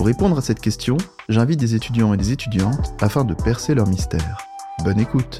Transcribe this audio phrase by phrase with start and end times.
[0.00, 0.96] Pour répondre à cette question,
[1.28, 4.38] j'invite des étudiants et des étudiantes afin de percer leur mystère.
[4.82, 5.36] Bonne écoute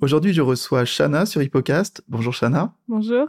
[0.00, 2.04] Aujourd'hui, je reçois Shana sur Hippocast.
[2.06, 2.72] Bonjour Shana.
[2.86, 3.26] Bonjour.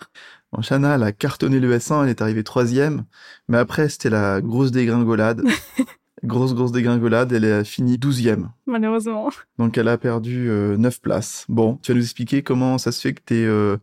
[0.52, 3.06] Bon, Shana, elle a cartonné le S1, elle est arrivée troisième,
[3.48, 5.42] mais après, c'était la grosse dégringolade.
[6.24, 8.52] grosse, grosse dégringolade, elle a fini douzième.
[8.68, 9.32] Malheureusement.
[9.58, 11.48] Donc, elle a perdu euh, neuf places.
[11.50, 13.78] Bon, tu vas nous expliquer comment ça se fait que tu euh,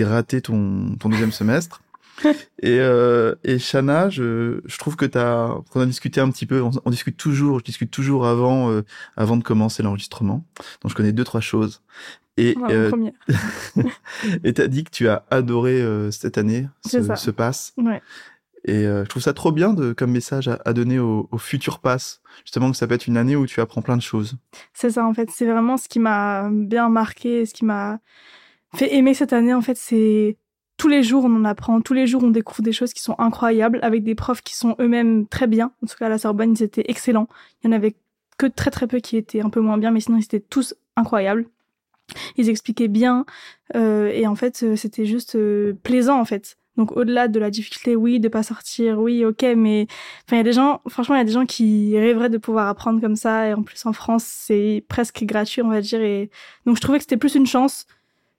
[0.00, 1.82] raté ton, ton deuxième semestre.
[2.62, 6.46] et, euh, et Shana, je, je trouve que tu as, on a discuté un petit
[6.46, 8.82] peu, on, discute toujours, je discute toujours avant, euh,
[9.16, 10.44] avant de commencer l'enregistrement.
[10.82, 11.82] Donc je connais deux trois choses.
[12.38, 12.92] Et euh,
[14.44, 17.74] et t'as dit que tu as adoré euh, cette année, ce, ce pass.
[17.76, 18.00] Ouais.
[18.64, 21.38] Et euh, je trouve ça trop bien de, comme message à, à donner au, au,
[21.38, 22.20] futur pass.
[22.44, 24.36] Justement, que ça peut être une année où tu apprends plein de choses.
[24.72, 25.30] C'est ça, en fait.
[25.30, 27.98] C'est vraiment ce qui m'a bien marqué, ce qui m'a
[28.74, 30.36] fait aimer cette année, en fait, c'est
[30.78, 31.80] tous les jours, on en apprend.
[31.80, 34.76] Tous les jours, on découvre des choses qui sont incroyables avec des profs qui sont
[34.80, 35.72] eux-mêmes très bien.
[35.82, 37.28] En tout cas, à la Sorbonne, ils étaient excellents.
[37.62, 37.96] Il y en avait
[38.38, 40.74] que très très peu qui étaient un peu moins bien, mais sinon, ils étaient tous
[40.96, 41.46] incroyables.
[42.36, 43.26] Ils expliquaient bien
[43.76, 46.56] euh, et en fait, euh, c'était juste euh, plaisant en fait.
[46.78, 49.88] Donc au-delà de la difficulté, oui, de pas sortir, oui, ok, mais
[50.24, 52.38] enfin il y a des gens, franchement, il y a des gens qui rêveraient de
[52.38, 56.00] pouvoir apprendre comme ça et en plus en France, c'est presque gratuit, on va dire.
[56.00, 56.30] Et
[56.64, 57.84] donc je trouvais que c'était plus une chance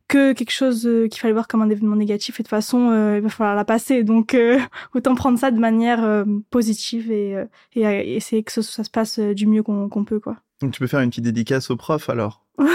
[0.09, 2.89] que quelque chose euh, qu'il fallait voir comme un événement négatif et de toute façon
[2.89, 4.59] euh, il va falloir la passer donc euh,
[4.95, 9.63] autant prendre ça de manière positive et, et, essayer que ça, se passe du mieux
[9.63, 10.35] qu'on peut quoi.
[10.61, 12.43] Donc tu peux faire une petite dédicace au prof alors.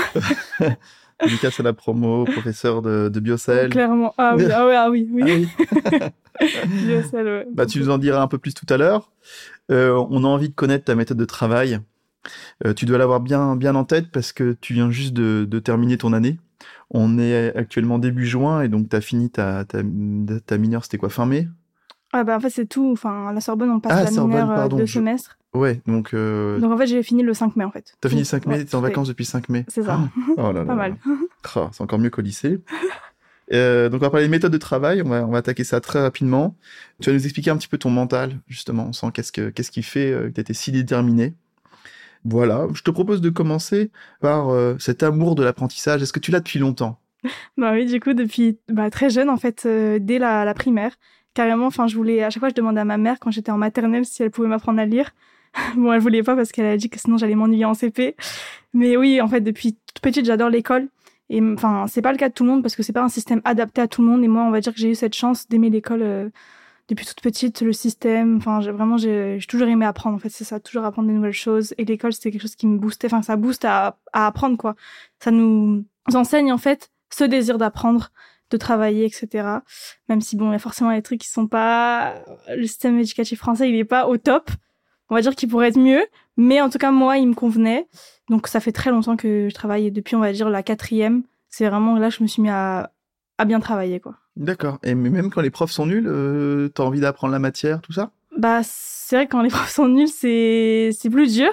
[1.21, 3.69] dédicace à la promo, professeur de, de Biocell.
[3.69, 4.15] Clairement.
[4.17, 5.09] Ah oui, ah oui, ah oui.
[5.12, 5.49] oui.
[5.84, 6.11] Ah
[6.67, 7.47] Biocell, ouais.
[7.53, 9.11] Bah, tu nous en diras un peu plus tout à l'heure.
[9.69, 11.81] on a envie de connaître ta méthode de travail.
[12.77, 15.99] tu dois l'avoir bien, bien en tête parce que tu viens juste de, de terminer
[15.99, 16.39] ton année.
[16.91, 19.79] On est actuellement début juin et donc tu as fini ta, ta,
[20.47, 21.49] ta mineure, c'était quoi, fin mai?
[22.13, 24.69] Ah bah en fait c'est tout, enfin la Sorbonne on passe ah, la mineure euh,
[24.69, 25.37] de semestre.
[25.53, 26.15] Ouais, donc...
[26.15, 26.61] Euh...
[26.61, 27.95] Donc en fait j'ai fini le 5 mai en fait.
[28.01, 30.01] T'as fini le 5 mai, ouais, t'es en vacances depuis 5 mai C'est ça.
[30.37, 30.65] Oh là là.
[30.65, 30.97] Pas mal.
[31.45, 32.61] C'est encore mieux qu'au lycée.
[33.53, 35.81] Euh, donc on va parler des méthodes de travail, on va, on va attaquer ça
[35.81, 36.57] très rapidement.
[37.01, 39.71] Tu vas nous expliquer un petit peu ton mental, justement, on sent qu'est-ce, que, qu'est-ce
[39.71, 41.35] qui fait euh, que tu étais si déterminé.
[42.25, 43.91] Voilà, je te propose de commencer
[44.21, 46.03] par euh, cet amour de l'apprentissage.
[46.03, 46.99] Est-ce que tu l'as depuis longtemps?
[47.57, 50.93] Bah oui, du coup, depuis bah, très jeune, en fait, euh, dès la, la, primaire.
[51.35, 53.59] Carrément, enfin, je voulais, à chaque fois, je demandais à ma mère quand j'étais en
[53.59, 55.11] maternelle si elle pouvait m'apprendre à lire.
[55.77, 58.17] bon, elle voulait pas parce qu'elle a dit que sinon j'allais m'ennuyer en CP.
[58.73, 60.89] Mais oui, en fait, depuis toute petite, j'adore l'école.
[61.31, 63.09] Et enfin, c'est pas le cas de tout le monde parce que c'est pas un
[63.09, 64.23] système adapté à tout le monde.
[64.25, 66.29] Et moi, on va dire que j'ai eu cette chance d'aimer l'école euh,
[66.89, 68.37] depuis toute petite, le système.
[68.37, 70.17] Enfin, j'ai vraiment, j'ai toujours aimé apprendre.
[70.17, 71.75] En fait, c'est ça, toujours apprendre des nouvelles choses.
[71.78, 73.06] Et l'école, c'était quelque chose qui me boostait.
[73.06, 74.75] Enfin, ça booste à, à apprendre, quoi.
[75.19, 78.11] Ça nous enseigne, en fait, ce désir d'apprendre,
[78.50, 79.49] de travailler, etc.
[80.09, 82.15] Même si, bon, il y a forcément des trucs qui sont pas...
[82.49, 84.50] Le système éducatif français, il est pas au top.
[85.09, 86.05] On va dire qu'il pourrait être mieux.
[86.37, 87.89] Mais en tout cas, moi, il me convenait.
[88.28, 89.91] Donc, ça fait très longtemps que je travaille.
[89.91, 92.93] depuis, on va dire, la quatrième, c'est vraiment là que je me suis mis à,
[93.39, 94.17] à bien travailler, quoi.
[94.37, 94.78] D'accord.
[94.83, 98.11] Et même quand les profs sont nuls, euh, t'as envie d'apprendre la matière, tout ça?
[98.37, 101.50] Bah, c'est vrai que quand les profs sont nuls, c'est c'est plus dur.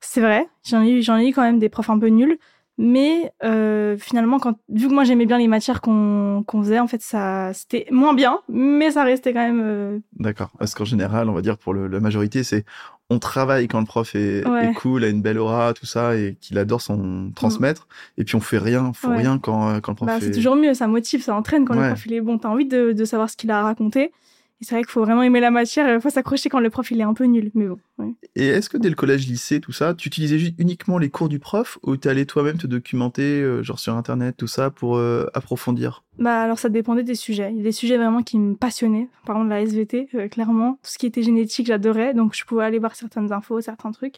[0.00, 0.48] C'est vrai.
[0.64, 2.38] J'en ai eu j'en ai eu quand même des profs un peu nuls,
[2.78, 6.86] mais euh, finalement, quand vu que moi j'aimais bien les matières qu'on qu'on faisait, en
[6.86, 9.60] fait, ça c'était moins bien, mais ça restait quand même.
[9.62, 9.98] Euh...
[10.14, 10.50] D'accord.
[10.58, 12.64] Parce qu'en général, on va dire pour le, la majorité, c'est
[13.10, 14.70] on travaille quand le prof est, ouais.
[14.70, 17.88] est, cool, a une belle aura, tout ça, et qu'il adore son transmettre.
[18.18, 19.16] Et puis on fait rien, on fait ouais.
[19.18, 20.20] rien quand, euh, quand le prof bah, est...
[20.20, 21.88] C'est toujours mieux, ça motive, ça entraîne quand ouais.
[21.88, 22.38] le prof il est bon.
[22.38, 24.12] T'as envie de, de savoir ce qu'il a à raconter.
[24.60, 26.90] Et c'est vrai qu'il faut vraiment aimer la matière, il faut s'accrocher quand le prof
[26.90, 27.78] il est un peu nul, mais bon.
[27.98, 28.12] Ouais.
[28.34, 31.38] Et est-ce que dès le collège, lycée, tout ça, tu utilisais uniquement les cours du
[31.38, 35.26] prof ou t'es allé toi-même te documenter, euh, genre sur internet, tout ça, pour euh,
[35.32, 36.02] approfondir?
[36.18, 37.50] Bah alors ça dépendait des sujets.
[37.52, 39.08] Il y a des sujets vraiment qui me passionnaient.
[39.24, 42.64] Par exemple la SVT, euh, clairement, tout ce qui était génétique, j'adorais, donc je pouvais
[42.64, 44.16] aller voir certaines infos, certains trucs.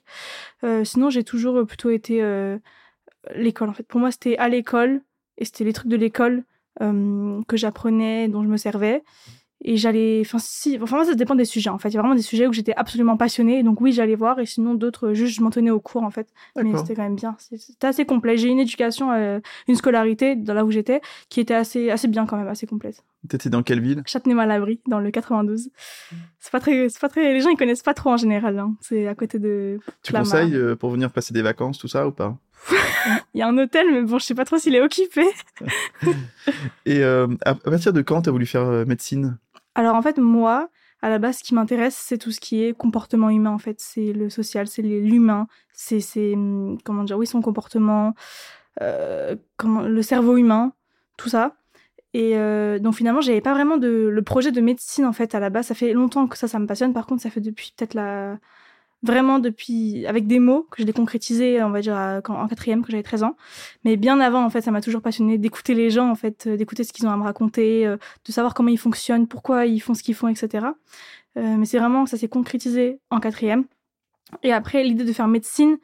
[0.85, 2.23] Sinon j'ai toujours plutôt été
[3.35, 3.87] l'école en fait.
[3.87, 5.03] Pour moi c'était à l'école
[5.37, 6.45] et c'était les trucs de l'école
[6.79, 9.03] que j'apprenais, dont je me servais.
[9.63, 11.91] Et j'allais enfin si enfin ça dépend des sujets en fait.
[11.91, 13.63] Il y a vraiment des sujets où j'étais absolument passionnée.
[13.63, 14.39] Donc oui j'allais voir.
[14.39, 16.29] Et sinon d'autres juste je m'en tenais au cours en fait.
[16.57, 17.37] Mais c'était quand même bien.
[17.39, 18.39] C'était assez complet.
[18.39, 22.25] J'ai une éducation euh, une scolarité dans là où j'étais qui était assez assez bien
[22.25, 23.05] quand même assez complète.
[23.29, 24.03] T'étais dans quelle ville?
[24.07, 25.71] Châtenay-Malabry dans le 92
[26.39, 28.75] c'est pas très c'est pas très les gens ils connaissent pas trop en général hein.
[28.81, 32.13] c'est à côté de tu conseilles euh, pour venir passer des vacances tout ça ou
[32.13, 32.39] pas?
[33.35, 35.23] Il y a un hôtel, mais bon, je sais pas trop s'il est occupé.
[36.85, 39.39] Et euh, à partir de quand tu as voulu faire médecine?
[39.75, 40.69] Alors en fait, moi,
[41.03, 43.51] à la base, ce qui m'intéresse, c'est tout ce qui est comportement humain.
[43.51, 48.15] En fait, c'est le social, c'est l'humain, c'est hum, comment dire, oui, son comportement,
[48.83, 50.73] euh, le cerveau humain,
[51.17, 51.57] tout ça.
[52.13, 55.41] Et euh, donc finalement, j'avais pas vraiment de le projet de médecine en fait à
[55.41, 55.67] la base.
[55.67, 56.93] Ça fait longtemps que ça, ça me passionne.
[56.93, 58.39] Par contre, ça fait depuis peut-être la
[59.03, 62.91] vraiment depuis avec des mots que je l'ai concrétisé on va dire en quatrième quand
[62.91, 63.37] j'avais 13 ans.
[63.85, 66.57] Mais bien avant en fait ça m'a toujours passionné d'écouter les gens en fait euh,
[66.57, 69.81] d'écouter ce qu'ils ont à me raconter euh, de savoir comment ils fonctionnent pourquoi ils
[69.81, 70.67] font ce qu'ils font etc
[71.37, 73.65] euh, mais c'est vraiment ça s'est concrétisé en quatrième.
[74.43, 75.79] Et après l'idée de faire médecine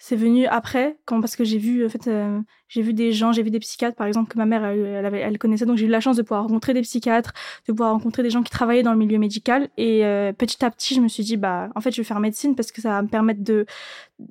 [0.00, 3.32] c'est venu après quand parce que j'ai vu en fait euh, j'ai vu des gens
[3.32, 5.66] j'ai vu des psychiatres par exemple que ma mère elle, avait, elle connaissait.
[5.66, 7.32] Donc j'ai eu la chance de pouvoir rencontrer des psychiatres
[7.66, 9.68] de pouvoir rencontrer des gens qui travaillaient dans le milieu médical.
[9.76, 12.20] Et euh, petit à petit je me suis dit bah en fait je vais faire
[12.20, 13.66] médecine parce que ça va me permettre de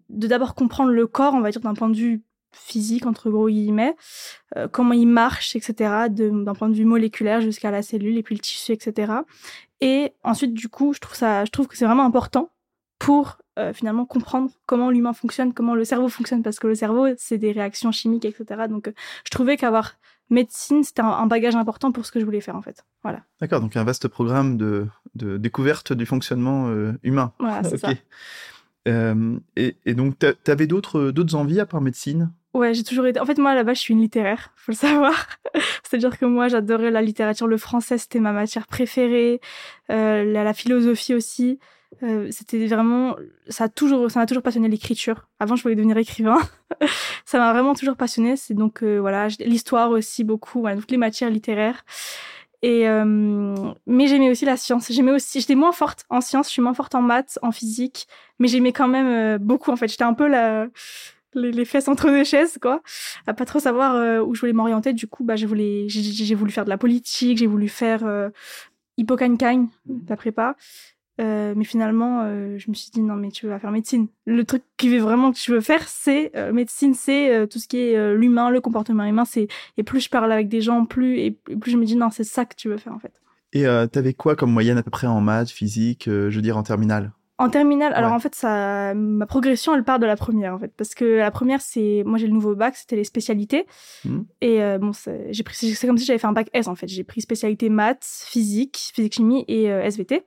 [0.09, 2.23] de d'abord comprendre le corps on va dire d'un point de vue
[2.53, 3.95] physique entre gros guillemets
[4.55, 8.35] euh, comment il marche etc d'un point de vue moléculaire jusqu'à la cellule et puis
[8.35, 9.13] le tissu etc
[9.81, 12.51] et ensuite du coup je trouve ça je trouve que c'est vraiment important
[12.99, 17.07] pour euh, finalement comprendre comment l'humain fonctionne, comment le cerveau fonctionne, parce que le cerveau,
[17.17, 18.65] c'est des réactions chimiques, etc.
[18.69, 18.91] Donc, euh,
[19.25, 19.95] je trouvais qu'avoir
[20.29, 22.85] médecine, c'était un, bagage important pour ce que je voulais faire, en fait.
[23.01, 23.23] Voilà.
[23.41, 27.33] D'accord, donc un vaste programme de, de découverte du fonctionnement euh, humain.
[27.39, 27.93] Voilà, c'est ça.
[29.55, 32.31] Et, et, donc, tu avais d'autres envies à part médecine?
[32.53, 33.19] Ouais, j'ai toujours été.
[33.19, 35.27] En fait, moi, là-bas, je suis une littéraire, faut le savoir.
[35.83, 37.47] C'est-à-dire que moi, j'adorais la littérature.
[37.47, 39.41] Le français, c'était ma matière préférée.
[39.89, 41.59] la, la, philosophie aussi.
[42.03, 43.15] Euh, c'était vraiment
[43.47, 45.27] ça a toujours ça m'a toujours passionné l'écriture.
[45.39, 46.37] Avant je voulais devenir écrivain.
[47.25, 48.35] Ça m'a vraiment toujours passionné.
[48.35, 51.85] C'est donc euh, voilà l'histoire aussi beaucoup voilà, toutes les matières littéraires.
[52.61, 53.55] Et euh,
[53.85, 54.91] mais j'aimais aussi la science.
[54.91, 58.07] J'aimais aussi j'étais moins forte en sciences je suis moins forte en maths en physique
[58.39, 59.87] mais j'aimais quand même beaucoup en fait.
[59.87, 60.67] J'étais un peu la
[61.33, 62.81] les, fesses entre deux chaises quoi.
[63.27, 64.93] À pas trop savoir où je voulais m'orienter.
[64.93, 68.29] Du coup bah j'ai voulu j'ai voulu faire de la politique j'ai voulu faire euh,
[68.97, 69.67] Hippocagne
[70.09, 70.55] la prépa
[71.19, 74.07] euh, mais finalement, euh, je me suis dit non, mais tu vas faire médecine.
[74.25, 77.67] Le truc qui veut vraiment que tu veux faire, c'est euh, médecine, c'est tout ce
[77.67, 79.25] qui est l'humain, le comportement humain.
[79.25, 79.47] C'est
[79.77, 82.23] et plus je parle avec des gens, plus et, plus je me dis non, c'est
[82.23, 83.13] ça que tu veux faire en fait.
[83.53, 86.63] Et t'avais quoi comme moyenne à peu près en maths, physique, je veux dire en
[86.63, 87.11] terminale?
[87.39, 90.73] En terminale, alors en fait, ça, ma progression, elle part de la première en fait,
[90.75, 93.67] parce que la première, c'est moi j'ai le nouveau bac, c'était les spécialités,
[94.05, 94.19] mmh.
[94.41, 94.91] et bon,
[95.29, 96.87] j'ai pris, c'est comme si j'avais fait un bac S en fait.
[96.87, 100.23] J'ai pris spécialité maths, physique, physique chimie et SVT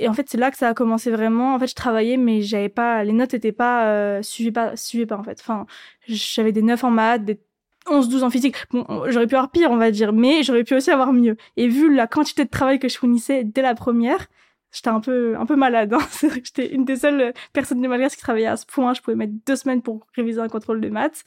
[0.00, 1.54] et en fait c'est là que ça a commencé vraiment.
[1.54, 5.06] En fait je travaillais mais j'avais pas les notes étaient pas euh, suivaient pas suivaient
[5.06, 5.38] pas en fait.
[5.40, 5.66] Enfin
[6.08, 7.40] j'avais des 9 en maths des
[7.88, 8.56] 11 12 en physique.
[8.72, 11.36] Bon j'aurais pu avoir pire on va dire mais j'aurais pu aussi avoir mieux.
[11.56, 14.26] Et vu la quantité de travail que je fournissais dès la première
[14.72, 15.92] j'étais un peu un peu malade.
[15.92, 16.00] Hein.
[16.44, 18.94] J'étais une des seules personnes de malgache qui travaillait à ce point.
[18.94, 21.24] Je pouvais mettre deux semaines pour réviser un contrôle de maths,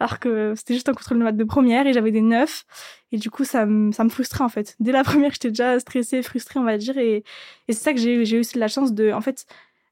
[0.00, 2.64] alors que c'était juste un contrôle de maths de première et j'avais des neufs.
[3.12, 4.76] Et du coup, ça me ça me frustrait en fait.
[4.80, 6.98] Dès la première, j'étais déjà stressée, frustrée, on va dire.
[6.98, 7.24] Et,
[7.68, 9.46] et c'est ça que j'ai j'ai eu la chance de, en fait,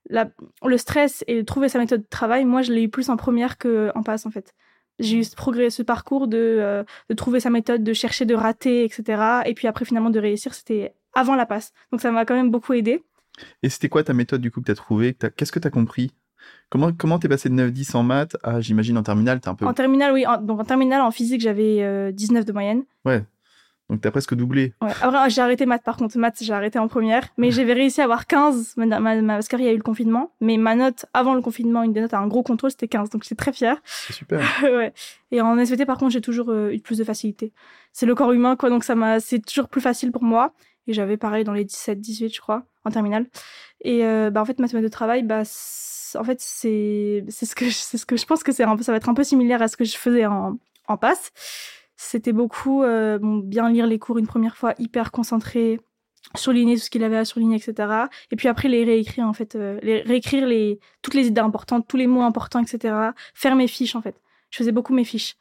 [0.08, 0.30] la,
[0.64, 2.44] le stress et trouver sa méthode de travail.
[2.44, 4.54] Moi, je l'ai eu plus en première que en passe en fait
[5.00, 8.34] j'ai eu ce progrès, ce parcours de, euh, de trouver sa méthode, de chercher, de
[8.34, 9.42] rater, etc.
[9.46, 11.72] Et puis après, finalement, de réussir, c'était avant la passe.
[11.92, 13.02] Donc ça m'a quand même beaucoup aidé.
[13.62, 15.70] Et c'était quoi ta méthode du coup que tu as trouvé Qu'est-ce que tu as
[15.70, 16.12] compris?
[16.68, 19.66] Comment comment t'es passé de 9-10 en maths à, j'imagine, en terminale, t'es un peu...
[19.66, 20.24] En terminale, oui.
[20.42, 22.84] donc en terminale, en physique, j'avais 19 euh, de moyenne.
[23.04, 23.24] Ouais.
[23.90, 24.72] Donc t'as presque doublé.
[24.80, 24.92] Ouais.
[25.02, 26.16] Après, j'ai arrêté maths par contre.
[26.16, 27.28] Maths, j'ai arrêté en première.
[27.36, 30.30] Mais j'avais réussi à avoir 15 ma, ma, parce qu'il y a eu le confinement.
[30.40, 33.10] Mais ma note avant le confinement, une des notes à un gros contrôle, c'était 15.
[33.10, 33.78] Donc j'étais très fière.
[33.84, 34.40] C'est super.
[34.62, 34.92] ouais.
[35.32, 37.52] Et en SVT, par contre, j'ai toujours euh, eu plus de facilité.
[37.92, 38.70] C'est le corps humain, quoi.
[38.70, 40.54] Donc ça m'a, c'est toujours plus facile pour moi.
[40.86, 43.26] Et j'avais pareil dans les 17, 18, je crois, en terminale.
[43.82, 45.42] Et euh, bah, en fait, ma semaine de travail, bah,
[46.14, 49.08] en fait, c'est ce, que je, ce que je pense que c'est ça va être
[49.08, 50.58] un peu similaire à ce que je faisais en,
[50.88, 51.30] en passe.
[51.96, 55.80] C'était beaucoup euh, bien lire les cours une première fois, hyper concentré,
[56.34, 58.06] surligner tout ce qu'il avait à surligner, etc.
[58.30, 61.86] Et puis après les réécrire en fait, euh, les réécrire les toutes les idées importantes,
[61.86, 62.94] tous les mots importants, etc.
[63.34, 64.16] Faire mes fiches en fait
[64.50, 65.36] je faisais beaucoup mes fiches.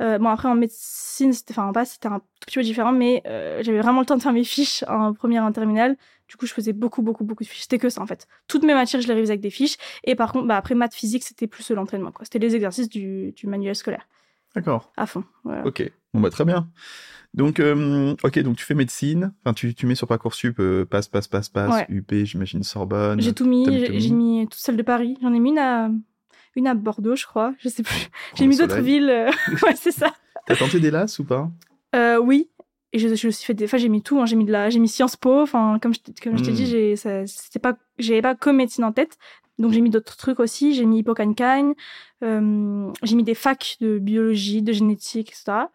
[0.00, 2.92] Euh, bon, après, en médecine, c'était, enfin, en bas, c'était un tout petit peu différent,
[2.92, 5.96] mais euh, j'avais vraiment le temps de faire mes fiches en première, en terminale.
[6.28, 7.62] Du coup, je faisais beaucoup, beaucoup, beaucoup de fiches.
[7.62, 8.26] C'était que ça, en fait.
[8.48, 9.76] Toutes mes matières, je les révisais avec des fiches.
[10.04, 12.24] Et par contre, bah, après, maths, physique, c'était plus l'entraînement, quoi.
[12.24, 14.06] C'était les exercices du, du manuel scolaire.
[14.54, 14.92] D'accord.
[14.96, 15.24] À fond.
[15.64, 15.90] Ok.
[16.12, 16.68] Bon, bah, très bien.
[17.34, 19.32] Donc, euh, ok, donc tu fais médecine.
[19.44, 21.86] Enfin, tu, tu mets sur Parcoursup, euh, passe, passe, passe, passe, Ouais.
[21.88, 23.20] UP, j'imagine Sorbonne.
[23.20, 25.16] J'ai tout mis, j'ai mis j'ai mis toute celle de Paris.
[25.22, 25.90] J'en ai mis une à,
[26.56, 27.54] une à Bordeaux, je crois.
[27.58, 28.08] Je sais plus.
[28.34, 29.08] J'ai mis d'autres villes.
[29.10, 29.30] euh,
[29.62, 30.12] ouais, c'est ça.
[30.46, 31.50] T'as tenté des LAS ou pas?
[31.94, 32.48] Euh, oui.
[32.92, 33.66] Et je, suis fait des.
[33.66, 34.20] Enfin, j'ai mis tout.
[34.20, 34.26] hein.
[34.26, 34.68] J'ai mis de la.
[34.68, 35.40] J'ai mis Sciences Po.
[35.42, 36.96] Enfin, comme je, t'ai- comme je t'ai dit, j'ai.
[36.96, 37.76] ça- C'était pas.
[37.98, 39.16] J'avais pas que médecine en tête.
[39.58, 40.74] Donc j'ai mis d'autres trucs aussi.
[40.74, 41.34] J'ai mis Hippocagne
[42.24, 45.66] euh, J'ai mis des facs de biologie, de génétique, etc.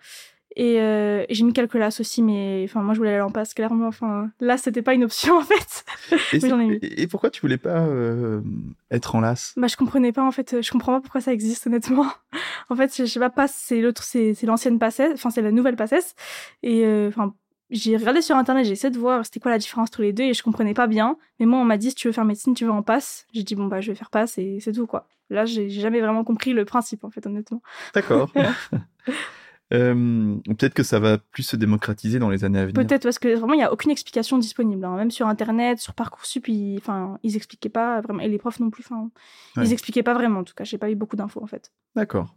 [0.58, 3.54] Et euh, j'ai mis quelques LAS aussi, mais enfin moi je voulais aller en passe
[3.54, 3.88] clairement.
[3.88, 5.86] Enfin là c'était pas une option en fait.
[6.34, 7.08] et, ai mis.
[7.08, 8.42] pourquoi tu voulais pas euh,
[8.90, 11.68] être en LAS Bah, je comprenais pas en fait, je comprends pas pourquoi ça existe
[11.68, 12.08] honnêtement.
[12.70, 15.52] en fait, je je sais pas, passe c'est l'autre, c'est l'ancienne passesse, enfin c'est la
[15.52, 16.16] nouvelle passesse.
[16.64, 17.34] Et euh, enfin,
[17.70, 20.24] j'ai regardé sur internet, j'ai essayé de voir c'était quoi la différence entre les deux
[20.24, 21.18] et je comprenais pas bien.
[21.40, 23.28] Mais moi on m'a dit si tu veux faire médecine, tu veux en passe.
[23.34, 25.08] J'ai dit bon bah je vais faire passe et c'est tout quoi.
[25.30, 27.62] Là j'ai jamais vraiment compris le principe en fait honnêtement.
[27.94, 28.32] D'accord.
[29.76, 32.76] Euh, Peut-être que ça va plus se démocratiser dans les années à venir.
[32.86, 34.84] Peut-être parce que vraiment il y a aucune explication disponible.
[34.86, 34.96] hein.
[34.96, 38.70] Même sur internet, sur parcoursup, ils, enfin ils expliquaient pas vraiment et les profs non
[38.70, 38.84] plus.
[38.90, 39.10] Enfin
[39.58, 39.66] Ouais.
[39.66, 40.64] ils expliquaient pas vraiment en tout cas.
[40.64, 41.72] J'ai pas eu beaucoup d'infos en fait.
[41.96, 42.36] D'accord.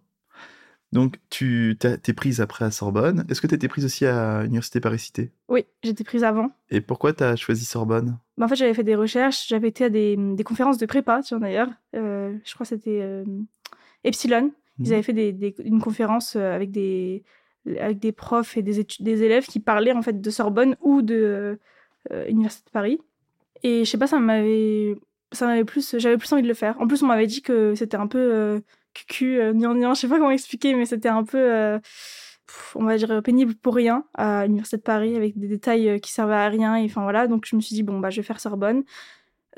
[0.90, 3.26] Donc, tu t'es prise après à Sorbonne.
[3.28, 5.32] Est-ce que tu étais prise aussi à l'Université Paris-Cité?
[5.50, 6.50] Oui, j'étais prise avant.
[6.70, 8.16] Et pourquoi tu as choisi Sorbonne?
[8.38, 11.20] Bah, en fait, j'avais fait des recherches, j'avais été à des, des conférences de prépa,
[11.32, 11.68] d'ailleurs.
[11.94, 13.22] Euh, je crois que c'était euh,
[14.02, 14.50] Epsilon.
[14.84, 14.92] Ils Mhm.
[14.94, 17.24] avaient fait des, des- une conférence euh, avec des,
[17.80, 18.80] avec des profs et des,
[19.24, 21.58] élèves qui parlaient en fait de Sorbonne ou de
[22.12, 22.98] euh, Université de Paris.
[23.62, 24.96] Et je sais pas, ça m'avait,
[25.32, 26.80] ça m'avait plus, j'avais plus envie de le faire.
[26.80, 28.60] En plus, on m'avait dit que c'était un peu euh,
[28.94, 31.78] cucu, euh, nian nian, je sais pas comment expliquer, mais c'était un peu, euh,
[32.46, 35.98] pff, on va dire pénible pour rien à l'Université de Paris avec des détails euh,
[35.98, 36.76] qui servaient à rien.
[36.76, 38.84] Et enfin voilà, donc je me suis dit bon bah je vais faire Sorbonne.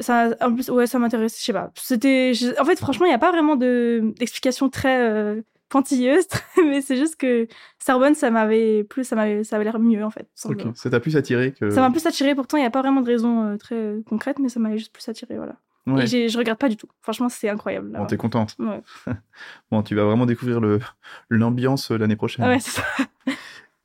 [0.01, 1.71] Ça, en plus, ouais, ça m'intéresse, je sais pas.
[1.77, 6.27] C'était, en fait, franchement, il n'y a pas vraiment de d'explication très euh, pointilleuse,
[6.65, 7.47] mais c'est juste que
[7.79, 10.29] Sorbonne, ça m'avait plus, ça m'avait, ça avait l'air mieux en fait.
[10.45, 10.63] Ok.
[10.75, 11.71] Ça t'a plus attiré que.
[11.71, 12.35] Ça m'a plus attiré.
[12.35, 14.93] Pourtant, il n'y a pas vraiment de raison euh, très concrète, mais ça m'avait juste
[14.93, 15.57] plus attiré, voilà.
[15.87, 16.05] Ouais.
[16.15, 16.89] Et je regrette pas du tout.
[17.01, 17.91] Franchement, c'est incroyable.
[17.93, 18.01] là.
[18.01, 18.55] Bon, t'es contente.
[18.59, 18.83] Ouais.
[19.71, 20.79] Bon, tu vas vraiment découvrir le
[21.31, 22.45] l'ambiance euh, l'année prochaine.
[22.45, 22.85] Ouais, c'est ça.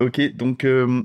[0.01, 1.03] Ok, donc euh,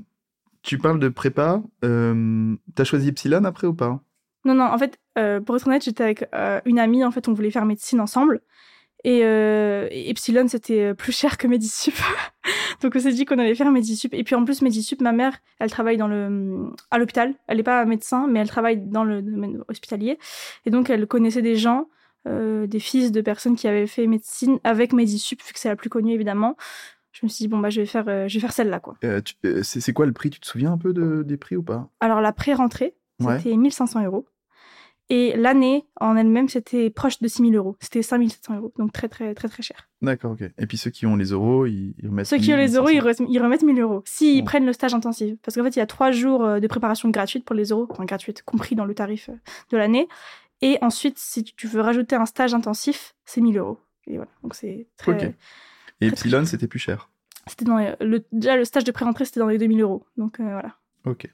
[0.63, 1.61] tu parles de prépa.
[1.85, 4.01] Euh, T'as choisi Epsilon après ou pas?
[4.45, 7.27] Non, non, en fait, euh, pour être honnête, j'étais avec euh, une amie, en fait,
[7.27, 8.41] on voulait faire médecine ensemble.
[9.03, 11.95] Et, euh, et Epsilon, c'était plus cher que Medisup.
[12.81, 14.13] Donc on s'est dit qu'on allait faire Medisup.
[14.13, 17.33] Et puis en plus, Medisup, ma mère, elle travaille dans le, à l'hôpital.
[17.47, 20.17] Elle n'est pas médecin, mais elle travaille dans le domaine hospitalier.
[20.65, 21.87] Et donc elle connaissait des gens,
[22.27, 25.89] des fils de personnes qui avaient fait médecine avec Medisup, vu que c'est la plus
[25.89, 26.55] connue évidemment.
[27.11, 28.95] Je me suis dit, bon, bah, je vais faire, euh, je vais faire celle-là, quoi.
[29.03, 30.29] Euh, euh, C'est quoi le prix?
[30.29, 31.89] Tu te souviens un peu de- des prix ou pas?
[31.99, 33.37] Alors la pré-rentrée, Ouais.
[33.37, 34.25] c'était 1500 euros.
[35.13, 37.75] Et l'année en elle-même, c'était proche de 6000 euros.
[37.81, 38.71] C'était 5700 euros.
[38.77, 39.89] Donc très, très, très, très cher.
[40.01, 40.43] D'accord, ok.
[40.57, 42.27] Et puis ceux qui ont les euros, ils, ils remettent.
[42.27, 43.25] Ceux qui ont les euros, 1500.
[43.25, 44.03] ils, re- ils remettent 1000 euros.
[44.05, 44.45] S'ils Bon.
[44.45, 45.35] prennent le stage intensif.
[45.43, 47.87] Parce qu'en fait, il y a trois jours euh, de préparation gratuite pour les euros.
[47.89, 49.33] Enfin, gratuite, compris dans le tarif euh,
[49.71, 50.07] de l'année.
[50.61, 53.79] Et ensuite, si tu veux rajouter un stage intensif, c'est 1000 euros.
[54.07, 54.31] Et voilà.
[54.43, 55.11] Donc c'est très.
[55.27, 55.33] Ok.
[55.99, 57.09] Et Epsilon, c'était plus cher.
[57.47, 60.05] C'était dans les- le, déjà, le stage de pré-rentrée, c'était dans les 2000 euros.
[60.15, 60.77] Donc euh, voilà.
[61.05, 61.27] Ok.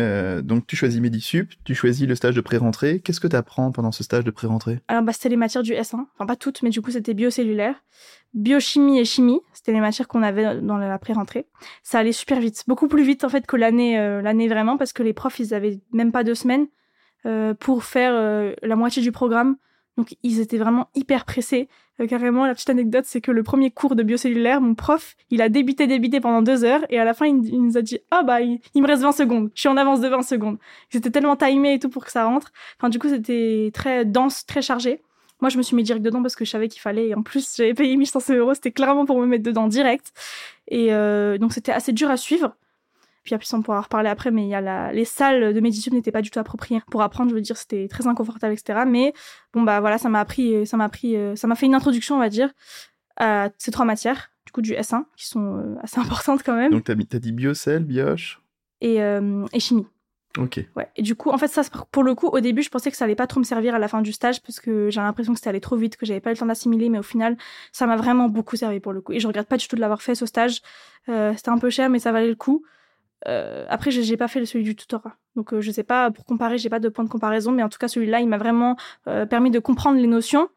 [0.00, 3.00] Euh, donc tu choisis Medisup, tu choisis le stage de pré-rentrée.
[3.00, 4.80] Qu'est-ce que tu apprends pendant ce stage de pré-rentrée?
[4.88, 6.06] Alors, bah, c'était les matières du S1.
[6.14, 7.76] Enfin, pas toutes, mais du coup, c'était biocellulaire.
[8.34, 11.46] Biochimie et chimie, c'était les matières qu'on avait dans la pré-rentrée.
[11.84, 12.64] Ça allait super vite.
[12.66, 15.54] Beaucoup plus vite, en fait, que l'année euh, l'année vraiment, parce que les profs, ils
[15.54, 16.66] avaient même pas deux semaines
[17.26, 19.56] euh, pour faire la moitié du programme.
[19.96, 21.68] Donc, ils étaient vraiment hyper pressés.
[22.00, 25.40] Euh, carrément, la petite anecdote, c'est que le premier cours de biocellulaire, mon prof, il
[25.40, 28.22] a débité, débité pendant deux heures, et à la fin, il, nous a dit Ah,
[28.22, 29.50] bah, il, il me reste 20 secondes.
[29.54, 30.58] Je suis en avance de 20 secondes.
[30.90, 32.52] C'était tellement timé et tout pour que ça rentre.
[32.78, 35.00] Enfin, du coup, c'était très dense, très chargé.
[35.40, 37.08] Moi, je me suis mis direct dedans parce que je savais qu'il fallait.
[37.08, 38.54] Et en plus, j'avais payé 1500 euros.
[38.54, 40.12] C'était clairement pour me mettre dedans direct.
[40.68, 42.56] Et euh, donc, c'était assez dur à suivre.
[43.24, 44.92] Puis après, on pourra en reparler après, mais il y a la...
[44.92, 47.30] les salles de Medisup n'étaient pas du tout appropriées pour apprendre.
[47.30, 48.80] Je veux dire, c'était très inconfortable, etc.
[48.86, 49.14] Mais
[49.52, 52.16] bon, bah voilà, ça m'a appris, ça m'a appris, euh, ça m'a fait une introduction,
[52.16, 52.50] on va dire,
[53.16, 56.70] à ces trois matières, du coup, du S1, qui sont euh, assez importantes quand même,
[56.70, 58.40] Donc t'as t'as dit biocell, bioche?
[58.80, 59.86] et, euh, et chimie.
[60.36, 60.60] Ok.
[60.74, 60.88] Ouais.
[60.96, 61.62] Et du coup, en fait, ça,
[61.92, 63.78] pour le coup, au début, je pensais que ça allait pas trop me servir à
[63.78, 66.20] la fin du stage parce que j'ai l'impression que c'était allé trop vite, que j'avais
[66.20, 67.36] pas le temps d'assimiler, mais au final,
[67.70, 69.12] ça m'a vraiment beaucoup servi pour le coup.
[69.12, 70.60] Et je regrette pas du tout de l'avoir fait ce stage.
[71.08, 72.64] Euh, c'était un peu cher, mais ça valait le coup.
[73.26, 75.16] Euh, après, j'ai pas fait celui du tutorat.
[75.34, 77.68] Donc, euh, je sais pas, pour comparer, j'ai pas de point de comparaison, mais en
[77.68, 78.76] tout cas, celui-là, il m'a vraiment
[79.08, 80.48] euh, permis de comprendre les notions.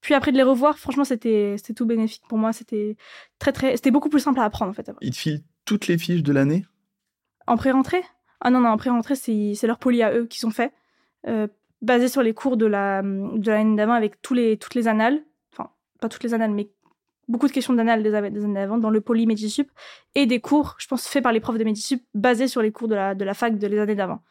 [0.00, 2.52] Puis après de les revoir, franchement, c'était c'était tout bénéfique pour moi.
[2.52, 2.96] C'était
[3.38, 4.90] très, très, c'était beaucoup plus simple à apprendre, en fait.
[5.00, 6.64] Ils te filent toutes les fiches de l'année?
[7.46, 8.02] En pré-rentrée?
[8.40, 10.72] Ah non, non, en pré-rentrée, c'est c'est leur poly à eux qui sont faits,
[11.26, 11.48] euh,
[11.82, 15.22] basés sur les cours de la de l'année d'avant avec tous les, toutes les annales.
[15.52, 15.70] Enfin,
[16.00, 16.70] pas toutes les annales, mais
[17.28, 19.70] beaucoup de questions d'anal des, des années avant dans le poly Medisup
[20.14, 22.88] et des cours, je pense, faits par les profs de Medisup basés sur les cours
[22.88, 24.22] de la, de la fac de les années d'avant.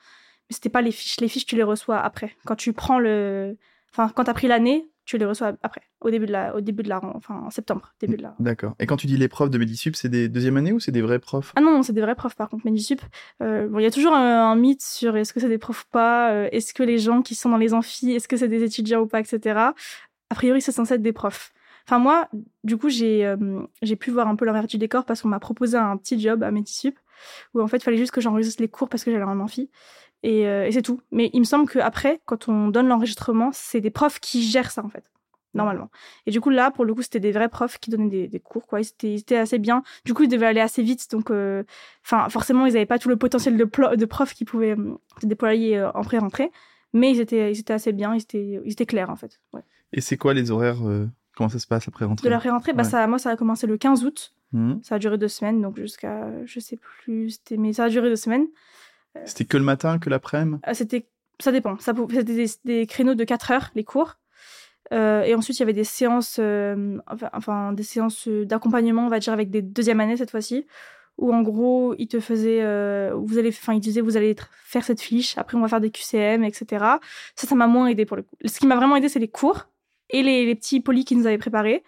[0.49, 1.19] Mais c'était pas les fiches.
[1.19, 2.35] Les fiches, tu les reçois après.
[2.45, 3.57] Quand tu prends le.
[3.91, 6.61] Enfin, quand tu as pris l'année, tu les reçois après, au début de la, au
[6.61, 8.35] début de la, enfin en septembre, début de la.
[8.39, 8.73] D'accord.
[8.79, 11.01] Et quand tu dis les profs de Medisup, c'est des deuxième année ou c'est des
[11.01, 11.53] vrais profs?
[11.55, 12.65] Ah non, c'est des vrais profs par contre.
[12.65, 13.01] Medisup,
[13.41, 15.87] euh, bon, il y a toujours un, mythe sur est-ce que c'est des profs ou
[15.91, 18.63] pas, euh, est-ce que les gens qui sont dans les amphis, est-ce que c'est des
[18.63, 19.59] étudiants ou pas, etc.
[20.29, 21.53] A priori, c'est censé être des profs.
[21.85, 22.27] Enfin moi,
[22.63, 25.39] du coup, j'ai euh, j'ai pu voir un peu l'envers du décor parce qu'on m'a
[25.39, 26.97] proposé un petit job à Medisup
[27.53, 29.69] où en fait, il fallait juste que j'enregistre les cours parce que j'allais en amphi.
[30.23, 31.01] Et, et c'est tout.
[31.11, 34.83] Mais il me semble qu'après, quand on donne l'enregistrement, c'est des profs qui gèrent ça
[34.83, 35.03] en fait
[35.55, 35.89] normalement.
[36.25, 38.67] Et du coup, là, pour le coup, c'était des vrais profs qui donnaient des, cours,
[38.67, 38.79] quoi.
[38.81, 39.83] Ils étaient, assez bien.
[40.03, 41.09] Du coup, ils devaient aller assez vite.
[41.11, 41.63] Donc, euh,
[42.03, 45.77] enfin, forcément, ils n'avaient pas tout le potentiel de, profs qui pouvaient euh, se déployer
[45.77, 46.51] euh, en pré-rentrée.
[46.93, 48.13] Mais ils étaient, ils étaient assez bien.
[48.13, 49.41] Ils étaient, ils étaient clairs, en fait.
[49.93, 50.81] Et c'est quoi les horaires
[51.35, 53.67] Comment ça se passe après rentrée De la pré-rentrée, bah, ça, moi, ça a commencé
[53.67, 54.33] le 15 août.
[54.53, 54.75] Mmh.
[54.83, 58.15] Ça a duré deux semaines, donc jusqu'à, je sais plus, mais ça a duré deux
[58.15, 58.47] semaines.
[59.25, 60.59] C'était que le matin, que l'après-midi?
[60.73, 61.07] C'était,
[61.39, 61.77] ça dépend.
[61.79, 64.17] Ça, c'était des, des, créneaux de 4 heures, les cours.
[64.93, 66.97] Euh, et ensuite, il y avait des séances, euh,
[67.33, 70.67] enfin, des séances d'accompagnement, on va dire, avec des deuxième années cette fois-ci,
[71.17, 74.83] où en gros, ils te faisaient, euh, vous allez, enfin, ils disaient, vous allez faire
[74.83, 76.85] cette fiche, après on va faire des QCM, etc.
[77.35, 78.35] Ça, ça m'a moins aidé pour le coup.
[78.45, 79.67] Ce qui m'a vraiment aidé, c'est les cours
[80.09, 81.83] et les, les petits polis qu'ils nous avaient préparés.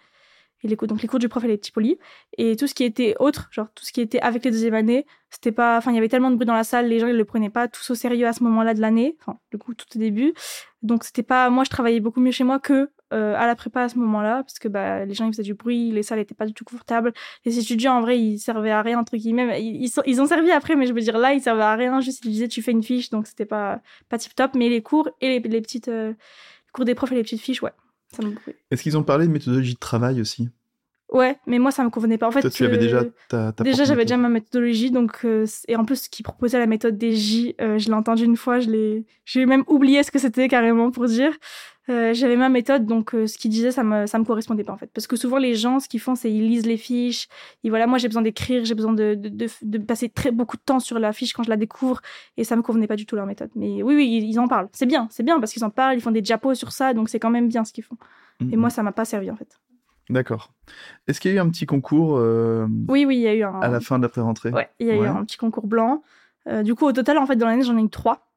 [0.64, 1.96] Et les, donc les cours du prof et les petits polis.
[2.36, 5.06] Et tout ce qui était autre, genre tout ce qui était avec les deuxième années,
[5.30, 7.16] c'était pas, enfin, il y avait tellement de bruit dans la salle, les gens, ils
[7.16, 9.86] le prenaient pas tous au sérieux à ce moment-là de l'année, enfin, du coup, tout
[9.94, 10.34] au début.
[10.82, 13.82] Donc, c'était pas, moi, je travaillais beaucoup mieux chez moi que euh, à la prépa
[13.82, 16.34] à ce moment-là, parce que bah, les gens ils faisaient du bruit, les salles étaient
[16.34, 17.14] pas du tout confortables.
[17.46, 19.62] Les étudiants en vrai ils servaient à rien entre guillemets.
[19.62, 22.00] Ils, ils, ont servi après, mais je veux dire là ils servaient à rien.
[22.02, 24.54] Juste ils disaient tu fais une fiche, donc c'était pas pas tip top.
[24.54, 26.12] Mais les cours et les, les petites euh,
[26.74, 27.72] cours des profs et les petites fiches, ouais,
[28.10, 28.22] ça.
[28.70, 30.48] Est-ce qu'ils ont parlé de méthodologie de travail aussi?
[31.10, 32.28] Ouais, mais moi ça me convenait pas.
[32.28, 35.26] En fait, Toi, tu avais déjà euh, ta, ta déjà j'avais déjà ma méthodologie, donc
[35.66, 38.60] et en plus ce qui proposait la méthode des J, je l'ai entendu une fois,
[38.60, 41.32] je l'ai, j'ai même oublié ce que c'était carrément pour dire.
[41.88, 44.72] Euh, j'avais ma méthode, donc euh, ce qu'il disait, ça me, ça me correspondait pas
[44.72, 44.90] en fait.
[44.92, 47.28] Parce que souvent, les gens, ce qu'ils font, c'est ils lisent les fiches.
[47.64, 50.62] Et voilà, moi, j'ai besoin d'écrire, j'ai besoin de, de, de, passer très beaucoup de
[50.62, 52.00] temps sur la fiche quand je la découvre.
[52.36, 53.50] Et ça me convenait pas du tout leur méthode.
[53.54, 54.68] Mais oui, oui, ils, en parlent.
[54.72, 57.08] C'est bien, c'est bien parce qu'ils en parlent, ils font des diapos sur ça, donc
[57.08, 57.96] c'est quand même bien ce qu'ils font.
[58.52, 59.58] Et moi, ça m'a pas servi en fait.
[60.10, 60.52] D'accord.
[61.06, 63.42] Est-ce qu'il y a eu un petit concours euh, Oui, oui, il y a eu
[63.42, 63.60] un.
[63.60, 66.02] À la fin de l'après-rentrée Ouais, il y a eu un petit concours blanc.
[66.62, 68.27] du coup, au total, en fait, dans l'année, j'en ai eu trois.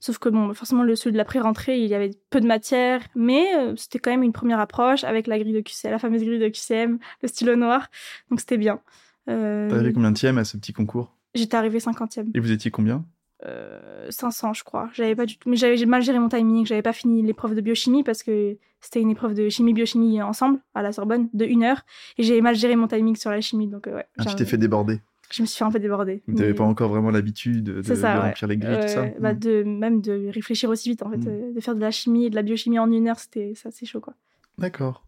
[0.00, 3.02] Sauf que bon, forcément, le celui de la pré-rentrée, il y avait peu de matière,
[3.14, 6.22] mais euh, c'était quand même une première approche avec la grille de QCM, la fameuse
[6.22, 7.88] grille de QCM, le stylo noir.
[8.30, 8.80] Donc c'était bien.
[9.28, 9.68] Euh...
[9.68, 11.16] T'avais combien de à ce petit concours?
[11.34, 12.30] J'étais arrivée 50e.
[12.34, 13.04] Et vous étiez combien?
[13.46, 14.88] Euh, 500, je crois.
[14.94, 16.66] J'avais pas du tout, mais j'avais mal géré mon timing.
[16.66, 20.60] J'avais pas fini l'épreuve de biochimie parce que c'était une épreuve de chimie biochimie ensemble
[20.74, 21.82] à la Sorbonne de une heure,
[22.16, 23.68] et j'avais mal géré mon timing sur la chimie.
[23.68, 24.06] Donc euh, ouais.
[24.18, 25.00] Ah, tu t'es fait déborder
[25.30, 26.22] je me suis fait un peu déborder.
[26.26, 29.38] Tu n'avais pas encore vraiment l'habitude de, de, remplir les grilles, tout ça bah hmm.
[29.38, 31.18] de, Même de réfléchir aussi vite, en fait.
[31.18, 31.28] Hmm.
[31.28, 33.86] Euh, de faire de la chimie et de la biochimie en une heure, c'était assez
[33.86, 34.14] chaud, quoi.
[34.56, 35.04] D'accord.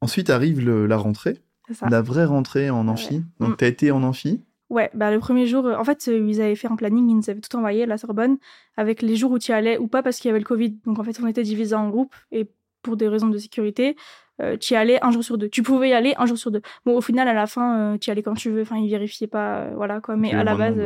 [0.00, 1.38] Ensuite arrive la rentrée.
[1.72, 1.88] Ça.
[1.88, 3.22] La vraie rentrée en amphi.
[3.40, 6.26] Donc, tu as été en amphi Ouais, bah le premier jour, euh, en fait, euh,
[6.26, 8.38] ils avaient fait un planning, ils nous avaient tout envoyé à la Sorbonne,
[8.76, 10.70] avec les jours où tu y allais ou pas parce qu'il y avait le Covid.
[10.84, 12.48] Donc en fait, on était divisés en groupes et
[12.82, 13.96] pour des raisons de sécurité,
[14.42, 15.48] euh, tu y allais un jour sur deux.
[15.48, 16.62] Tu pouvais y aller un jour sur deux.
[16.84, 18.62] Bon, au final, à la fin, euh, tu y allais quand tu veux.
[18.62, 20.16] Enfin, ils vérifiaient pas, euh, voilà quoi.
[20.16, 20.78] Mais à la base,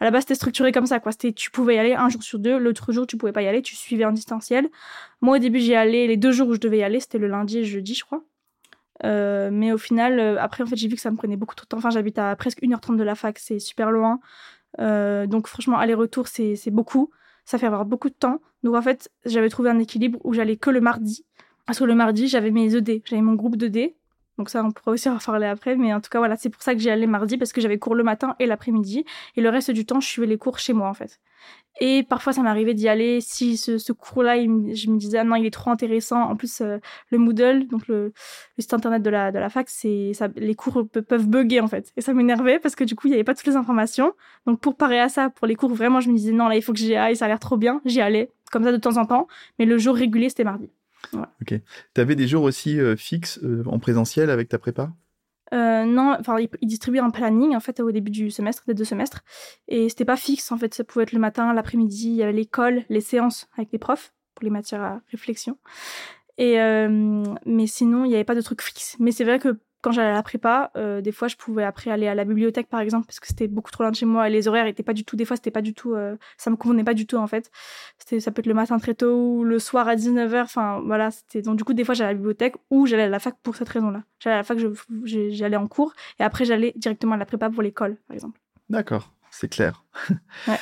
[0.00, 1.12] à la base, c'était structuré comme ça, quoi.
[1.12, 2.58] C'était, tu pouvais y aller un jour sur deux.
[2.58, 3.62] L'autre jour, tu pouvais pas y aller.
[3.62, 4.68] Tu suivais en distanciel.
[5.20, 7.00] Moi, au début, j'y allais les deux jours où je devais y aller.
[7.00, 8.22] C'était le lundi et le jeudi, je crois.
[9.04, 11.68] mais au final, après, en fait, j'ai vu que ça me prenait beaucoup trop de
[11.68, 11.78] temps.
[11.78, 14.18] Enfin, j'habite à presque 1h30 de la fac, c'est super loin.
[14.78, 17.10] donc, franchement, aller-retour, c'est beaucoup.
[17.44, 18.40] Ça fait avoir beaucoup de temps.
[18.64, 21.24] Donc, en fait, j'avais trouvé un équilibre où j'allais que le mardi
[21.68, 23.94] parce que le mardi, j'avais mes ED, j'avais mon groupe d'ED.
[24.38, 25.76] Donc ça, on pourra aussi en parler après.
[25.76, 27.78] Mais en tout cas, voilà, c'est pour ça que j'y allais mardi, parce que j'avais
[27.78, 29.04] cours le matin et l'après-midi.
[29.36, 31.20] Et le reste du temps, je suivais les cours chez moi, en fait.
[31.78, 35.44] Et parfois, ça m'arrivait d'y aller si ce, cours-là, je me disais, ah non, il
[35.44, 36.22] est trop intéressant.
[36.22, 36.78] En plus, euh,
[37.10, 38.14] le Moodle, donc le,
[38.58, 41.92] site internet de la, de la fac, ça, les cours peuvent bugger, en fait.
[41.98, 44.14] Et ça m'énervait parce que du coup, il n'y avait pas toutes les informations.
[44.46, 46.62] Donc, pour parer à ça, pour les cours, vraiment, je me disais, non, là, il
[46.62, 47.82] faut que j'y aille, ça a l'air trop bien.
[47.84, 49.28] J'y allais, comme ça, de temps en temps.
[49.58, 50.70] Mais le jour régulier, c'était mardi.
[51.14, 51.54] Ok.
[51.94, 54.92] Tu avais des jours aussi euh, fixes euh, en présentiel avec ta prépa?
[55.54, 58.84] Euh, non, enfin, ils, distribuaient un planning en fait au début du semestre, des deux
[58.84, 59.24] semestres,
[59.66, 60.74] et c'était pas fixe en fait.
[60.74, 64.12] Ça pouvait être le matin, l'après-midi, il y avait l'école, les séances avec les profs
[64.34, 65.58] pour les matières à réflexion.
[66.36, 66.56] Et
[67.46, 68.96] mais sinon, il n'y avait pas de truc fixe.
[69.00, 71.90] Mais c'est vrai que quand j'allais à la prépa, euh, des fois, je pouvais après
[71.90, 74.28] aller à la bibliothèque, par exemple, parce que c'était beaucoup trop loin de chez moi
[74.28, 76.50] et les horaires étaient pas du tout, des fois, c'était pas du tout, euh, ça
[76.50, 77.50] me convenait pas du tout, en fait.
[77.98, 81.10] C'était, ça peut être le matin très tôt ou le soir à 19h, enfin, voilà,
[81.10, 83.36] c'était, donc du coup, des fois, j'allais à la bibliothèque ou j'allais à la fac
[83.42, 84.02] pour cette raison-là.
[84.18, 84.58] J'allais à la fac,
[85.04, 88.40] j'allais en cours et après, j'allais directement à la prépa pour l'école, par exemple.
[88.68, 89.84] D'accord, c'est clair.
[90.46, 90.58] Ouais.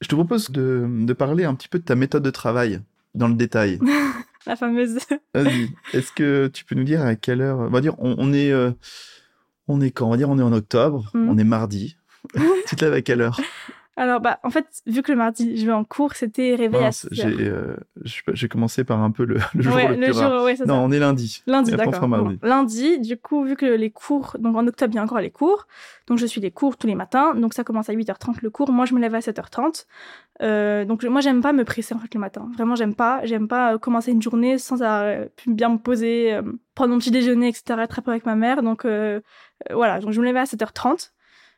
[0.00, 2.80] je te propose de, de parler un petit peu de ta méthode de travail
[3.14, 3.78] dans le détail.
[4.46, 4.98] la fameuse.
[5.34, 5.70] Vas-y.
[5.92, 8.72] Est-ce que tu peux nous dire à quelle heure On va dire, on, est, euh,
[9.68, 10.06] on est quand?
[10.06, 11.10] On va dire, on est en octobre.
[11.14, 11.28] Mm.
[11.28, 11.96] On est mardi.
[12.66, 13.40] tu te lèves à quelle heure?
[13.94, 16.90] Alors, bah, en fait, vu que le mardi, je vais en cours, c'était réveil à
[17.26, 20.98] euh, J'ai commencé par un peu le, jour ouais, le, jour, ouais, Non, on est
[20.98, 21.42] lundi.
[21.46, 22.08] Lundi, d'accord.
[22.42, 25.30] lundi, du coup, vu que les cours, donc en octobre, il y a encore les
[25.30, 25.66] cours,
[26.06, 28.72] donc je suis des cours tous les matins, donc ça commence à 8h30 le cours,
[28.72, 29.84] moi je me lève à 7h30.
[30.40, 32.50] Euh, donc moi j'aime pas me presser en fait le matin.
[32.54, 36.40] Vraiment j'aime pas, j'aime pas commencer une journée sans euh, bien me poser,
[36.74, 37.78] prendre mon petit déjeuner, etc.
[37.82, 38.62] Être avec ma mère.
[38.62, 38.86] Donc
[39.70, 41.10] voilà, donc je me levais à 7h30.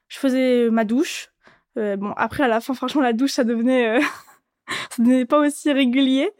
[0.09, 1.31] Je faisais ma douche,
[1.77, 4.01] euh, bon, après, à la fin, franchement, la douche, ça devenait, euh,
[4.91, 6.31] ça devenait pas aussi régulier.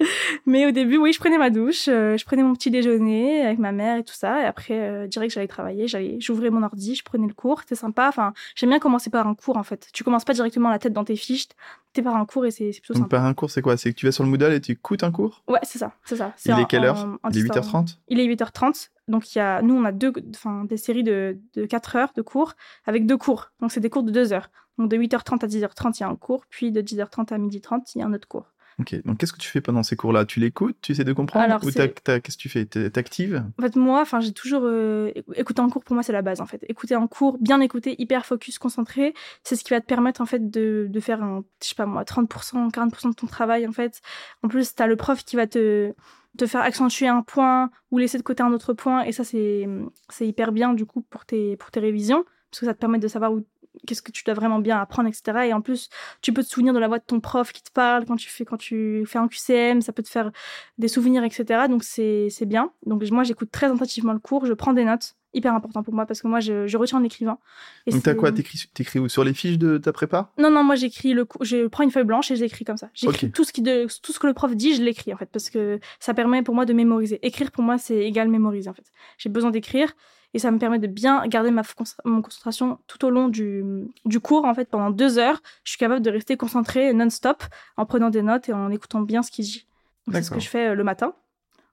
[0.47, 3.59] Mais au début, oui, je prenais ma douche, euh, je prenais mon petit déjeuner avec
[3.59, 4.43] ma mère et tout ça.
[4.43, 7.61] Et après, direct, j'allais travailler, j'allais, j'ouvrais mon ordi, je prenais le cours.
[7.61, 8.09] C'était sympa.
[8.09, 9.89] Enfin, j'aime bien commencer par un cours, en fait.
[9.93, 11.49] Tu commences pas directement la tête dans tes fiches.
[11.93, 13.19] T'es par un cours et c'est plutôt Donc, sympa.
[13.19, 13.77] par un cours, c'est quoi?
[13.77, 15.45] C'est que tu vas sur le Moodle et tu écoutes un cours?
[15.47, 16.33] Ouais, c'est ça, c'est ça.
[16.45, 17.19] Il est quelle heure?
[17.31, 18.91] Il est 8h30 Il est 8h30.
[19.07, 22.13] Donc, il y a, nous, on a deux, enfin, des séries de, de 4 heures
[22.17, 22.55] de cours
[22.87, 23.51] avec deux cours.
[23.61, 24.49] Donc, c'est des cours de 2 heures.
[24.79, 27.93] Donc de 8h30 à 10h30, il y a un cours, puis de 10h30 à 12h30,
[27.95, 28.55] il y a un autre cours.
[28.81, 30.25] Ok, donc qu'est-ce que tu fais pendant ces cours-là?
[30.25, 30.77] Tu l'écoutes?
[30.81, 31.45] Tu essaies de comprendre?
[31.45, 32.67] Alors, Ou qu'est-ce que tu fais?
[32.67, 33.45] T'actives?
[33.59, 34.63] En fait, moi, j'ai toujours...
[34.65, 36.65] Euh, écouter en cours, pour moi, c'est la base, en fait.
[36.69, 40.27] Écouter en cours, bien écouter, hyper focus, concentré, c'est ce qui va te permettre, en
[40.27, 43.73] fait, de, de faire, un, je sais pas moi, 30%, 40% de ton travail, en
[43.73, 44.01] fait.
[44.43, 45.95] En plus, tu as le prof qui va te
[46.37, 49.69] te faire accentuer un point ou laisser de côté un autre point et ça c'est
[50.09, 52.99] c'est hyper bien du coup pour tes pour tes révisions parce que ça te permet
[52.99, 53.45] de savoir où
[53.87, 55.49] qu'est-ce que tu dois vraiment bien apprendre, etc.
[55.49, 55.89] Et en plus,
[56.21, 58.29] tu peux te souvenir de la voix de ton prof qui te parle quand tu
[58.29, 60.31] fais, quand tu fais un QCM, ça peut te faire
[60.79, 61.65] des souvenirs, etc.
[61.69, 62.71] Donc c'est bien.
[62.87, 66.07] Donc moi, j'écoute très attentivement le cours, je prends des notes, hyper important pour moi
[66.07, 67.41] parce que moi, je, je retiens en écrivant.
[67.87, 68.33] Et Donc t'as quoi?
[68.33, 69.09] T'écris où?
[69.09, 70.31] Sur les fiches de ta prépa?
[70.39, 72.89] Non, non, moi j'écris le, je prends une feuille blanche et j'écris comme ça.
[72.95, 75.29] J'écris tout ce qui, de, tout ce que le prof dit, je l'écris en fait
[75.31, 77.19] parce que ça permet pour moi de mémoriser.
[77.23, 78.87] Écrire pour moi, c'est égal mémoriser en fait.
[79.19, 79.95] J'ai besoin d'écrire
[80.35, 81.63] et ça me permet de bien garder ma
[82.05, 83.65] mon concentration tout au long du,
[84.05, 84.45] du cours.
[84.45, 87.45] En fait, pendant deux heures, je suis capable de rester concentrée non-stop
[87.77, 89.67] en prenant des notes et en écoutant bien ce qu'il dit.
[90.13, 91.15] C'est ce que je fais euh, le matin.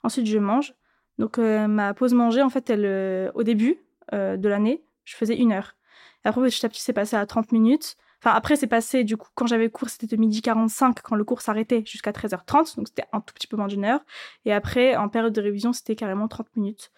[0.03, 0.75] Ensuite, je mange.
[1.17, 3.77] Donc, euh, ma pause manger, en fait, elle, euh, au début
[4.11, 5.77] de l'année, je faisais une heure.
[6.25, 7.95] Et après, petit à petit, c'est passé à 30 minutes.
[8.19, 11.23] Enfin, après, c'est passé, du coup, quand j'avais cours, c'était de midi 45, quand le
[11.23, 12.75] cours s'arrêtait, jusqu'à 13h30.
[12.75, 14.01] Donc, c'était un tout petit peu moins d'une heure.
[14.43, 16.91] Et après, en période de révision, c'était carrément 30 minutes.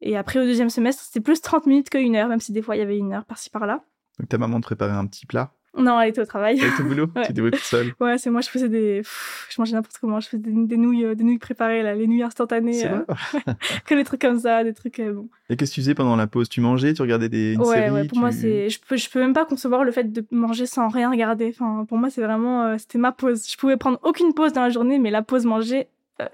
[0.00, 2.76] Et après, au deuxième semestre, c'était plus 30 minutes qu'une heure, même si des fois,
[2.76, 3.82] il y avait une heure par-ci par-là.
[4.18, 5.52] Donc, ta maman te préparait un petit plat?
[5.76, 6.58] Non, elle était au travail.
[6.58, 7.06] Elle était au boulot?
[7.26, 7.92] Tu étais toute seule?
[8.00, 9.02] Ouais, c'est moi, je faisais des.
[9.02, 10.20] je mangeais n'importe comment.
[10.20, 12.86] Je faisais des, nouilles, euh, des nouilles préparées, là, les nouilles instantanées.
[12.86, 13.00] Euh...
[13.86, 15.00] que des trucs comme ça, des trucs.
[15.00, 15.28] Euh, bon.
[15.50, 16.48] Et qu'est-ce que tu faisais pendant la pause?
[16.48, 16.94] Tu mangeais?
[16.94, 17.56] Tu regardais des.
[17.58, 18.70] ouais, ouais, pour moi, c'est.
[18.70, 21.48] Je peux, je peux même pas concevoir le fait de manger sans rien regarder.
[21.54, 22.76] Enfin, pour moi, c'est vraiment.
[22.78, 23.46] C'était ma pause.
[23.50, 25.88] Je pouvais prendre aucune pause dans la journée, mais la pause manger,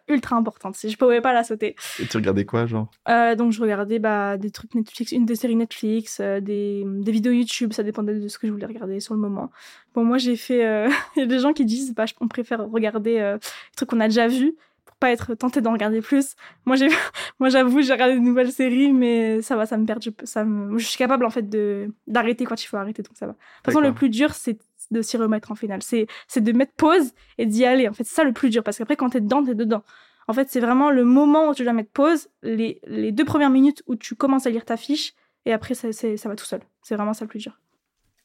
[0.09, 0.77] ultra importante.
[0.77, 1.77] Si je pouvais pas la sauter.
[1.99, 2.90] Et tu regardais quoi, genre?
[3.09, 7.12] Euh, Donc je regardais bah, des trucs Netflix, une des séries Netflix, euh, des, des,
[7.12, 7.73] vidéos YouTube.
[7.73, 9.51] Ça dépendait de ce que je voulais regarder sur le moment.
[9.95, 10.88] Bon, moi j'ai fait.
[11.16, 14.09] Il y a des gens qui disent bah, on préfère regarder des trucs qu'on a
[14.09, 16.37] déjà vus pour pas être tenté d'en regarder plus.
[16.64, 16.88] Moi j'ai,
[17.40, 20.03] moi j'avoue, j'ai regardé de nouvelles séries, mais ça va, ça me perd.
[20.03, 20.79] Je, ça me...
[20.79, 23.33] je suis capable en fait de d'arrêter quand il faut arrêter, donc ça va.
[23.33, 24.59] De toute façon, le plus dur c'est
[24.93, 25.83] de s'y remettre en finale.
[25.83, 27.89] C'est, c'est de mettre pause et d'y aller.
[27.89, 29.83] En fait, c'est ça le plus dur parce qu'après, quand t'es dedans, t'es dedans.
[30.29, 33.51] En fait, c'est vraiment le moment où tu dois mettre pause, les, les deux premières
[33.51, 36.45] minutes où tu commences à lire ta fiche et après, ça, c'est, ça va tout
[36.45, 36.61] seul.
[36.83, 37.59] C'est vraiment ça le plus dur.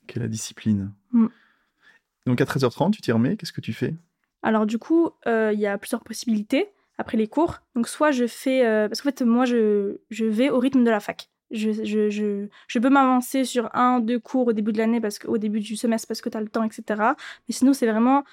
[0.06, 0.92] Quelle la discipline.
[1.12, 1.28] Mm.
[2.26, 3.96] Donc à 13h30, tu t'y remets, qu'est-ce que tu fais?
[4.44, 7.60] Alors du coup, euh, il y a plusieurs possibilités après les cours.
[7.76, 8.66] Donc soit je fais...
[8.66, 11.30] Euh, parce qu'en fait, moi, je, je vais au rythme de la fac.
[11.52, 15.20] Je, je, je, je peux m'avancer sur un, deux cours au début de l'année, parce
[15.20, 16.84] qu'au début du semestre, parce que tu as le temps, etc.
[17.48, 18.24] Mais sinon, c'est vraiment,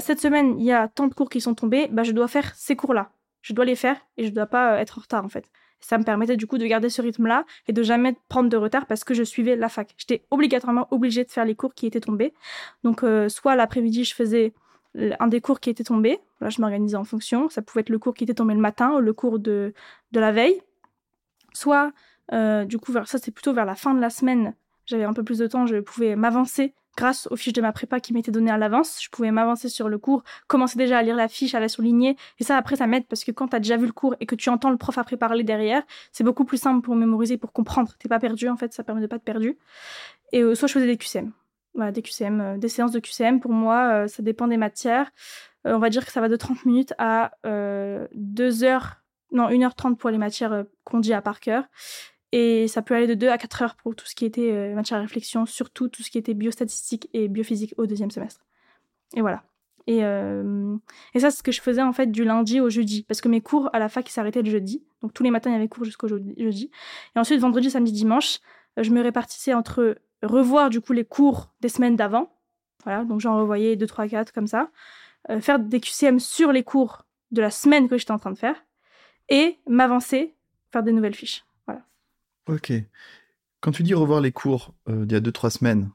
[0.00, 2.54] cette semaine, il y a tant de cours qui sont tombés, bah, je dois faire
[2.54, 3.10] ces cours-là.
[3.42, 5.50] Je dois les faire et je dois pas euh, être en retard, en fait.
[5.80, 8.86] Ça me permettait du coup de garder ce rythme-là et de jamais prendre de retard
[8.86, 9.94] parce que je suivais la fac.
[9.96, 12.34] J'étais obligatoirement obligée de faire les cours qui étaient tombés.
[12.82, 14.52] Donc, euh, soit l'après-midi, je faisais
[15.20, 16.18] un des cours qui était tombé.
[16.40, 17.48] Là, je m'organisais en fonction.
[17.48, 19.72] Ça pouvait être le cours qui était tombé le matin ou le cours de,
[20.10, 20.60] de la veille.
[21.52, 21.92] Soit
[22.32, 24.54] euh, du coup, ça c'est plutôt vers la fin de la semaine.
[24.86, 28.00] J'avais un peu plus de temps, je pouvais m'avancer grâce aux fiches de ma prépa
[28.00, 31.14] qui m'étaient données à l'avance, je pouvais m'avancer sur le cours, commencer déjà à lire
[31.14, 32.16] la fiche, à la souligner.
[32.40, 34.26] Et ça, après, ça m'aide parce que quand tu as déjà vu le cours et
[34.26, 37.52] que tu entends le prof après parler derrière, c'est beaucoup plus simple pour mémoriser, pour
[37.52, 37.94] comprendre.
[38.00, 39.56] T'es pas perdu, en fait, ça permet de pas être perdu.
[40.32, 41.30] Et euh, soit je faisais des QCM.
[41.92, 43.38] Des QCM, euh, des séances de QCM.
[43.38, 45.12] Pour moi, ça dépend des matières.
[45.64, 48.96] on va dire que ça va de 30 minutes à 2 heures,
[49.30, 51.64] non, 1h30 pour les matières qu'on dit à par cœur.
[52.32, 54.74] Et ça peut aller de 2 à 4 heures pour tout ce qui était euh,
[54.74, 58.44] matière à réflexion, surtout tout ce qui était biostatistique et biophysique au deuxième semestre.
[59.14, 59.42] Et voilà.
[59.88, 60.76] Et, euh,
[61.14, 63.04] ça, c'est ce que je faisais en fait du lundi au jeudi.
[63.04, 64.84] Parce que mes cours à la fac, s'arrêtaient le jeudi.
[65.00, 66.70] Donc tous les matins, il y avait cours jusqu'au jeudi.
[67.16, 68.40] Et ensuite, vendredi, samedi, dimanche,
[68.78, 72.30] euh, je me répartissais entre revoir du coup les cours des semaines d'avant.
[72.84, 74.70] Voilà, donc j'en revoyais 2, 3, 4 comme ça.
[75.30, 78.38] Euh, faire des QCM sur les cours de la semaine que j'étais en train de
[78.38, 78.62] faire.
[79.30, 80.34] Et m'avancer,
[80.70, 81.44] faire des nouvelles fiches.
[82.48, 82.72] Ok.
[83.60, 85.90] Quand tu dis revoir les cours euh, d'il y a 2-3 semaines,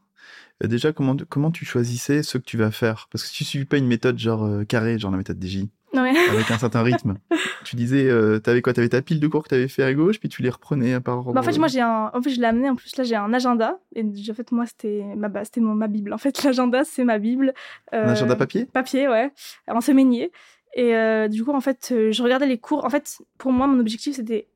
[0.64, 3.08] euh, déjà, comment, comment tu choisissais ce que tu vas faire?
[3.12, 5.44] Parce que si tu ne suis pas une méthode genre euh, carrée, genre la méthode
[5.44, 7.18] DJ, avec un certain rythme,
[7.64, 8.10] tu disais,
[8.44, 8.74] tu avais quoi?
[8.74, 10.50] Tu avais ta pile de cours que tu avais fait à gauche, puis tu les
[10.50, 11.34] reprenais par ordre.
[11.34, 12.12] Bah, en fait, moi, j'ai un...
[12.14, 13.80] en fait, je l'ai amené, en plus, là, j'ai un agenda.
[13.96, 16.12] Et en fait, moi, c'était ma, bah, c'était ma Bible.
[16.14, 17.54] En fait, l'agenda, c'est ma Bible.
[17.92, 18.66] Un agenda papier?
[18.66, 19.32] Papier, ouais.
[19.68, 20.32] En semainier.
[20.76, 20.94] Et
[21.30, 22.84] du coup, en fait, je regardais les cours.
[22.84, 24.48] En fait, pour moi, mon objectif, c'était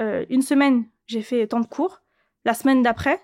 [0.00, 2.02] une semaine j'ai fait tant de cours.
[2.44, 3.20] La semaine d'après,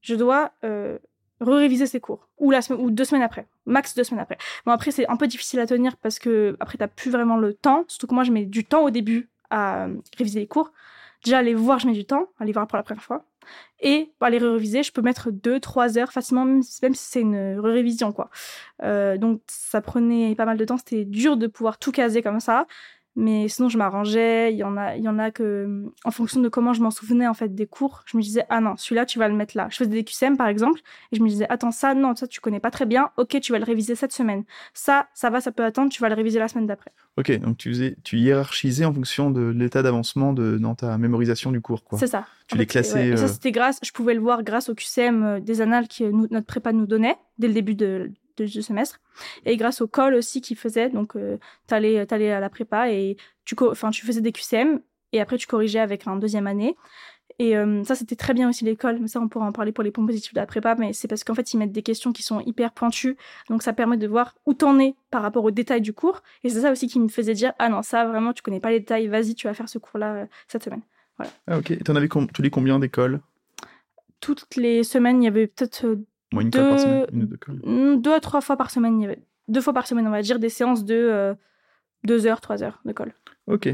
[0.00, 0.98] je dois euh,
[1.40, 2.28] réviser ces cours.
[2.38, 2.52] Ou,
[2.90, 3.46] deux semaines après.
[3.66, 4.38] Max deux semaines après.
[4.64, 7.54] Bon, après, c'est un peu difficile à tenir parce que après, t'as plus vraiment le
[7.54, 7.84] temps.
[7.88, 10.72] Surtout que moi, je mets du temps au début à euh, réviser les cours.
[11.24, 12.26] Déjà, aller voir, je mets du temps.
[12.38, 13.24] Aller voir pour la première fois.
[13.80, 17.60] Et pour aller réviser, je peux mettre deux, trois heures facilement, même, si c'est une
[17.60, 18.30] révision, quoi.
[18.82, 20.78] Euh, donc, ça prenait pas mal de temps.
[20.78, 22.66] C'était dur de pouvoir tout caser comme ça.
[23.16, 24.52] Mais sinon, je m'arrangeais.
[24.52, 26.90] Il y en a, il y en a que, en fonction de comment je m'en
[26.90, 29.56] souvenais en fait des cours, je me disais ah non, celui-là tu vas le mettre
[29.56, 29.68] là.
[29.70, 30.80] Je faisais des QCM par exemple
[31.12, 33.10] et je me disais attends ça non ça tu connais pas très bien.
[33.16, 34.44] Ok, tu vas le réviser cette semaine.
[34.74, 35.90] Ça, ça va, ça peut attendre.
[35.90, 36.92] Tu vas le réviser la semaine d'après.
[37.16, 41.50] Ok, donc tu faisais, tu hiérarchisais en fonction de l'état d'avancement de dans ta mémorisation
[41.50, 41.98] du cours quoi.
[41.98, 42.26] C'est ça.
[42.48, 43.08] Tu les classais.
[43.08, 45.88] Et ça euh, c'était grâce, je pouvais le voir grâce au QCM euh, des annales
[45.88, 49.00] que notre prépa nous donnait dès le début de de semestre.
[49.44, 53.16] Et grâce au col aussi qu'il faisait, donc euh, t'allais allais à la prépa et
[53.44, 54.80] tu, enfin, tu faisais des QCM
[55.12, 56.76] et après tu corrigeais avec un deuxième année.
[57.38, 58.98] Et euh, ça, c'était très bien aussi l'école.
[59.00, 60.74] Mais ça, on pourra en parler pour les points positifs de la prépa.
[60.76, 63.16] Mais c'est parce qu'en fait, ils mettent des questions qui sont hyper pointues.
[63.48, 66.22] Donc, ça permet de voir où t'en es par rapport aux détails du cours.
[66.44, 68.70] Et c'est ça aussi qui me faisait dire Ah non, ça, vraiment, tu connais pas
[68.70, 69.08] les détails.
[69.08, 70.82] Vas-y, tu vas faire ce cours-là euh, cette semaine.
[71.18, 71.32] Voilà.
[71.46, 71.82] Ah, ok.
[71.84, 73.20] T'en avais tous les combien d'écoles?
[74.20, 75.98] Toutes les semaines, il y avait peut-être
[76.40, 76.68] une deux...
[76.68, 77.06] par semaine
[77.64, 79.00] mm, deux, à trois fois par semaine.
[79.00, 81.34] Il y avait deux fois par semaine, on va dire, des séances de euh,
[82.04, 83.14] deux heures, trois heures de colle.
[83.46, 83.68] Ok.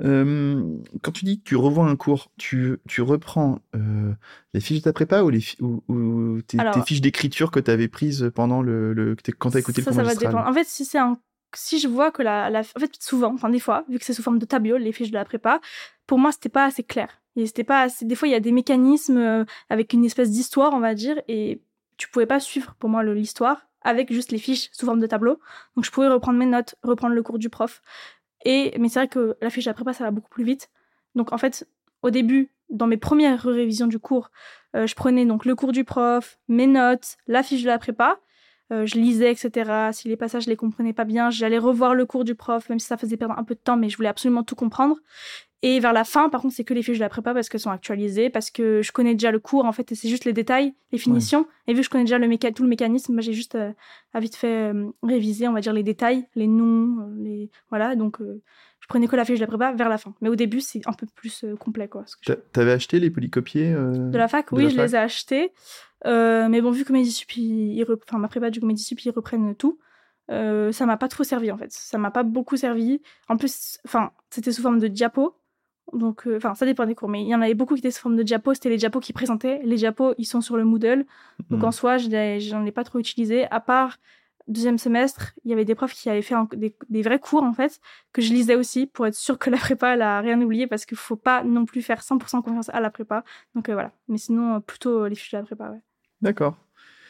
[0.00, 4.12] Euh, quand tu dis que tu revois un cours, tu, tu reprends euh,
[4.54, 8.30] les fiches de ta prépa ou, les ou, tes, fiches d'écriture que tu avais prises
[8.34, 10.48] pendant le, le quand tu as écouté ça, le cours Ça va dépendre.
[10.48, 11.18] En fait, si c'est un
[11.54, 14.14] si je vois que la, la, en fait souvent enfin des fois vu que c'est
[14.14, 15.60] sous forme de tableau les fiches de la prépa
[16.06, 18.04] pour moi c'était pas assez clair et c'était pas assez...
[18.04, 21.60] des fois il y a des mécanismes avec une espèce d'histoire on va dire et
[21.96, 25.38] tu pouvais pas suivre pour moi l'histoire avec juste les fiches sous forme de tableau.
[25.76, 27.82] Donc je pouvais reprendre mes notes, reprendre le cours du prof.
[28.44, 30.70] Et mais c'est vrai que la fiche de la prépa ça va beaucoup plus vite.
[31.14, 31.68] Donc en fait,
[32.02, 34.30] au début, dans mes premières révisions du cours,
[34.74, 38.18] euh, je prenais donc le cours du prof, mes notes, la fiche de la prépa.
[38.72, 39.90] Euh, je lisais, etc.
[39.92, 42.78] Si les passages je les comprenais pas bien, j'allais revoir le cours du prof, même
[42.78, 44.96] si ça faisait perdre un peu de temps, mais je voulais absolument tout comprendre.
[45.64, 47.60] Et vers la fin, par contre, c'est que les fiches de la prépa parce qu'elles
[47.60, 50.32] sont actualisées, parce que je connais déjà le cours, en fait, et c'est juste les
[50.32, 51.46] détails, les finitions.
[51.68, 53.70] Et vu que je connais déjà le tout le mécanisme, j'ai juste euh,
[54.12, 57.50] à vite fait euh, réviser, on va dire, les détails, les noms, euh, les...
[57.70, 60.14] Voilà, donc je prenais que la fiche de la prépa vers la fin.
[60.20, 62.04] Mais au début, c'est un peu plus complet, quoi.
[62.20, 65.52] Tu T'avais acheté les polycopiers De la fac, oui, je les ai achetés.
[66.04, 69.78] mais bon, vu que mes ils, enfin, ma prépa du Medisup, ils reprennent tout.
[70.28, 71.70] ça m'a pas trop servi en fait.
[71.70, 73.00] Ça m'a pas beaucoup servi.
[73.28, 75.36] En plus, enfin, c'était sous forme de diapo.
[75.92, 77.90] Donc, euh, enfin, ça dépend des cours, mais il y en avait beaucoup qui étaient
[77.90, 78.54] sous forme de diapos.
[78.54, 79.60] C'était les diapos qui présentaient.
[79.64, 81.04] Les diapos, ils sont sur le Moodle.
[81.50, 81.64] Donc, mhm.
[81.66, 83.46] en soi, je n'en ai pas trop utilisé.
[83.50, 83.98] À part
[84.48, 86.34] deuxième semestre, il y avait des profs qui avaient fait
[86.88, 87.80] des, vrais cours, en fait,
[88.12, 90.84] que je lisais aussi pour être sûr que la prépa, elle a rien oublié parce
[90.84, 93.24] qu'il faut pas non plus faire 100% confiance à la prépa.
[93.54, 93.92] Donc, euh, voilà.
[94.08, 95.80] Mais sinon, euh, plutôt les fiches de la prépa, ouais.
[96.22, 96.56] D'accord.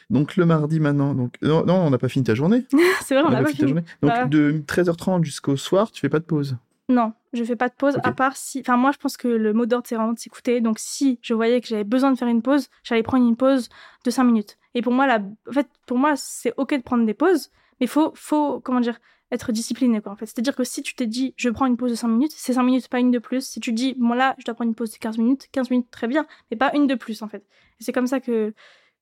[0.09, 2.65] Donc le mardi maintenant, donc non, on n'a pas fini ta journée.
[3.01, 3.59] c'est vrai, on n'a pas, fini.
[3.59, 3.83] Ta journée.
[4.01, 4.25] Donc bah.
[4.25, 6.57] de 13h30 jusqu'au soir, tu fais pas de pause.
[6.89, 8.59] Non, je fais pas de pause, à part si.
[8.59, 10.59] Enfin, moi, je pense que le mot d'ordre, c'est vraiment de s'écouter.
[10.59, 13.69] Donc, si je voyais que j'avais besoin de faire une pause, j'allais prendre une pause
[14.03, 14.57] de 5 minutes.
[14.75, 15.19] Et pour moi, la...
[15.47, 18.99] en fait, pour moi, c'est OK de prendre des pauses, mais faut, faut, comment dire,
[19.31, 20.25] être discipliné, quoi, en fait.
[20.25, 22.63] C'est-à-dire que si tu t'es dit, je prends une pause de 5 minutes, c'est 5
[22.63, 23.45] minutes, pas une de plus.
[23.45, 25.89] Si tu dis, moi, là, je dois prendre une pause de 15 minutes, 15 minutes,
[25.89, 27.45] très bien, mais pas une de plus, en fait.
[27.79, 28.53] Et c'est comme ça que,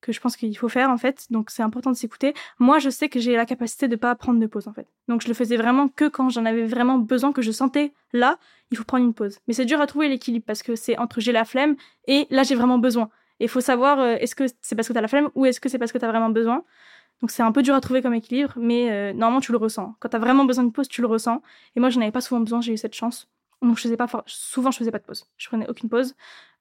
[0.02, 1.26] que je pense qu'il faut faire en fait.
[1.30, 2.34] Donc c'est important de s'écouter.
[2.58, 4.86] Moi, je sais que j'ai la capacité de pas prendre de pause en fait.
[5.08, 8.36] Donc je le faisais vraiment que quand j'en avais vraiment besoin, que je sentais là,
[8.70, 9.38] il faut prendre une pause.
[9.48, 12.42] Mais c'est dur à trouver l'équilibre parce que c'est entre j'ai la flemme et là
[12.42, 13.08] j'ai vraiment besoin.
[13.40, 15.46] Et il faut savoir euh, est-ce que c'est parce que tu as la flemme ou
[15.46, 16.64] est-ce que c'est parce que tu as vraiment besoin.
[17.22, 19.94] Donc c'est un peu dur à trouver comme équilibre, mais euh, normalement tu le ressens.
[20.00, 21.40] Quand tu as vraiment besoin de pause, tu le ressens.
[21.76, 23.28] Et moi, je n'avais pas souvent besoin, j'ai eu cette chance.
[23.62, 25.26] Donc je faisais pas souvent je faisais pas de pause.
[25.36, 26.14] Je prenais aucune pause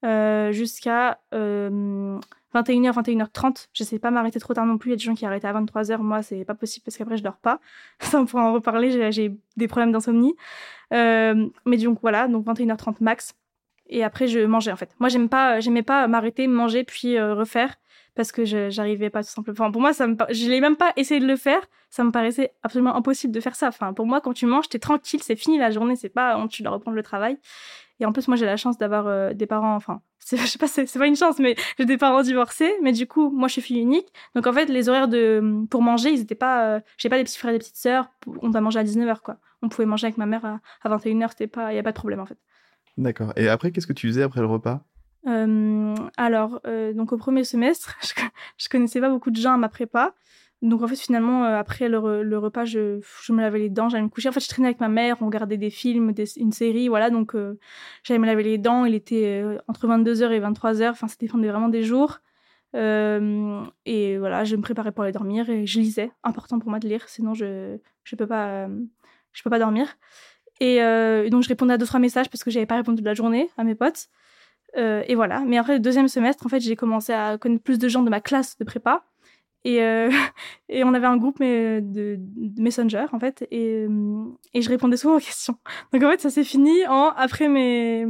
[0.05, 2.21] euh, jusqu'à 21h
[2.53, 3.67] 21h30.
[3.73, 4.89] J'essaie pas m'arrêter trop tard non plus.
[4.89, 5.97] Il y a des gens qui arrêtent à 23h.
[5.97, 7.59] Moi, c'est pas possible parce qu'après je dors pas.
[7.99, 10.35] Ça on pourra en reparler, j'ai des problèmes d'insomnie.
[10.93, 13.33] Euh, mais donc voilà, donc 21h30 max.
[13.87, 14.95] Et après je mangeais en fait.
[14.99, 17.75] Moi, j'aime pas j'aimais pas m'arrêter, manger puis euh, refaire
[18.15, 19.55] parce que j'arrivais pas tout simplement.
[19.59, 21.61] Enfin, pour moi, ça me, je l'ai même pas essayé de le faire.
[21.89, 23.67] Ça me paraissait absolument impossible de faire ça.
[23.67, 26.63] Enfin, pour moi, quand tu manges, t'es tranquille, c'est fini la journée, c'est pas, tu
[26.63, 27.37] dois reprendre le travail.
[27.99, 30.67] Et en plus, moi, j'ai la chance d'avoir euh, des parents, enfin, je sais pas,
[30.67, 32.73] c'est pas une chance, mais j'ai des parents divorcés.
[32.81, 34.07] Mais du coup, moi, je suis fille unique.
[34.35, 37.23] Donc, en fait, les horaires de, pour manger, ils étaient pas, euh, j'ai pas des
[37.23, 38.09] petits frères et des petites sœurs.
[38.41, 39.37] On doit manger à 19h, quoi.
[39.61, 41.91] On pouvait manger avec ma mère à, à 21h, c'était pas, il y a pas
[41.91, 42.37] de problème, en fait.
[42.97, 43.33] D'accord.
[43.35, 44.83] Et après, qu'est-ce que tu faisais après le repas?
[45.25, 48.13] Alors, euh, donc au premier semestre, je,
[48.57, 50.13] je, connaissais pas beaucoup de gens à ma prépa.
[50.61, 51.97] Donc en fait, finalement, euh, après le,
[52.37, 54.29] repas, je, je, me lavais les dents, j'allais me coucher.
[54.29, 57.09] En fait, je traînais avec ma mère, on regardait des films, des, une série, voilà.
[57.09, 57.57] Donc euh,
[58.03, 58.85] j'allais me laver les dents.
[58.85, 60.91] Il était entre 22h et 23h.
[60.91, 62.19] Enfin, ça dépendait vraiment des jours.
[62.73, 66.11] et voilà, je me préparais pour aller dormir et je lisais.
[66.23, 68.67] Important pour moi de lire, sinon je je peux pas
[69.33, 69.87] je peux pas dormir.
[70.59, 70.77] Et
[71.31, 73.49] donc je répondais à deux trois messages parce que j'avais pas répondu de la journée
[73.57, 74.09] à mes potes.
[74.77, 75.41] Euh, et voilà.
[75.41, 78.09] Mais après le deuxième semestre, en fait, j'ai commencé à connaître plus de gens de
[78.09, 79.03] ma classe de prépa.
[79.63, 80.09] Et, euh,
[80.69, 83.47] et on avait un groupe mais, de, de, Messenger, en fait.
[83.51, 85.57] Et, euh, et je répondais souvent aux questions.
[85.93, 88.07] Donc, en fait, ça s'est fini en, après mes,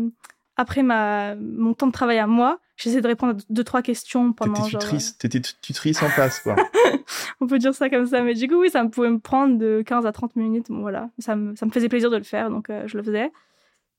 [0.55, 4.33] après ma, mon temps de travail à moi, j'essaie de répondre à deux, trois questions
[4.33, 4.81] pendant genre...
[5.19, 6.55] T'étais tutrice en place, quoi.
[7.41, 8.21] On peut dire ça comme ça.
[8.21, 10.67] Mais du coup, oui, ça pouvait me prendre de 15 à 30 minutes.
[10.69, 11.09] Bon, voilà.
[11.19, 13.31] Ça me, ça me faisait plaisir de le faire, donc je le faisais.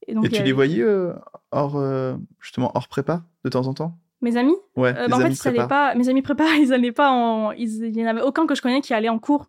[0.06, 1.12] Et, tu les voyais euh,
[1.50, 3.98] hors, euh, justement, hors prépa de temps en temps?
[4.20, 4.56] Mes amis?
[4.76, 7.52] Ouais, euh, bah, en fait, ils pas, mes amis prépa, ils allaient pas en.
[7.52, 9.48] Il n'y en avait aucun que je connais qui allait en cours.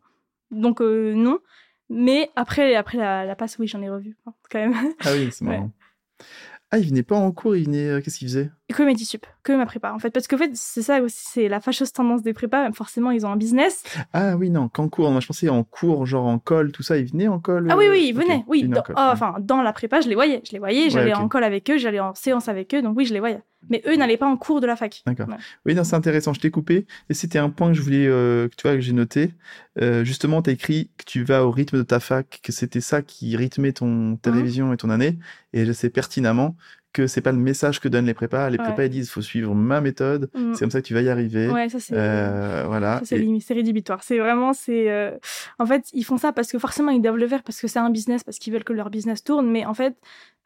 [0.51, 1.39] Donc, non.
[1.89, 4.17] Mais après, après la, la passe, oui, j'en ai revu,
[4.49, 4.75] quand même.
[5.01, 5.71] Ah oui, c'est marrant.
[6.71, 8.01] Ah, il venait pas en cours, il venait.
[8.01, 10.09] Qu'est-ce qu'il faisait Que mes sup, que ma prépa, en fait.
[10.09, 12.71] Parce qu'en fait, c'est ça aussi, c'est la fâcheuse tendance des prépas.
[12.71, 13.83] Forcément, ils ont un business.
[14.13, 15.11] Ah oui, non, qu'en cours.
[15.11, 16.97] Moi, je pensais en cours, genre en col, tout ça.
[16.97, 18.43] Ils venaient en col Ah oui, oui, ils venaient.
[18.47, 20.41] Oui, oh, enfin, dans la prépa, je les voyais.
[20.45, 22.81] Je les voyais, j'allais en col avec eux, j'allais en séance avec eux.
[22.81, 23.41] Donc oui, je les voyais.
[23.69, 25.03] Mais eux n'allaient pas en cours de la fac.
[25.05, 25.27] D'accord.
[25.65, 26.33] Oui, non, c'est intéressant.
[26.33, 26.85] Je t'ai coupé.
[27.09, 29.31] Et c'était un point que je voulais, euh, que tu vois, que j'ai noté.
[29.81, 32.81] Euh, justement, tu as écrit que tu vas au rythme de ta fac, que c'était
[32.81, 34.33] ça qui rythmait ton, ta mmh.
[34.33, 35.17] révision et ton année.
[35.53, 36.55] Et je sais pertinemment
[36.93, 38.49] que c'est pas le message que donnent les prépas.
[38.49, 40.29] Les prépas, ils disent, faut suivre ma méthode.
[40.33, 40.53] Mm.
[40.53, 41.49] C'est comme ça que tu vas y arriver.
[41.49, 41.95] Ouais, ça c'est.
[41.97, 43.01] Euh, voilà.
[43.03, 44.03] C'est rédhibitoire.
[44.03, 44.89] C'est vraiment, c'est.
[44.89, 45.17] Euh,
[45.59, 47.79] en fait, ils font ça parce que forcément, ils doivent le faire parce que c'est
[47.79, 49.49] un business, parce qu'ils veulent que leur business tourne.
[49.49, 49.95] Mais en fait,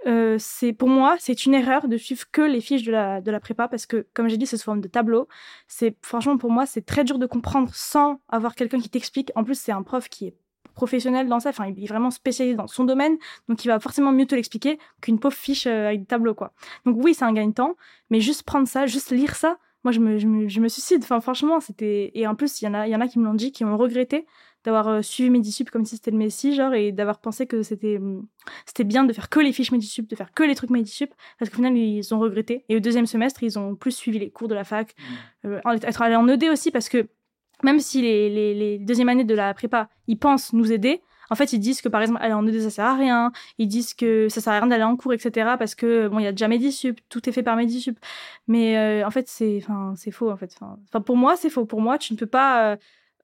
[0.07, 3.29] euh, c'est pour moi, c'est une erreur de suivre que les fiches de la, de
[3.31, 5.27] la prépa parce que, comme j'ai dit, c'est sous forme de tableau.
[5.67, 9.31] C'est franchement pour moi, c'est très dur de comprendre sans avoir quelqu'un qui t'explique.
[9.35, 10.35] En plus, c'est un prof qui est
[10.77, 11.49] professionnel dans ça.
[11.49, 13.17] Enfin, il est vraiment spécialisé dans son domaine,
[13.49, 16.53] donc il va forcément mieux te l'expliquer qu'une pauvre fiche euh, avec des tableaux, quoi.
[16.85, 17.75] Donc oui, c'est un gain de temps,
[18.09, 21.01] mais juste prendre ça, juste lire ça, moi, je me, je me, je me suicide.
[21.03, 22.11] Enfin, franchement, c'était.
[22.13, 23.51] Et en plus, il y en a, il y en a qui me l'ont dit,
[23.51, 24.25] qui ont regretté
[24.65, 27.97] d'avoir euh, suivi Medisup comme si c'était le Messi, genre, et d'avoir pensé que c'était,
[27.97, 28.27] hum,
[28.65, 31.49] c'était bien de faire que les fiches Medisup, de faire que les trucs Medisup, parce
[31.49, 32.65] qu'au final, ils ont regretté.
[32.67, 34.93] Et au deuxième semestre, ils ont plus suivi les cours de la fac,
[35.43, 35.47] mmh.
[35.47, 37.07] euh, être allés en ED aussi, parce que
[37.63, 41.35] même si les, les, les deuxièmes années de la prépa, ils pensent nous aider, en
[41.35, 43.31] fait, ils disent que par exemple, aller en ED, ça sert à rien.
[43.57, 45.55] Ils disent que ça sert à rien d'aller en cours, etc.
[45.59, 47.99] Parce que bon, il y a déjà Medisup, tout est fait par Medisup.
[48.47, 50.55] Mais euh, en fait, c'est, enfin, c'est faux en fait.
[50.61, 51.65] Enfin, pour moi, c'est faux.
[51.65, 52.73] Pour moi, tu ne peux pas.
[52.73, 52.77] Euh,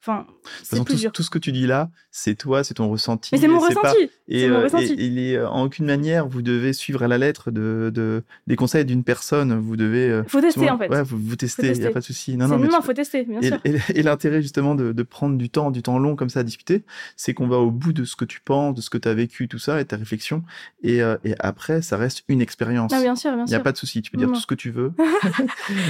[0.06, 0.28] Enfin,
[0.64, 3.30] c'est tout, tout, ce que tu dis là, c'est toi, c'est ton ressenti.
[3.32, 4.10] Mais c'est mon ressenti.
[4.28, 4.96] Et, mon euh, ressenti.
[4.98, 8.58] il est euh, en aucune manière, vous devez suivre à la lettre de, de des
[8.58, 9.58] conseils d'une personne.
[9.58, 10.10] Vous devez.
[10.10, 10.90] Euh, faut tester en fait.
[10.90, 11.72] Ouais, vous, vous testez.
[11.72, 12.36] Il n'y a pas de souci.
[12.36, 13.60] Non, non, non, faut tester, bien et, sûr.
[13.96, 16.84] Et, l'intérêt justement de, de, prendre du temps, du temps long comme ça à discuter,
[17.16, 19.14] c'est qu'on va au bout de ce que tu penses, de ce que tu as
[19.14, 20.44] vécu, tout ça, et ta réflexion.
[20.84, 22.92] Et, et après, ça reste une expérience.
[22.94, 23.54] Ah, bien sûr, bien sûr.
[23.54, 24.02] Il n'y a pas de souci.
[24.02, 24.92] Tu peux dire tout ce que tu veux.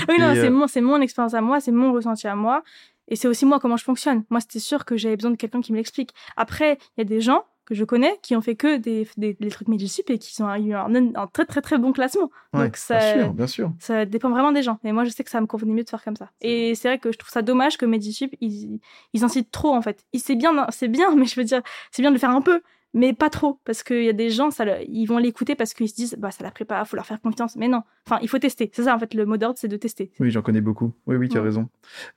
[0.08, 2.64] oui, non, c'est mon, c'est mon expérience à moi, c'est mon ressenti à moi.
[3.08, 4.24] Et c'est aussi moi comment je fonctionne.
[4.30, 6.14] Moi, c'était sûr que j'avais besoin de quelqu'un qui me l'explique.
[6.38, 9.50] Après, il y a des gens que je connais qui ont fait que des, des,
[9.50, 12.30] trucs Medisup et qui ont eu un, un, très très très bon classement.
[12.54, 13.72] Donc ça, bien sûr, bien sûr.
[13.80, 14.80] ça dépend vraiment des gens.
[14.84, 16.30] Et moi, je sais que ça me convenait mieux de faire comme ça.
[16.42, 18.80] Et c'est vrai que je trouve ça dommage que Medisup, ils,
[19.14, 20.06] ils incitent trop en fait.
[20.16, 21.62] C'est bien, c'est bien, mais je veux dire,
[21.92, 22.62] c'est bien de le faire un peu.
[22.94, 25.90] Mais pas trop parce qu'il y a des gens ça ils vont l'écouter parce qu'ils
[25.90, 28.38] se disent bah ça la prépare faut leur faire confiance mais non enfin il faut
[28.40, 30.94] tester c'est ça en fait le mot d'ordre c'est de tester Oui, j'en connais beaucoup.
[31.08, 31.48] Oui, oui, tu as Ouais.
[31.48, 31.70] raison.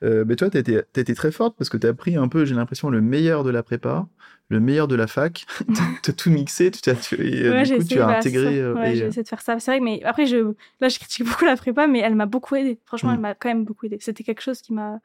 [0.05, 2.17] Euh, mais toi, tu as été, t'as été très forte parce que tu as appris
[2.17, 4.07] un peu, j'ai l'impression, le meilleur de la prépa,
[4.49, 5.45] le meilleur de la fac.
[6.03, 8.19] tu as tout mixé, tu, t'as- euh, Ouais, du j'ai coup, essayé, tu as bah,
[8.19, 8.45] intégré.
[8.45, 8.51] ça.
[8.51, 9.59] euh, Ouais, et, j'ai essayé de faire ça.
[9.59, 12.55] C'est vrai, mais après, je, là, je critique beaucoup la prépa, mais elle m'a beaucoup
[12.55, 12.79] aidé.
[12.85, 13.15] Franchement, Mm.
[13.15, 13.97] elle m'a quand même beaucoup aidé.
[14.01, 15.01] C'était quelque chose qui m'a,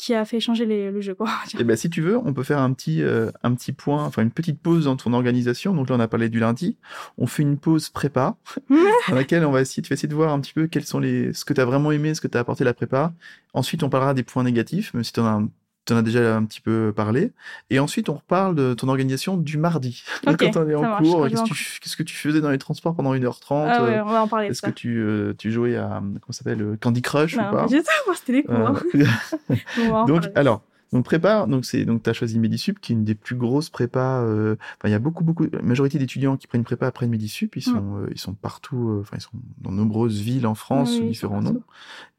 [0.00, 1.28] qui a fait changer les- le jeu, quoi.
[1.60, 4.22] Eh ben, si tu veux, on peut faire un petit, euh, un petit point, enfin
[4.22, 5.74] une petite pause dans ton organisation.
[5.74, 6.78] Donc là, on a parlé du lundi.
[7.18, 8.36] On fait une pause prépa,
[9.08, 11.00] dans laquelle on va essayer, tu vas essayer de voir un petit peu quels sont
[11.00, 13.12] les, ce que tu as vraiment aimé, ce que tu as apporté à la prépa.
[13.52, 15.48] Ensuite, on parlera des points négatifs, même si tu en as, un-
[15.84, 17.32] t'en as déjà un petit peu parlé.
[17.70, 20.02] Et ensuite, on reparle de ton organisation du mardi.
[20.26, 22.40] Ok, Quand on est en marche, cours, qu'est-ce que en tu- qu'est-ce que tu faisais
[22.40, 24.70] dans les transports pendant 1h30 Ah ouais, euh, on va en parler de Est-ce ça.
[24.70, 27.66] que tu, euh, tu jouais à, comment s'appelle, euh, Candy Crush Non, ou pas?
[27.66, 28.54] Moi, C'était les cours.
[28.56, 28.80] hein.
[29.78, 30.62] Euh, en donc, alors,
[30.92, 34.22] donc prépa, donc c'est donc t'as choisi Medisup, qui est une des plus grosses prépas.
[34.24, 37.54] euh, Enfin, il y a beaucoup, beaucoup, la majorité d'étudiants qui prennent prépa après Medisup.
[37.56, 38.88] Ils sont, euh, ils sont partout.
[38.90, 39.30] euh, Enfin, ils sont
[39.60, 41.62] dans nombreuses villes en France, Oui, sous différents noms.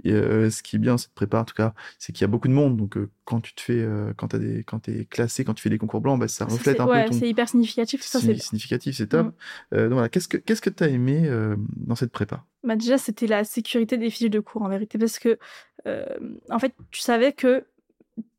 [0.04, 2.28] Et euh, ce qui est bien cette prépa, en tout cas, c'est qu'il y a
[2.28, 2.78] beaucoup de monde.
[2.78, 5.62] Donc, euh, quand tu te fais, euh, quand t'as des, quand t'es classé, quand tu
[5.62, 7.20] fais des concours blancs, bah, ça reflète un ouais, peu ton.
[7.20, 8.02] c'est hyper significatif.
[8.02, 9.28] Ça, c'est signi- significatif, c'est top.
[9.28, 9.76] Mm.
[9.76, 12.46] Euh, donc voilà, qu'est-ce que qu'est-ce que t'as aimé euh, dans cette prépa?
[12.64, 15.40] Bah déjà, c'était la sécurité des fiches de cours, en vérité, parce que,
[15.88, 16.06] euh,
[16.50, 17.66] en fait, tu savais que,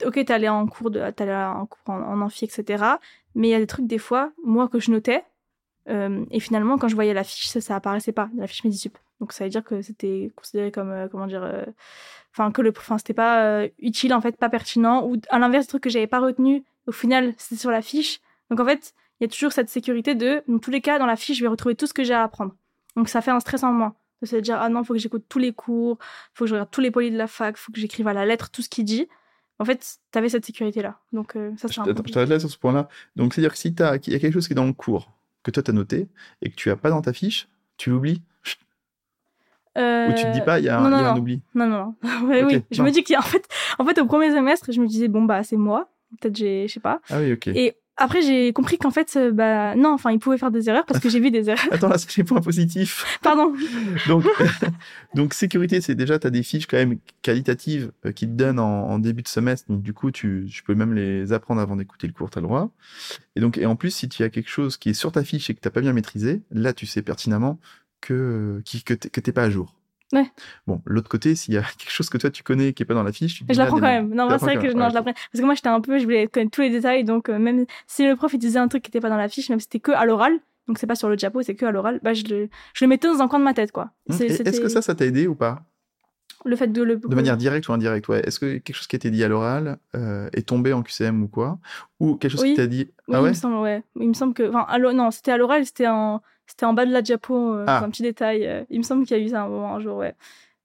[0.05, 2.85] ok, t'allais en cours, de, t'allais en cours en, amphi, etc.,
[3.35, 5.25] mais il y a des trucs, des fois, moi, que je notais,
[5.89, 8.99] euh, et finalement, quand je voyais la fiche, ça, ça apparaissait pas, la fiche Medisup.
[9.21, 11.65] Donc, ça veut dire que c'était considéré comme, euh, comment dire, euh,
[12.33, 15.71] enfin, que le, enfin, c'était pas utile, en fait, pas pertinent, ou à l'inverse, des
[15.71, 18.21] trucs que j'avais pas retenu, au final, c'était sur la fiche.
[18.51, 21.07] Donc, en fait, il y a toujours cette sécurité de, dans tous les cas, dans
[21.07, 22.55] la fiche, je vais retrouver tout ce que j'ai à apprendre.
[22.97, 25.25] Donc, ça fait un stress en moins de se dire ah non faut que j'écoute
[25.29, 25.99] tous les cours
[26.33, 28.25] faut que je regarde tous les polis de la fac faut que j'écrive à la
[28.25, 29.09] lettre tout ce qu'il dit
[29.59, 32.41] en fait t'avais cette sécurité là donc euh, ça c'est Je un je t'arrête là
[32.41, 32.89] sur ce point-là.
[33.17, 35.13] Donc, c'est-à-dire que si t'as, qu'il y a quelque chose qui est dans le cours,
[35.43, 36.09] que toi t'as noté,
[36.43, 38.23] et que tu as pas dans ta fiche, tu l'oublies.
[39.79, 41.13] Euh, Ou tu te dis pas, il y a, un- non, il y a non,
[41.13, 41.21] un non.
[41.21, 41.43] oubli.
[41.55, 43.47] non non non Ouais, oui je me dis qu'en fait
[43.79, 45.89] en fait au premier semestre je me disais bon bah c'est moi
[46.21, 47.47] peut-être j'ai je sais pas Ah oui, ok.
[47.49, 50.87] et après j'ai compris qu'en fait euh, bah non enfin il pouvait faire des erreurs
[50.87, 53.19] parce que j'ai vu des erreurs Attends, là, c'est les points positifs.
[53.23, 53.55] pardon
[54.09, 54.25] Donc,
[55.15, 58.59] donc sécurité, c'est déjà, tu as des fiches quand même qualitatives euh, qui te donnent
[58.59, 59.71] en, en début de semestre.
[59.71, 62.41] Donc, du coup, tu, tu peux même les apprendre avant d'écouter le cours, tu as
[62.41, 62.71] le droit.
[63.37, 65.51] Et donc, et en plus, si tu as quelque chose qui est sur ta fiche
[65.51, 67.59] et que tu pas bien maîtrisé, là, tu sais pertinemment
[68.01, 69.75] que, qui, que tu n'es pas à jour.
[70.13, 70.31] Ouais.
[70.67, 72.95] Bon, l'autre côté, s'il y a quelque chose que toi tu connais qui est pas
[72.95, 74.15] dans la fiche, tu te dis, je l'apprends ah, quand même.
[74.15, 75.13] Non, c'est vrai que quand non, je l'apprends.
[75.13, 77.05] Parce que moi, j'étais un peu, je voulais connaître tous les détails.
[77.05, 79.29] Donc, euh, même si le prof, il disait un truc qui n'était pas dans la
[79.29, 80.39] fiche, même si c'était que à l'oral,
[80.69, 82.89] donc c'est pas sur le diapo, c'est que à l'oral, bah, je le, je le
[82.89, 83.91] mettais dans un coin de ma tête, quoi.
[84.09, 85.65] Est-ce que ça, ça t'a aidé ou pas?
[86.45, 86.97] Le fait de le.
[86.97, 88.21] De manière directe ou indirecte, ouais.
[88.27, 91.23] Est-ce que quelque chose qui a été dit à l'oral euh, est tombé en QCM
[91.23, 91.59] ou quoi?
[92.01, 92.51] Ou quelque chose Oui.
[92.51, 93.29] qui t'a dit Oui, Ah il ouais?
[93.31, 93.83] me semble, ouais.
[94.01, 94.49] Il me semble que.
[94.53, 96.21] Enfin, non, c'était à l'oral, c'était en,
[96.53, 97.83] c'était en bas de la diapo, euh, Ah.
[97.83, 98.47] un petit détail.
[98.47, 100.15] euh, il me semble qu'il y a eu ça un moment, un jour, ouais.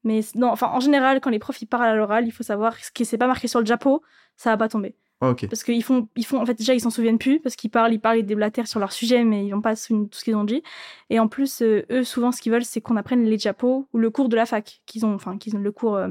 [0.03, 2.75] Mais non, enfin, en général, quand les profs ils parlent à l'oral, il faut savoir
[2.77, 4.01] ce qui s'est pas marqué sur le diapo,
[4.35, 4.95] ça va pas tomber.
[5.21, 5.47] Ah, Ok.
[5.47, 7.91] Parce qu'ils font, ils font, en fait, déjà, ils s'en souviennent plus, parce qu'ils parlent,
[7.93, 10.43] ils parlent, ils déblatèrent sur leur sujet, mais ils vont pas tout ce qu'ils ont
[10.43, 10.61] dit.
[11.09, 13.97] Et en plus, euh, eux, souvent, ce qu'ils veulent, c'est qu'on apprenne les diapos ou
[13.97, 16.07] le cours de la fac, qu'ils ont, enfin, qu'ils ont le cours euh,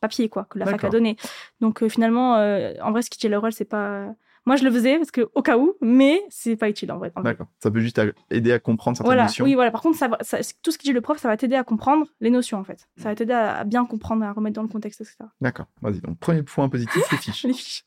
[0.00, 1.16] papier, quoi, que la fac a donné.
[1.60, 4.06] Donc, euh, finalement, en vrai, ce qui à l'oral, c'est pas.
[4.48, 7.12] Moi, je le faisais, parce que, au cas où, mais c'est pas utile, en vrai.
[7.22, 7.46] D'accord.
[7.62, 9.44] Ça peut juste aider à comprendre certaines Voilà, notions.
[9.44, 9.70] oui, voilà.
[9.70, 11.62] Par contre, ça, va- ça- tout ce qui dit le prof, ça va t'aider à
[11.64, 12.88] comprendre les notions, en fait.
[12.96, 15.16] Ça va t'aider à, à bien comprendre, à remettre dans le contexte, etc.
[15.40, 15.66] D'accord.
[15.82, 16.00] Vas-y.
[16.00, 17.44] Donc, premier point positif, les fiches.
[17.44, 17.84] les fiches.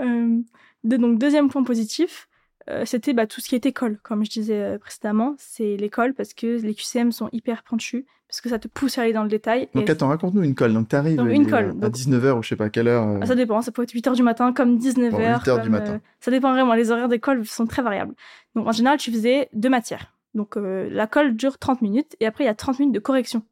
[0.00, 0.38] Euh,
[0.84, 2.28] de- donc, deuxième point positif,
[2.68, 5.34] euh, c'était bah, tout ce qui est école, comme je disais euh, précédemment.
[5.38, 9.02] C'est l'école parce que les QCM sont hyper pointus, parce que ça te pousse à
[9.02, 9.68] aller dans le détail.
[9.74, 10.72] Donc, et- attends, raconte-nous une colle.
[10.74, 11.70] Donc, t'arrives une est colle.
[11.70, 13.06] à Donc- 19h ou je sais pas à quelle heure.
[13.08, 15.10] euh, Ah, ça dépend, ça peut être 8h du matin comme 19h.
[15.10, 15.92] Bon, 8 heures du comme, matin.
[15.94, 18.14] euh, ça dépend vraiment, les horaires d'école sont très variables.
[18.54, 20.14] Donc en général, tu faisais deux matières.
[20.34, 23.00] Donc euh, la colle dure 30 minutes et après il y a 30 minutes de
[23.00, 23.42] correction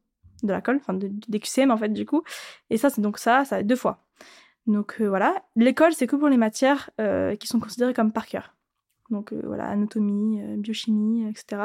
[0.43, 2.23] de la colle, enfin de, des QCM en fait du coup.
[2.69, 4.05] Et ça, c'est donc ça, ça deux fois.
[4.67, 8.27] Donc euh, voilà, l'école c'est que pour les matières euh, qui sont considérées comme par
[8.27, 8.53] cœur.
[9.09, 11.61] Donc euh, voilà, anatomie, euh, biochimie, etc.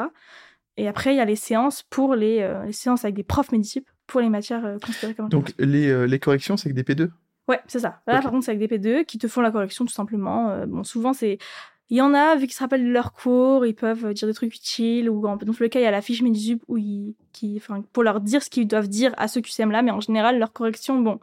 [0.77, 3.51] Et après il y a les séances pour les, euh, les séances avec des profs
[3.51, 7.09] médicipes pour les matières considérées comme Donc, les, les corrections, c'est que des P2
[7.47, 8.01] Ouais, c'est ça.
[8.07, 10.49] Là, par contre, c'est avec des P2 qui te font la correction tout simplement.
[10.49, 11.37] Euh, bon, souvent, c'est.
[11.91, 14.27] Il y en a, vu qu'ils se rappellent de leur cours, ils peuvent euh, dire
[14.27, 16.77] des trucs utiles, ou en- dans les cas, il y a la fiche Medisup où
[16.77, 19.99] ils, qui, enfin, pour leur dire ce qu'ils doivent dire à ce QCM-là, mais en
[20.01, 21.19] général, leur correction, bon,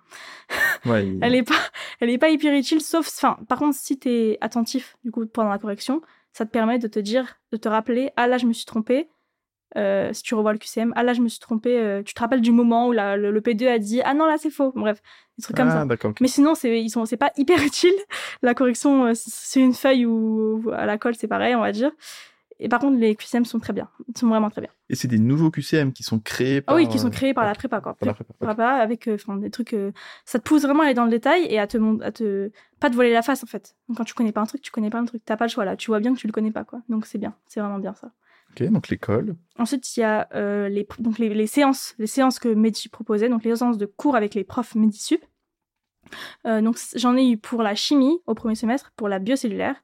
[0.87, 1.13] Ouais.
[1.21, 1.55] elle est pas,
[2.01, 5.51] elle est pas hyper utile, sauf, enfin, par contre, si t'es attentif, du coup, pendant
[5.51, 6.01] la correction,
[6.33, 9.09] ça te permet de te dire, de te rappeler, ah là, je me suis trompée,
[9.77, 12.20] euh, si tu revois le QCM, ah là, je me suis trompée, euh, tu te
[12.20, 14.73] rappelles du moment où la- le, le P2 a dit, ah non, là, c'est faux.
[14.75, 15.01] Bref,
[15.39, 16.12] des trucs comme ah, ça.
[16.20, 17.95] Mais sinon, c'est ils sont c'est pas hyper utile.
[18.43, 21.91] La correction, euh, c'est une feuille ou à la colle, c'est pareil, on va dire.
[22.64, 24.70] Et par contre, les QCM sont très bien, ils sont vraiment très bien.
[24.89, 26.77] Et c'est des nouveaux QCM qui sont créés Ah par.
[26.77, 27.95] oui, qui sont créés par la prépa, quoi.
[27.95, 28.35] par la prépa.
[28.39, 29.73] Prépa avec euh, des trucs.
[29.73, 29.91] euh,
[30.25, 32.89] ça te pousse vraiment à aller dans le détail et à te, à te pas
[32.89, 33.75] te voiler la face en fait.
[33.89, 35.23] Donc, quand tu connais pas un truc, tu connais pas un truc.
[35.25, 35.77] T'as pas le choix là.
[35.77, 36.83] Tu vois bien que tu le connais pas, quoi.
[36.89, 38.12] Donc c'est bien, c'est vraiment bien ça.
[38.53, 39.34] Ok, donc l'école.
[39.59, 43.28] Ensuite, il y a euh, les, donc les, les séances, les séances que Medi proposait,
[43.28, 45.24] donc les séances de cours avec les profs Medisup.
[46.46, 49.76] Euh, donc j'en ai eu pour la chimie au premier semestre, pour la biocellulaire,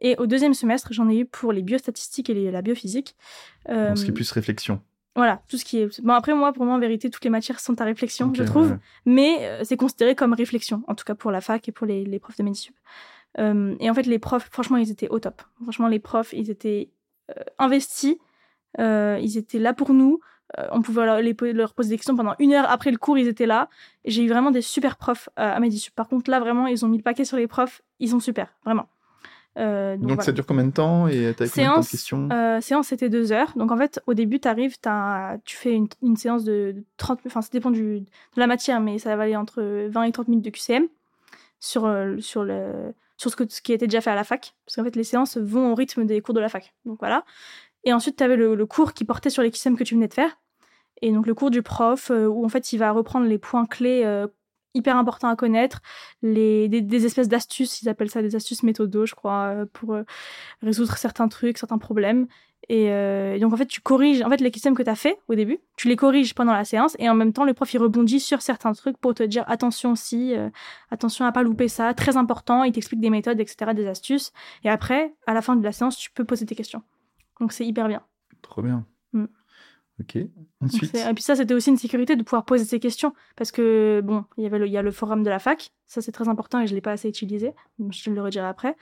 [0.00, 3.14] et au deuxième semestre j'en ai eu pour les biostatistiques et les- la biophysique.
[3.68, 4.80] Euh, Donc, ce qui est plus réflexion.
[5.16, 6.00] Voilà, tout ce qui est.
[6.00, 8.70] Bon après moi, pour moi en vérité, toutes les matières sont à réflexion, je trouve,
[8.72, 8.78] ouais.
[9.04, 12.18] mais c'est considéré comme réflexion, en tout cas pour la fac et pour les, les
[12.18, 12.74] profs de Medisup.
[13.38, 15.42] Et en fait, les profs, franchement, ils étaient au top.
[15.62, 16.88] Franchement, les profs, ils étaient
[17.58, 18.16] investis,
[18.78, 20.20] euh, ils étaient là pour nous.
[20.58, 22.98] Euh, on pouvait leur, les po- leur poser des questions pendant une heure après le
[22.98, 23.68] cours, ils étaient là.
[24.04, 25.94] J'ai eu vraiment des super profs euh, à Medisup.
[25.94, 27.82] Par contre, là, vraiment, ils ont mis le paquet sur les profs.
[27.98, 28.86] Ils sont super, vraiment.
[29.56, 30.22] Euh, Donc, voilà.
[30.22, 32.28] ça dure combien de temps et t'as combien de temps de Séance, questions?
[32.32, 33.52] Euh, séance, c'était deux heures.
[33.56, 37.20] Donc, en fait, au début, t'arrives, t'as- tu fais une, une séance de de 30
[37.26, 38.06] Enfin, ça dépend du, de
[38.36, 40.88] la matière, mais ça va aller entre 20 et 30 minutes de QCM
[41.60, 44.54] sur, euh, sur, le, sur ce, que, qui été déjà fait à la fac.
[44.66, 46.74] Parce qu'en fait, les séances vont au rythme des cours de la fac.
[46.84, 47.24] Donc, voilà.
[47.84, 50.14] Et ensuite, tu avais le, cours qui portait sur les QCM que tu venais de
[50.14, 50.38] faire.
[51.02, 53.66] Et donc, le cours du prof, euh, où en fait, il va reprendre les points
[53.66, 54.26] clés euh,
[54.74, 55.80] hyper importants à connaître,
[56.22, 59.96] les, des, des espèces d'astuces, ils appellent ça des astuces méthodo, je crois, euh, pour
[60.62, 62.26] résoudre certains trucs, certains problèmes.
[62.68, 64.94] Et, euh, et donc, en fait, tu corriges, en fait, les QCM que tu as
[64.94, 67.72] fait au début, tu les corriges pendant la séance, et en même temps, le prof,
[67.74, 70.48] il rebondit sur certains trucs pour te dire attention si, euh,
[70.90, 74.32] attention à pas louper ça, très important, il t'explique des méthodes, etc., des astuces.
[74.62, 76.82] Et après, à la fin de la séance, tu peux poser tes questions.
[77.40, 78.02] Donc, c'est hyper bien.
[78.42, 78.86] Trop bien.
[79.12, 79.26] Mm.
[80.00, 80.18] Ok.
[80.60, 80.94] Ensuite.
[80.94, 83.12] Et puis ça, c'était aussi une sécurité de pouvoir poser ces questions.
[83.36, 85.70] Parce que, bon, il y avait le, il y a le forum de la fac.
[85.86, 87.52] Ça, c'est très important et je ne l'ai pas assez utilisé.
[87.90, 88.76] Je te le redirai après.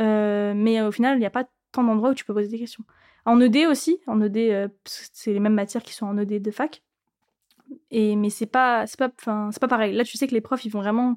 [0.00, 2.58] Euh, mais au final, il n'y a pas tant d'endroits où tu peux poser tes
[2.58, 2.84] questions.
[3.30, 4.00] En ED aussi.
[4.08, 6.82] En ED, euh, c'est les mêmes matières qui sont en ED de fac.
[7.92, 9.94] Et, mais c'est pas, c'est pas, enfin, c'est pas pareil.
[9.94, 11.16] Là, tu sais que les profs, ils vont vraiment.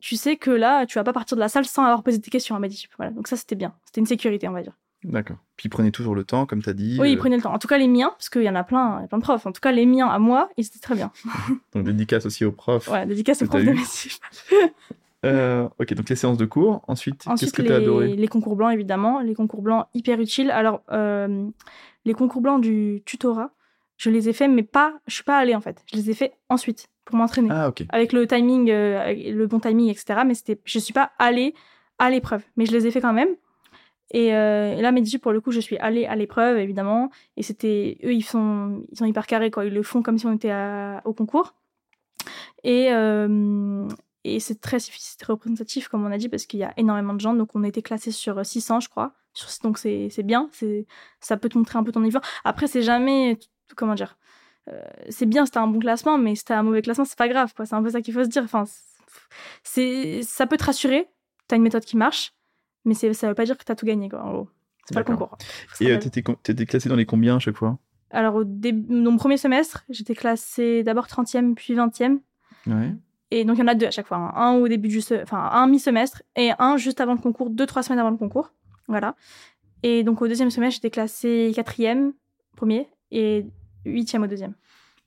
[0.00, 2.30] Tu sais que là, tu vas pas partir de la salle sans avoir posé tes
[2.30, 2.90] questions à Medisup.
[2.98, 3.12] Voilà.
[3.12, 3.74] Donc ça, c'était bien.
[3.86, 4.74] C'était une sécurité, on va dire.
[5.02, 5.38] D'accord.
[5.56, 6.98] Puis prenez toujours le temps, comme tu as dit.
[7.00, 7.54] Oui, ils euh, prenaient le temps.
[7.54, 9.18] En tout cas, les miens, parce qu'il y en a plein, il y a plein
[9.18, 9.46] de profs.
[9.46, 11.10] En tout cas, les miens à moi, ils étaient très bien.
[11.74, 12.88] Donc, dédicace aussi aux profs.
[12.88, 13.78] Ouais, dédicace aux profs de eu.
[15.24, 16.82] Euh, ok, donc les séances de cours.
[16.86, 18.14] Ensuite, qu'est-ce que tu as adoré?
[18.14, 19.20] les concours blancs, évidemment.
[19.20, 20.50] Les concours blancs hyper utiles.
[20.50, 21.48] Alors, euh,
[22.04, 23.50] les concours blancs du tutorat,
[23.96, 25.82] je les ai faits, mais pas, je suis pas allée en fait.
[25.90, 27.48] Je les ai faits ensuite pour m'entraîner.
[27.50, 27.84] Ah, ok.
[27.88, 30.20] Avec le timing, euh, le bon timing, etc.
[30.24, 31.54] Mais c'était, je suis pas allée
[31.98, 32.44] à l'épreuve.
[32.56, 33.30] Mais je les ai fait quand même.
[34.12, 37.10] Et, et là, Medisup, pour le coup, je suis allée à l'épreuve, évidemment.
[37.36, 39.66] Et c'était, eux, ils sont, ils sont hyper carrés, quoi.
[39.66, 41.54] Ils le font comme si on était à- au concours.
[42.64, 43.86] Et, euh,
[44.34, 44.78] et c'est très,
[45.26, 47.34] représentatif, comme on a dit, parce qu'il y a énormément de gens.
[47.34, 49.14] Donc, on a été classé sur 600, je crois.
[49.34, 50.48] Sur- donc, c'est bien.
[51.20, 52.18] Ça peut te montrer un peu ton niveau.
[52.44, 53.38] Après, c'est jamais.
[53.76, 54.16] Comment dire
[54.70, 57.28] euh, C'est bien, c'était un bon classement, mais si t'as un mauvais classement, c'est pas
[57.28, 57.52] grave.
[57.56, 58.42] C'est un peu ça qu'il faut se dire.
[58.44, 58.64] Enfin,
[59.62, 61.08] ça peut te rassurer.
[61.46, 62.34] T'as une méthode qui marche,
[62.84, 64.48] mais ça veut pas dire que t'as tout gagné, quoi, en gros.
[64.86, 65.36] C'est pas le concours.
[65.80, 67.78] Et euh, t'étais, t'étais classé dans les combien à chaque fois?
[68.10, 72.20] Alors, au début, dans mon premier semestre, j'étais classée d'abord 30e, puis 20e.
[72.66, 72.94] Ouais.
[73.30, 74.16] Et donc, il y en a deux à chaque fois.
[74.16, 74.32] hein.
[74.34, 75.00] Un au début du...
[75.22, 78.52] Enfin, un mi-semestre et un juste avant le concours, deux, trois semaines avant le concours.
[78.86, 79.14] Voilà.
[79.82, 82.12] Et donc, au deuxième semestre, j'étais classée quatrième,
[82.56, 83.46] premier, et
[83.84, 84.54] huitième au deuxième.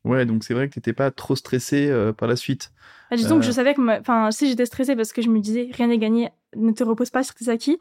[0.04, 2.72] Ouais, donc c'est vrai que t'étais pas trop stressé euh, par la suite.
[3.12, 3.48] Bah, disons que Euh.
[3.48, 4.00] je savais que...
[4.00, 7.10] Enfin, si j'étais stressée parce que je me disais, rien n'est gagné, ne te repose
[7.12, 7.78] pas sur tes acquis.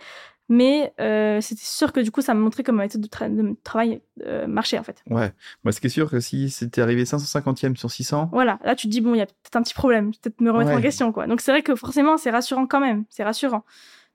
[0.52, 3.32] Mais euh, c'était sûr que du coup, ça me montrait que ma méthode de, tra-
[3.32, 5.02] de travail euh, marchait, en fait.
[5.08, 5.32] Ouais.
[5.62, 8.88] Moi, ce qui est sûr que si c'était arrivé 550e sur 600, Voilà, là tu
[8.88, 10.70] te dis bon, il y a peut-être un petit problème, je vais peut-être me remettre
[10.72, 10.76] Ouais.
[10.76, 11.28] en question quoi.
[11.28, 13.64] Donc c'est vrai que forcément c'est rassurant quand même, c'est rassurant.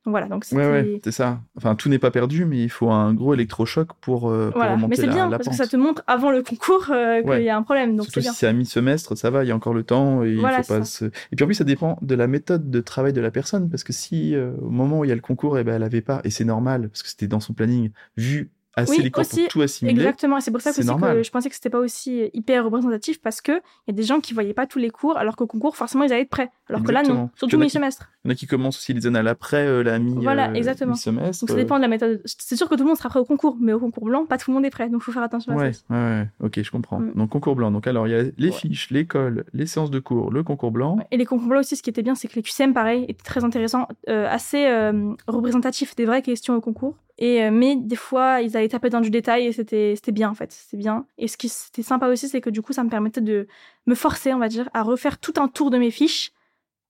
[0.08, 1.40] Voilà, donc c'était ouais, ouais, c'est ça.
[1.58, 4.70] Enfin, tout n'est pas perdu, mais il faut un gros électrochoc pour, euh, pour voilà,
[4.72, 5.58] mais remonter c'est la, bien la parce pente.
[5.58, 7.44] que ça te montre avant le concours euh, qu'il Ouais.
[7.44, 8.32] y a un problème, donc Surtout c'est bien.
[8.34, 10.64] si c'est à mi-semestre, ça va, il y a encore le temps et Voilà, il
[10.64, 11.06] faut pas se...
[11.06, 13.84] Et puis en plus, ça dépend de la méthode de travail de la personne, parce
[13.84, 16.02] que si euh, au moment où il y a le concours, eh ben, elle avait
[16.02, 19.48] pas, et c'est normal, parce que c'était dans son planning, vu assez Oui, aussi, pour
[19.50, 19.96] tout assimiler.
[19.98, 23.54] Exactement, c'est pour ça que, je pensais que c'était pas aussi hyper représentatif parce que
[23.54, 26.04] il y a des gens qui voyaient pas tous les cours alors qu'au concours forcément
[26.04, 26.50] ils allaient être prêts.
[26.70, 28.10] Alors que là non, Il surtout mi-semestre.
[28.24, 30.54] Il y en a qui commencent aussi les annales après euh, la mi, Voilà, euh,
[30.56, 30.94] exactement.
[30.94, 31.46] mi-semestre.
[31.46, 32.22] Donc ça dépend de la méthode.
[32.26, 34.38] C'est sûr que tout le monde sera prêt au concours, mais au concours blanc, pas
[34.38, 35.82] tout le monde est prêt, donc faut faire attention à Ouais, ça.
[35.92, 37.00] ouais, ouais, ok, je comprends.
[37.00, 37.14] Mm.
[37.16, 37.72] Donc concours blanc.
[37.72, 38.52] Donc alors il y a les Ouais.
[38.52, 40.98] fiches, l'école, les séances de cours, le concours blanc.
[41.12, 43.24] Et les concours blancs aussi, ce qui était bien, c'est que les QCM, pareil, étaient
[43.24, 46.96] très intéressants, euh, assez euh, représentatifs des vraies questions au concours.
[47.18, 50.30] Et, euh, mais des fois, ils allaient taper dans du détail et c'était c'était bien
[50.30, 50.52] en fait.
[50.52, 51.08] C'était bien.
[51.18, 53.48] Et ce qui était sympa aussi, c'est que du coup, ça me permettait de
[53.86, 56.34] me forcer, on va dire, à refaire tout un tour de mes fiches.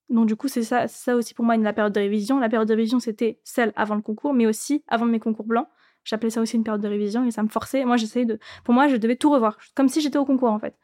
[0.10, 2.40] Donc du coup, c'est ça, ça aussi pour moi une, la période de révision.
[2.40, 5.68] La période de révision, c'était celle avant le concours, mais aussi avant mes concours blancs.
[6.04, 7.84] J'appelais ça aussi une période de révision et ça me forçait.
[7.86, 8.40] Moi, j'essayais de.
[8.64, 10.76] Pour moi, je devais tout revoir, comme si j'étais au concours en fait.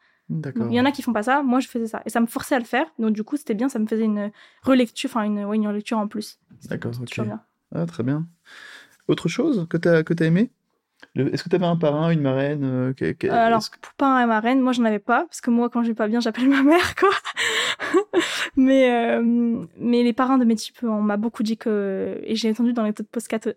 [0.70, 2.02] Il y en a qui font pas ça, moi je faisais ça.
[2.06, 2.86] Et ça me forçait à le faire.
[2.98, 4.30] Donc du coup, c'était bien, ça me faisait une
[4.62, 6.38] relecture, enfin une, ouais, une relecture en plus.
[6.68, 7.20] D'accord, ok.
[7.22, 7.40] bien.
[7.74, 8.26] Ah, très bien.
[9.08, 10.50] Autre chose que tu as, que as aimé?
[11.16, 14.22] Est-ce que tu avais un parrain, une marraine euh, que- que- Euh, alors, pour pas
[14.22, 16.48] et marraine, moi j'en avais pas, parce que moi quand je vais pas bien, j'appelle
[16.48, 17.10] ma mère, quoi.
[18.56, 22.50] mais, euh, mais les parrains de mes types, on m'a beaucoup dit que, et j'ai
[22.50, 23.04] entendu dans les autres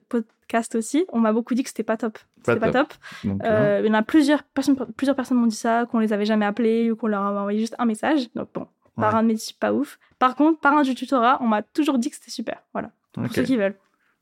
[0.10, 2.18] podcasts aussi, on m'a beaucoup dit que c'était pas top.
[2.46, 2.94] C'était pas top.
[3.28, 6.14] hein, Euh, il y en a plusieurs personnes, plusieurs personnes m'ont dit ça, qu'on les
[6.14, 8.28] avait jamais appelés ou qu'on leur avait envoyé juste un message.
[8.36, 9.02] Donc bon, Ouais.
[9.04, 10.00] parrain de mes types, pas ouf.
[10.20, 12.62] Par contre, parrain du tutorat, on m'a toujours dit que c'était super.
[12.74, 12.92] Voilà.
[13.14, 13.76] Pour ceux qui veulent.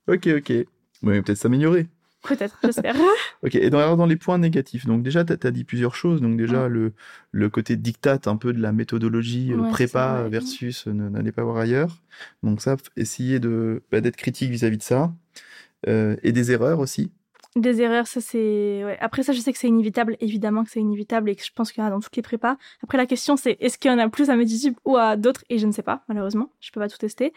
[0.08, 0.66] ok, ok.
[1.04, 1.88] Oui, peut-être s'améliorer.
[2.24, 2.96] Peut-être, j'espère.
[3.44, 6.22] Ok, et dans, alors dans les points négatifs, donc déjà, tu as, dit plusieurs choses.
[6.22, 6.94] Donc déjà, le,
[7.32, 11.44] le côté dictat un peu de la méthodologie Ouais, prépa versus euh, ne- n'allez pas
[11.44, 12.02] voir ailleurs.
[12.42, 13.40] Donc ça, essayer
[13.92, 15.14] bah, d'être critique vis-à-vis de ça.
[15.90, 17.12] Euh, et des erreurs aussi.
[17.58, 18.84] Des erreurs, ça c'est.
[18.86, 18.98] Ouais.
[19.00, 21.72] Après, ça, je sais que c'est inévitable, évidemment que c'est inévitable et que je pense
[21.72, 22.58] qu'il y en a dans toutes les prépas.
[22.82, 25.44] Après, la question c'est est-ce qu'il y en a plus à Medisub ou à d'autres
[25.50, 26.50] Et je ne sais pas, malheureusement.
[26.62, 27.34] Je peux pas tout tester.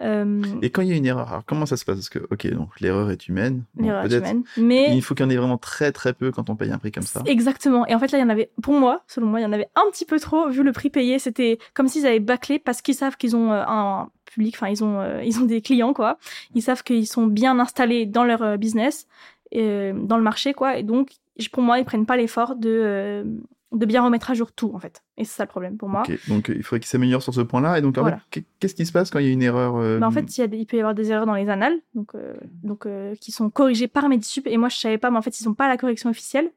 [0.00, 1.96] Euh, Et quand il y a une erreur, alors comment ça se passe?
[1.96, 3.64] Parce que, ok, donc l'erreur est humaine.
[3.74, 4.42] Bon, l'erreur est humaine.
[4.56, 4.96] Mais.
[4.96, 6.92] Il faut qu'il y en ait vraiment très très peu quand on paye un prix
[6.92, 7.22] comme ça.
[7.26, 7.86] Exactement.
[7.86, 9.52] Et en fait, là, il y en avait, pour moi, selon moi, il y en
[9.52, 11.18] avait un petit peu trop, vu le prix payé.
[11.18, 14.84] C'était comme s'ils avaient bâclé parce qu'ils savent qu'ils ont euh, un public, enfin, ils
[14.84, 16.18] ont, euh, ils ont des clients, quoi.
[16.54, 19.06] Ils savent qu'ils sont bien installés dans leur business,
[19.52, 20.76] dans le marché, quoi.
[20.76, 21.12] Et donc,
[21.52, 23.24] pour moi, ils prennent pas l'effort de, euh,
[23.72, 25.02] de bien remettre à jour tout, en fait.
[25.16, 26.02] Et c'est ça le problème pour moi.
[26.28, 27.78] Donc euh, il faudrait qu'il s'améliore sur ce point-là.
[27.78, 28.20] Et donc, en Voilà.
[28.30, 30.40] qu'est-ce qui se passe quand il y a une erreur euh, Bah, en fait, il,
[30.40, 32.86] y a des- il peut y avoir des erreurs dans les annales, donc, euh, donc
[32.86, 34.46] euh, qui sont corrigées par Medisup.
[34.46, 36.50] Et moi, je savais pas, mais en fait, ils n'ont pas la correction officielle.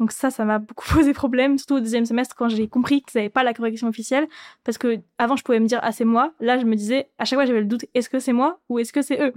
[0.00, 3.18] Donc ça, ça m'a beaucoup posé problème, surtout au deuxième semestre quand j'ai compris qu'ils
[3.20, 4.26] n'avaient pas la correction officielle.
[4.64, 6.32] Parce que avant, je pouvais me dire, ah, c'est moi.
[6.40, 8.78] Là, je me disais, à chaque fois, j'avais le doute, est-ce que c'est moi ou
[8.78, 9.34] est-ce que c'est eux?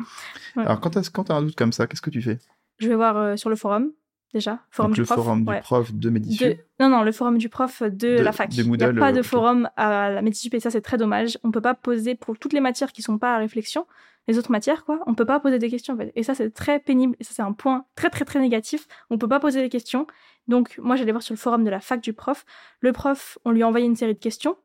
[0.55, 2.39] Alors, quand tu as, un doute comme ça, qu'est-ce que tu fais?
[2.80, 3.91] Je vais voir sur le forum,
[4.34, 4.59] déjà.
[4.71, 5.17] Forum Donc, du le prof.
[5.17, 5.55] forum ouais.
[5.57, 6.47] du prof de Medisup.
[6.47, 8.49] De- Non, non, le forum du prof de, De- la fac.
[8.49, 10.97] de Il n'y a pas de euh, forum à la Medisup et ça, c'est très
[10.97, 11.38] dommage.
[11.43, 13.86] On peut pas poser pour toutes les matières qui sont pas à réflexion,
[14.28, 14.99] les autres matières, quoi.
[15.07, 16.11] On peut pas poser des questions, en fait.
[16.15, 17.15] Et ça, c'est très pénible.
[17.19, 18.88] Et ça, c'est un point très, très, très négatif.
[19.09, 20.05] On peut pas poser des questions.
[20.47, 22.45] Donc, moi, j'allais voir sur le forum de la fac du prof.
[22.82, 24.55] Le prof, on lui a envoyé une série de questions.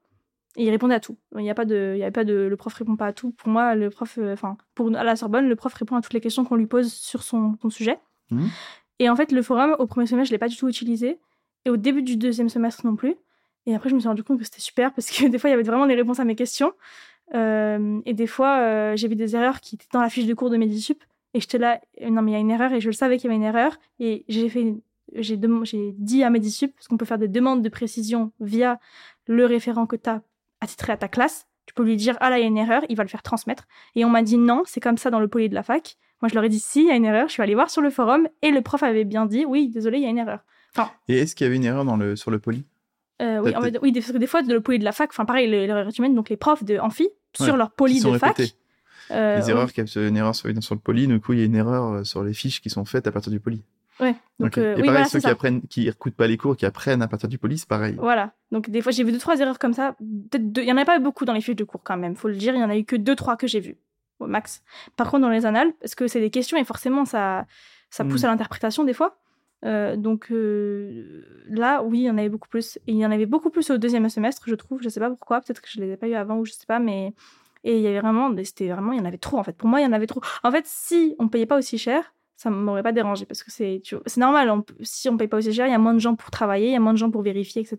[0.56, 1.16] Et il répondait à tout.
[1.36, 3.12] Il n'y a pas de, il y avait pas de, le prof répond pas à
[3.14, 3.30] tout.
[3.32, 6.12] Pour moi, le prof, euh, enfin, pour à la Sorbonne, le prof répond à toutes
[6.12, 7.98] les questions qu'on lui pose sur son, son sujet.
[8.30, 8.48] Mhm.
[9.02, 11.18] Et en fait, le forum, au premier semestre, je l'ai pas du tout utilisé.
[11.64, 13.16] Et au début du deuxième semestre non plus.
[13.66, 15.54] Et après, je me suis rendu compte que c'était super parce que des fois, il
[15.54, 16.72] y avait vraiment des réponses à mes questions.
[17.34, 20.34] Euh, et des fois, euh, j'ai vu des erreurs qui étaient dans la fiche de
[20.34, 21.02] cours de Medisup.
[21.34, 22.72] Et j'étais là, euh, non, mais il y a une erreur.
[22.72, 23.76] Et je le savais qu'il y avait une erreur.
[23.98, 24.72] Et j'ai fait,
[25.16, 28.78] j'ai dit à Medisup, parce qu'on peut faire des demandes de précision via
[29.26, 30.22] le référent que tu as
[30.60, 31.48] attitré à ta classe.
[31.66, 33.22] Tu peux lui dire, ah là, il y a une erreur, il va le faire
[33.22, 33.64] transmettre.
[33.94, 35.96] Et on m'a dit, non, c'est comme ça dans le poly de la fac.
[36.20, 37.28] Moi, je leur ai dit, si, il y a une erreur.
[37.28, 39.98] Je suis allée voir sur le forum et le prof avait bien dit, oui, désolé,
[39.98, 40.40] il y a une erreur.
[41.08, 42.64] Et est-ce qu'il y avait une erreur dans le, sur le poly?
[43.20, 45.48] Euh, oui, en fait, oui, des, fois, de le poly de la fac, enfin pareil,
[45.48, 48.36] le- l'erreur est humaine, donc les profs de amphi, Ouais, sur leur poly de fac.
[48.36, 48.54] répétés.
[49.10, 51.44] euh, Les erreurs, a une erreur sur, sur le poly, du coup, il y a
[51.44, 53.62] une erreur sur les fiches qui sont faites à partir du poly.
[54.00, 55.30] Ouais, donc euh, Et oui, pareil, voilà, ceux qui ça.
[55.30, 57.94] apprennent, qui écoutent pas les cours, qui apprennent à partir du poly, c'est pareil.
[57.98, 58.32] Voilà.
[58.50, 59.96] Donc des fois, j'ai vu deux trois erreurs comme ça.
[60.30, 62.16] Peut-être Il y en a pas eu beaucoup dans les fiches de cours quand même.
[62.16, 63.76] Faut le dire, il y en a eu que deux trois que j'ai vues
[64.18, 64.62] au max.
[64.96, 67.46] Par contre, dans les annales, parce que c'est des questions et forcément ça
[67.90, 68.26] ça pousse Mm.
[68.26, 69.18] à l'interprétation des fois.
[69.64, 72.78] Euh, donc euh, là, oui, il y en avait beaucoup plus.
[72.86, 74.80] Et il y en avait beaucoup plus au deuxième semestre, je trouve.
[74.82, 75.40] Je sais pas pourquoi.
[75.40, 77.14] Peut-être que je les ai pas eu avant ou je sais pas, mais
[77.64, 79.52] et il y avait vraiment, c'était vraiment, il y en avait trop en fait.
[79.56, 80.20] Pour moi, il y en avait trop.
[80.42, 82.12] En fait, si on payait pas aussi cher,
[82.42, 84.52] ça m'aurait pas dérangé parce que c'est, c'est normal.
[84.80, 86.72] si on paye pas aussi cher, il y a moins de gens pour travailler, il
[86.72, 87.76] y a moins de gens pour vérifier, etc.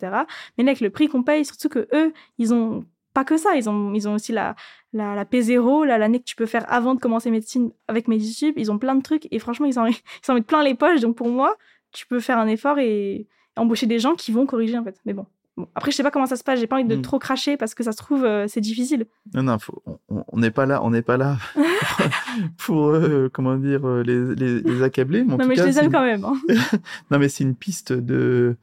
[0.57, 3.57] Mais là, avec le prix qu'on paye, surtout que eux, ils ont pas que ça,
[3.57, 4.55] ils ont, ils ont aussi la,
[4.93, 8.53] la, la P0, là, l'année que tu peux faire avant de commencer médecine avec Medisup,
[8.57, 11.01] ils ont plein de trucs et franchement, ils en, ils s'en mettent plein les poches.
[11.01, 11.57] Donc pour moi,
[11.91, 14.97] tu peux faire un effort et embaucher des gens qui vont corriger en fait.
[15.05, 15.25] Mais bon.
[15.55, 15.67] Bon.
[15.75, 17.01] Après, je sais pas comment ça se passe, j'ai pas envie de Mm.
[17.03, 19.05] trop cracher parce que ça se trouve, euh, c'est difficile.
[19.35, 21.37] Non, non, faut- on- n'est pas là, on n'est pas là
[22.57, 25.23] pour, euh, comment dire, euh, les, les, les accabler.
[25.23, 26.25] Mais en non, tout mais cas, je les aime une- quand même.
[26.25, 26.35] hein.
[27.11, 28.57] Non, mais c'est une piste de,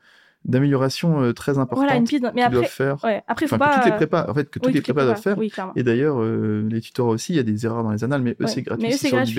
[0.45, 2.25] d'amélioration euh, très importantes Voilà, une piste.
[2.35, 3.05] Mais après, doivent faire.
[3.05, 3.71] ouais, après, faut Enfin, pas.
[3.71, 5.39] que toutes les euh, prépas, en fait, que toutes oui, les prépas doivent faire.
[5.39, 5.53] Oui.
[5.77, 8.33] Et d'ailleurs, euh, les tutorat aussi, il y a des erreurs dans les annales, mais
[8.33, 8.47] eux, Ouais.
[8.47, 9.35] c'est gratuit, Mais eux, c'est gratuit,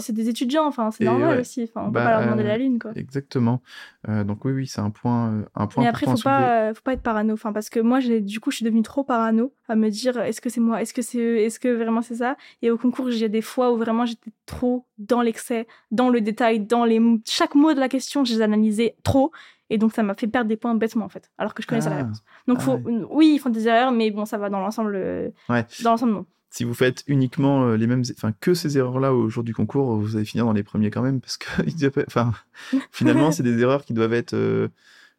[0.00, 1.40] c'est des, étudiants, enfin, c'est normal ouais.
[1.40, 1.62] aussi.
[1.64, 2.90] Enfin, on Bah, peut pas leur demander euh, la lune, quoi.
[2.94, 3.62] Exactement.
[4.08, 6.68] Euh, donc oui, oui, c'est un point, euh, un point Mais après, important faut pas,
[6.70, 7.32] euh, faut pas être parano.
[7.34, 10.40] Enfin, parce que moi, du coup, je suis devenue trop parano à me dire, est-ce
[10.40, 12.36] que c'est moi, est-ce que c'est est-ce que vraiment c'est ça?
[12.62, 16.60] Et au concours, j'ai des fois où vraiment j'étais trop dans l'excès, dans le détail,
[16.60, 19.30] dans les chaque mot de la question, je les analysais trop,
[19.72, 21.90] et donc ça m'a fait perdre des points bêtement en fait, alors que je connaissais
[21.90, 21.98] la Ah.
[22.00, 22.22] réponse.
[22.46, 24.94] Donc Ah faut, oui, ils font des erreurs, mais bon, ça va dans l'ensemble.
[24.96, 25.64] euh, Ouais.
[25.82, 26.26] Dans l'ensemble, non.
[26.50, 29.96] Si vous faites uniquement euh, les mêmes, enfin que ces erreurs-là au jour du concours,
[29.96, 31.46] vous allez finir dans les premiers quand même, parce que
[32.06, 32.32] enfin,
[32.90, 34.68] finalement, c'est des erreurs qui doivent être euh,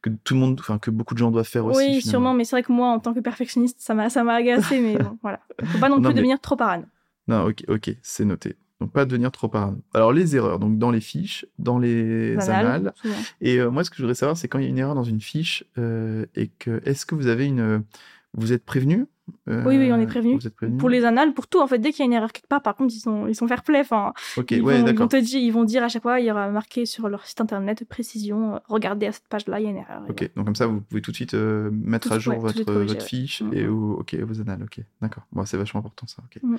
[0.03, 1.77] que tout le monde, enfin que beaucoup de gens doivent faire aussi.
[1.79, 2.09] oui, finalement.
[2.11, 4.79] sûrement, mais c'est vrai que moi, en tant que perfectionniste, ça m'a, ça m'a agacé,
[4.79, 5.39] mais bon, voilà.
[5.63, 6.83] Faut pas non, Non, plus mais- devenir trop parano.
[7.27, 8.55] Non, ok, ok, c'est noté.
[8.83, 9.81] Donc pas devenir trop parano.
[9.93, 12.93] Alors les erreurs, donc dans les fiches, dans les Banal, annales.
[13.01, 13.15] souvent.
[13.39, 14.93] Et euh, moi, ce que je voudrais savoir, c'est quand il y a une erreur
[14.93, 17.85] dans une fiche, euh, et que est-ce que vous avez une,
[18.33, 19.05] vous êtes prévenu
[19.47, 20.37] Euh, Oui, oui, on est prévenu.
[20.79, 22.61] Pour les annales, pour tout, en fait, dès qu'il y a une erreur quelque part,
[22.61, 23.79] par contre, ils sont, ils sont fair play.
[23.79, 25.07] Enfin, Ok, ils, ouais, vont, ils, vont d'accord.
[25.09, 27.39] te dire, ils vont dire à chaque fois, il y aura marqué sur leur site
[27.39, 30.01] internet précision, euh, regardez à cette page-là, il y a une erreur.
[30.09, 32.39] Ok, donc comme ça, vous pouvez tout de suite euh, mettre Tout- à jour ouais,
[32.39, 33.53] votre, corriger, votre fiche Mhm.
[33.53, 34.63] et au- ok, vos annales.
[34.63, 35.23] Ok, d'accord.
[35.31, 36.21] Bon, c'est vachement important ça.
[36.25, 36.41] Ok.
[36.43, 36.57] Mhm.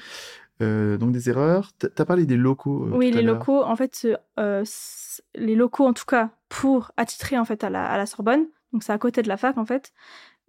[0.62, 1.72] Euh, donc des erreurs.
[1.78, 2.88] T'as as parlé des locaux.
[2.92, 4.06] Oui, tout les locaux, en fait,
[5.34, 8.82] les locaux, en tout cas, pour attitrer en fait à la, à la Sorbonne, donc
[8.82, 9.92] c'est à côté de la fac, en fait,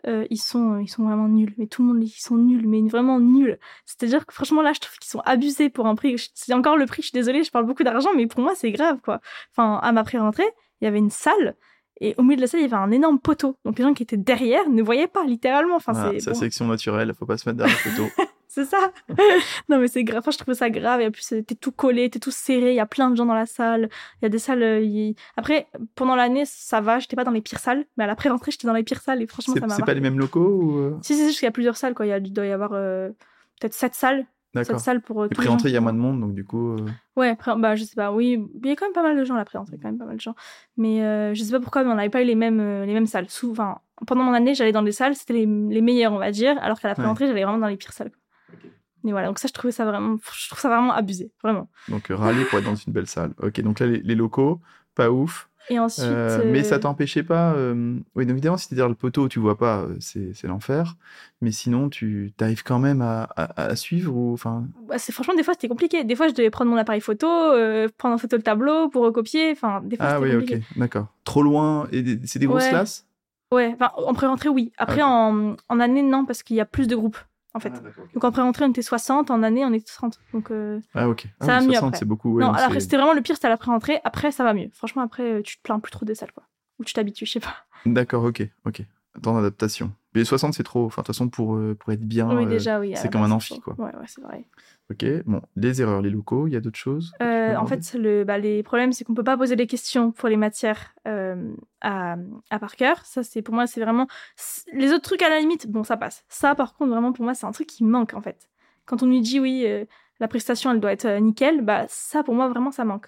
[0.07, 1.53] euh, ils sont, ils sont vraiment nuls.
[1.57, 3.59] Mais tout le monde, ils sont nuls, mais vraiment nuls.
[3.85, 6.15] C'est-à-dire que franchement, là, je trouve qu'ils sont abusés pour un prix.
[6.33, 7.01] C'est encore le prix.
[7.01, 9.21] Je suis désolée, je parle beaucoup d'argent, mais pour moi, c'est grave, quoi.
[9.51, 10.47] Enfin, à ma pré-rentrée,
[10.81, 11.55] il y avait une salle.
[12.01, 13.57] Et au milieu de la salle, il y avait un énorme poteau.
[13.63, 15.77] Donc les gens qui étaient derrière ne voyaient pas, littéralement.
[15.77, 16.35] Enfin, c'est bon.
[16.35, 17.13] sélection naturelle.
[17.17, 18.09] Faut pas se mettre derrière la photo.
[18.55, 18.93] C'est ça.
[19.69, 20.19] non, mais c'est grave.
[20.19, 21.01] Enfin, je trouvais ça grave.
[21.01, 22.69] Et en plus, t'es tout collé, t'es tout serré.
[22.71, 23.89] Il y a plein de gens dans la salle.
[24.21, 24.63] Il y a des salles.
[24.63, 26.99] euh, Après, pendant l'année, ça va.
[26.99, 27.85] J'étais pas dans les pires salles.
[27.97, 29.21] Mais à la pré-rentrée, j'étais dans les pires salles.
[29.21, 31.35] Et franchement, ça m'a c'est pas les mêmes locaux ou euh, Si, si, si, parce
[31.39, 31.93] qu'il y a plusieurs salles.
[31.95, 32.05] Quoi.
[32.05, 33.09] Il, y a, il doit y avoir euh,
[33.59, 34.25] peut-être sept salles.
[34.55, 34.79] Sept D'accord.
[34.79, 36.75] salles pour euh, Et pré-rentrée, il y a moins de monde, donc du coup.
[36.75, 36.85] euh,
[37.17, 38.13] Ouais, bah, je sais pas.
[38.13, 39.77] Oui, il y a quand même pas mal de gens à la pré-rentrée.
[39.81, 40.33] Quand même pas mal de gens.
[40.77, 43.05] Mais euh, je sais pas pourquoi, mais on n'avait pas eu les mêmes, les mêmes
[43.05, 43.29] salles.
[43.29, 45.13] Souvent, pendant mon année, j'allais dans des salles.
[45.15, 46.57] C'était les, les meilleures, on va dire.
[46.63, 48.11] Alors qu'à la pré-rentrée, j'allais vraiment dans les pires salles.
[48.11, 48.19] quoi.
[49.07, 51.69] Et voilà, donc ça, je trouvais ça vraiment, je trouve ça vraiment abusé, vraiment.
[51.89, 53.33] Donc euh, râler pour être dans une belle salle.
[53.41, 54.59] Ok, donc là les, les locaux,
[54.95, 55.47] pas ouf.
[55.69, 56.07] Et ensuite.
[56.07, 57.53] Euh, Mais ça euh, t'empêchait pas.
[57.53, 60.95] euh, Oui, donc évidemment, si t'es derrière le poteau, tu vois pas, c'est l'enfer.
[61.41, 64.65] Mais sinon, tu arrives quand même à, à- à suivre ou enfin.
[64.87, 66.03] bah, c'est franchement des fois c'était compliqué.
[66.03, 69.03] Des fois je devais prendre mon appareil photo, euh, prendre en photo le tableau pour
[69.03, 69.51] recopier.
[69.51, 70.55] Enfin des fois Ah oui, compliqué.
[70.57, 71.07] ok, d'accord.
[71.23, 72.69] Trop loin et c'est des grosses Ouais.
[72.69, 73.07] classes?
[73.51, 74.71] Ouais, enfin en pré-rentrée oui.
[74.77, 77.17] Après Ah, en, en année non parce qu'il y a plus de groupes
[77.55, 77.73] en fait.
[77.75, 77.89] Ah.
[78.13, 80.19] Donc en pré-rentrée on était 60, en année on était 30.
[80.33, 81.25] Donc euh, Ah ok.
[81.39, 81.99] Ah, Ça va oui, mieux 60, après.
[81.99, 82.35] c'est beaucoup.
[82.35, 83.99] ouais, non, alors c'était vraiment le pire, c'était à la pré-rentrée.
[84.03, 84.69] Après ça va mieux.
[84.73, 86.43] Franchement après euh, tu te plains plus trop des salles quoi.
[86.79, 87.55] Ou tu t'habitues, je sais pas.
[87.85, 88.81] D'accord, ok, ok.
[89.21, 89.91] Temps d'adaptation.
[90.15, 90.85] Mais 60, c'est trop.
[90.85, 92.35] Enfin, de toute façon, pour, euh, pour être bien.
[92.35, 92.93] oui euh, déjà oui.
[92.95, 93.75] c'est comme un amphi, quoi.
[93.77, 94.45] Ouais ouais c'est vrai.
[94.91, 98.23] Ok, bon, les erreurs, les locaux, il y a d'autres choses Euh, en fait, le,
[98.23, 102.17] bah, les problèmes, c'est qu'on peut pas poser des questions pour les matières euh, à,
[102.51, 103.03] à par cœur.
[103.03, 104.07] Ça, c'est pour moi, c'est vraiment
[104.73, 105.67] les autres trucs à la limite.
[105.69, 106.23] Bon, ça passe.
[106.29, 108.47] Ça, par contre, vraiment pour moi, c'est un truc qui manque en fait.
[108.85, 109.85] Quand on nous dit oui, euh,
[110.19, 113.07] la prestation, elle doit être nickel, bah ça, pour moi, vraiment, ça manque.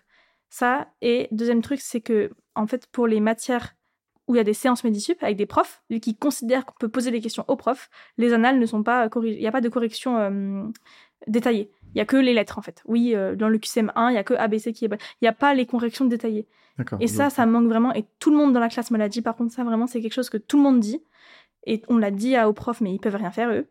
[0.50, 0.88] Ça.
[1.02, 3.76] Et deuxième truc, c'est que en fait, pour les matières
[4.28, 6.90] où il y a des séances Medisup avec des profs vu qu'ils considèrent qu'on peut
[6.90, 9.38] poser les questions aux profs, les annales ne sont pas corrigées.
[9.38, 10.64] Il n'y a pas de correction euh,
[11.28, 11.72] détaillée.
[11.96, 12.84] Il y a que les lettres en fait.
[12.86, 14.90] Oui, euh, dans le QCM1, il y a que ABC qui est.
[14.92, 16.48] Il n'y a pas les corrections détaillées.
[17.00, 17.94] Et ça, ça manque vraiment.
[17.94, 19.22] Et tout le monde dans la classe me l'a dit.
[19.22, 21.02] Par contre, ça vraiment, c'est quelque chose que tout le monde dit.
[21.66, 23.68] Et on l'a dit à- aux profs, mais ils peuvent rien faire eux.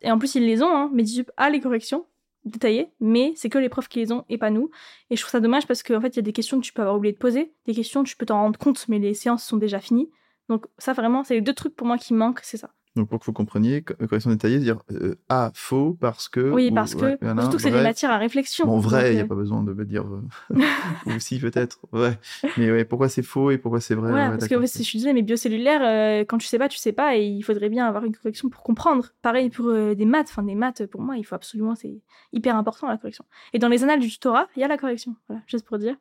[0.00, 0.68] Et en plus, ils les ont.
[0.74, 0.90] Hein.
[0.92, 2.04] Medisup a les corrections
[2.44, 4.70] détaillées, mais c'est que les profs qui les ont et pas nous.
[5.10, 6.72] Et je trouve ça dommage parce qu'en fait, il y a des questions que tu
[6.72, 9.44] peux avoir oublié de poser, des questions tu peux t'en rendre compte, mais les séances
[9.44, 10.10] sont déjà finies.
[10.48, 12.70] Donc ça, vraiment, c'est les deux trucs pour moi qui manquent, c'est ça.
[12.94, 16.40] Donc, pour que vous compreniez, co- correction détaillée, dire euh, A, faux, parce que.
[16.50, 18.66] Oui, ou- parce que ouais, voilà, surtout que c'est des matières à réflexion.
[18.66, 20.04] Bon, vrai, il n'y a euh, pas besoin de me dire.
[20.04, 20.54] euh,
[21.06, 21.78] ou si, peut-être.
[21.92, 22.18] Ouais.
[22.58, 24.98] Mais ouais, pourquoi c'est faux et pourquoi c'est vrai Voilà, ouais, parce que je suis
[24.98, 27.86] désolée, mais biocellulaire, euh, quand tu sais pas, tu sais pas, et il faudrait bien
[27.86, 29.08] avoir une correction pour comprendre.
[29.22, 32.02] Pareil pour euh, des maths, enfin des maths, pour moi, il faut absolument, c'est
[32.34, 33.24] hyper important la correction.
[33.54, 35.94] Et dans les annales du tutorat, il y a la correction, voilà, juste pour dire.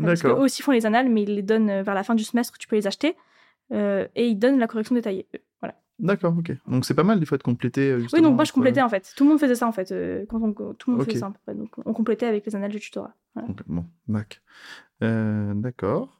[0.00, 2.14] Euh, Parce qu'eux aussi font les annales, mais ils les donnent euh, vers la fin
[2.14, 3.16] du semestre, tu peux les acheter,
[3.72, 5.26] euh, et ils donnent la correction détaillée.
[5.98, 6.52] D'accord, ok.
[6.66, 7.90] Donc, c'est pas mal des fois de compléter.
[7.92, 9.12] euh, Oui, donc moi je complétais en fait.
[9.16, 9.92] Tout le monde faisait ça en fait.
[9.92, 11.54] euh, quand on, tout le monde faisait ça peu près.
[11.54, 13.14] Donc on complétait avec les annales du tutorat.
[13.34, 13.48] Voilà.
[14.08, 14.42] Mac.
[15.02, 16.18] Euh, D'accord.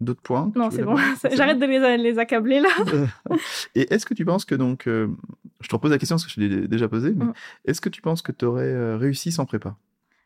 [0.00, 0.96] D'autres points Non, c'est bon,
[1.32, 2.70] j'arrête de les, les accabler là.
[3.76, 5.06] Et est-ce que tu penses que donc, euh,
[5.60, 7.32] je te repose la question parce que je l'ai déjà posée, mais Mm.
[7.66, 9.76] est-ce que tu penses que tu aurais euh, réussi sans prépa?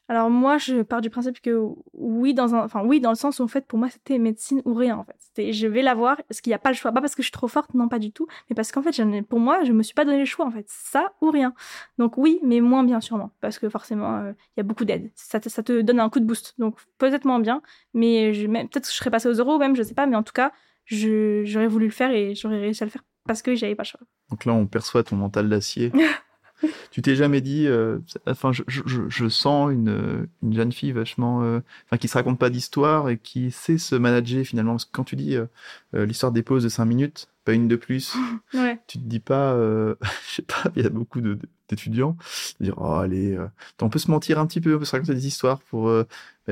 [0.09, 1.61] Alors moi, je pars du principe que
[1.93, 4.63] oui, dans un, enfin oui, dans le sens où en fait, pour moi, c'était médecine
[4.65, 5.17] ou rien en fait.
[5.19, 7.27] C'était, je vais l'avoir, parce qu'il n'y a pas le choix, pas parce que je
[7.27, 8.95] suis trop forte, non pas du tout, mais parce qu'en fait,
[9.29, 11.55] pour moi, je me suis pas donné le choix en fait, ça ou rien.
[11.99, 15.11] Donc oui, mais moins bien sûrement, parce que forcément, euh, il y a beaucoup d'aide.
[15.17, 17.61] Ça, ça, te donne un coup de boost, donc peut-être moins bien,
[17.93, 20.33] mais peut-être que je serais passée aux euros même, je sais pas, mais en tout
[20.33, 20.53] cas,
[20.87, 23.89] j'aurais voulu le faire et j'aurais réussi à le faire parce que j'avais pas le
[23.89, 24.01] choix.
[24.31, 25.91] Donc là, on perçoit ton mental d'acier.
[26.91, 31.43] tu t'es jamais dit, euh, enfin, je, je, je, sens une, une, jeune fille vachement,
[31.43, 34.73] euh, enfin, qui se raconte pas d'histoire et qui sait se manager finalement.
[34.73, 35.47] Parce que quand tu dis euh,
[35.93, 38.15] l'histoire des pauses de 5 minutes, pas une de plus,
[38.55, 38.81] ouais.
[38.87, 39.55] tu te dis pas,
[40.29, 41.21] je sais pas, il y a beaucoup
[41.69, 42.17] d'étudiants,
[42.61, 43.39] dire, oh, allez,
[43.81, 45.91] on peut se mentir un petit peu, on peut se raconter des histoires pour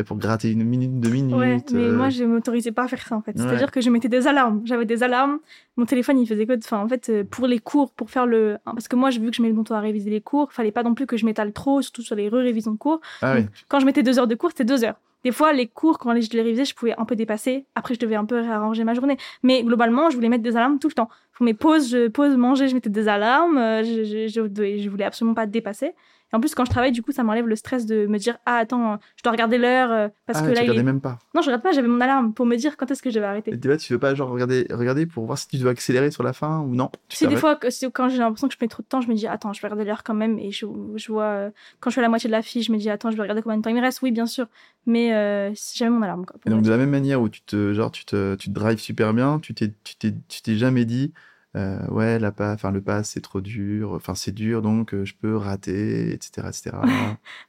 [0.03, 1.37] pour gratter une minute, deux minutes.
[1.37, 3.37] Ouais, mais moi, je m'autorisais pas à faire ça, en fait.
[3.37, 4.63] C'est-à-dire que je mettais des alarmes.
[4.65, 5.39] J'avais des alarmes.
[5.77, 8.57] Mon téléphone, il faisait quoi Enfin, en fait, pour les cours, pour faire le.
[8.65, 10.49] Parce que moi, vu que je mettais longtemps à réviser les cours.
[10.51, 13.01] Il fallait pas non plus que je m'étale trop, surtout sur les re-révisions de cours.
[13.23, 13.47] Ah, oui.
[13.69, 14.97] Quand je mettais deux heures de cours, c'était deux heures.
[15.25, 17.67] Des fois, les cours, quand je les révisais, je pouvais un peu dépasser.
[17.75, 19.17] Après, je devais un peu réarranger ma journée.
[19.43, 21.09] Mais globalement, je voulais mettre des alarmes tout le temps.
[21.33, 23.59] Pour mes pauses, je pause, manger, je mettais des alarmes.
[23.59, 25.95] Je, je, je, je voulais absolument pas dépasser
[26.35, 28.57] en plus, quand je travaille, du coup, ça m'enlève le stress de me dire ah
[28.57, 30.55] attends, je dois regarder l'heure euh, parce ah, que là.
[30.57, 31.21] Tu regardais même pas.
[31.33, 31.71] Non, je regarde pas.
[31.71, 33.53] J'avais mon alarme pour me dire quand est-ce que je vais arrêter.
[33.53, 36.33] Et tu, veux pas genre regarder, regarder pour voir si tu dois accélérer sur la
[36.33, 36.91] fin ou non?
[37.09, 39.29] C'est des fois quand j'ai l'impression que je mets trop de temps, je me dis
[39.29, 40.67] attends, je vais regarder l'heure quand même et je,
[40.97, 43.13] je vois euh, quand je fais la moitié de la fiche, je me dis attends,
[43.13, 44.03] je vais regarder combien de temps il me reste.
[44.03, 44.47] Oui, bien sûr,
[44.87, 46.27] mais euh, jamais mon alarme.
[46.47, 48.81] et donc de la même manière où tu te genre tu te tu te drives
[48.81, 51.13] super bien, tu t'es tu t'es tu t'es jamais dit
[51.57, 55.05] euh, ouais, la pas, enfin le pass c'est trop dur, enfin c'est dur donc euh,
[55.05, 56.77] je peux rater, etc., etc.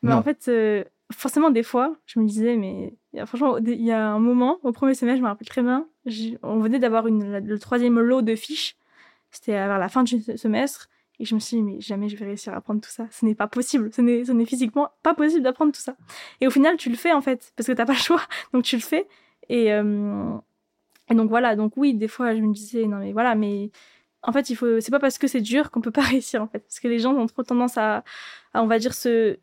[0.03, 2.93] mais en fait, euh, forcément des fois, je me disais mais
[3.25, 5.87] franchement, il y a un moment au premier semestre, je me rappelle très bien,
[6.43, 8.77] on venait d'avoir le troisième lot de fiches,
[9.31, 10.89] c'était vers la fin du semestre.
[11.17, 13.07] Et je me suis dit, mais jamais je vais réussir à apprendre tout ça.
[13.09, 13.89] Ce n'est pas possible.
[13.93, 15.95] Ce n'est, ce n'est physiquement pas possible d'apprendre tout ça.
[16.41, 18.19] Et au final, tu le fais, en fait, parce que t'as pas le choix.
[18.53, 19.07] Donc, tu le fais.
[19.47, 21.55] Et, et donc, voilà.
[21.55, 23.71] Donc, oui, des fois, je me disais, non, mais voilà, mais
[24.27, 26.47] en fait, il faut, c'est pas parce que c'est dur qu'on peut pas réussir, en
[26.47, 26.59] fait.
[26.59, 28.03] Parce que les gens ont trop tendance à,
[28.53, 29.37] on va dire, se,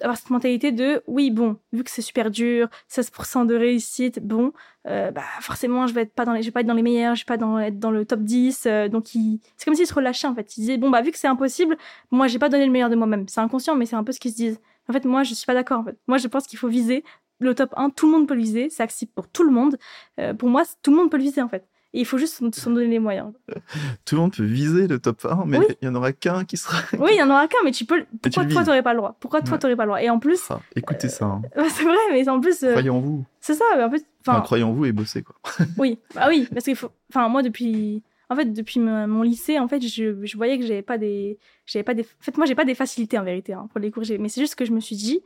[0.00, 4.52] avoir cette mentalité de, oui, bon, vu que c'est super dur, 16% de réussite, bon,
[4.88, 6.82] euh, bah, forcément, je vais être pas dans les, je vais pas être dans les
[6.82, 8.64] meilleurs, je vais pas être dans le top 10.
[8.66, 10.56] Euh, donc, il, c'est comme s'ils se relâchaient, en fait.
[10.56, 11.76] Ils disaient, bon, bah, vu que c'est impossible,
[12.10, 13.28] moi, j'ai pas donné le meilleur de moi-même.
[13.28, 14.60] C'est inconscient, mais c'est un peu ce qu'ils se disent.
[14.88, 15.96] En fait, moi, je suis pas d'accord, en fait.
[16.06, 17.04] Moi, je pense qu'il faut viser
[17.38, 17.90] le top 1.
[17.90, 18.70] Tout le monde peut le viser.
[18.70, 19.78] C'est accessible pour tout le monde.
[20.18, 21.66] Euh, pour moi, tout le monde peut le viser, en fait
[22.00, 23.32] il faut juste s'en donner les moyens.
[24.04, 26.56] Tout le monde peut viser le top 1, mais il y en aura qu'un qui
[26.56, 26.78] sera.
[26.98, 28.04] Oui, il y en aura qu'un, mais tu peux.
[28.22, 29.16] Pourquoi toi, t'aurais pas le droit?
[29.20, 30.02] Pourquoi toi, t'aurais pas le droit?
[30.02, 30.40] Et en plus.
[30.50, 31.26] Ah, écoutez ça.
[31.26, 31.42] Hein.
[31.68, 32.62] c'est vrai, mais en plus.
[32.62, 33.24] Euh, croyez en vous.
[33.40, 34.02] C'est ça, mais en plus.
[34.26, 35.36] Enfin, croyez en vous et bossez, quoi.
[35.78, 36.90] oui, bah oui, parce qu'il faut.
[37.10, 38.02] Enfin, moi, depuis.
[38.30, 41.38] En fait, depuis mon lycée, en fait, je, je voyais que j'avais pas des.
[41.66, 42.02] J'avais pas des.
[42.02, 44.04] En fait, moi, j'ai pas des facilités en vérité hein, pour les cours.
[44.18, 45.20] Mais c'est juste que je me suis dit,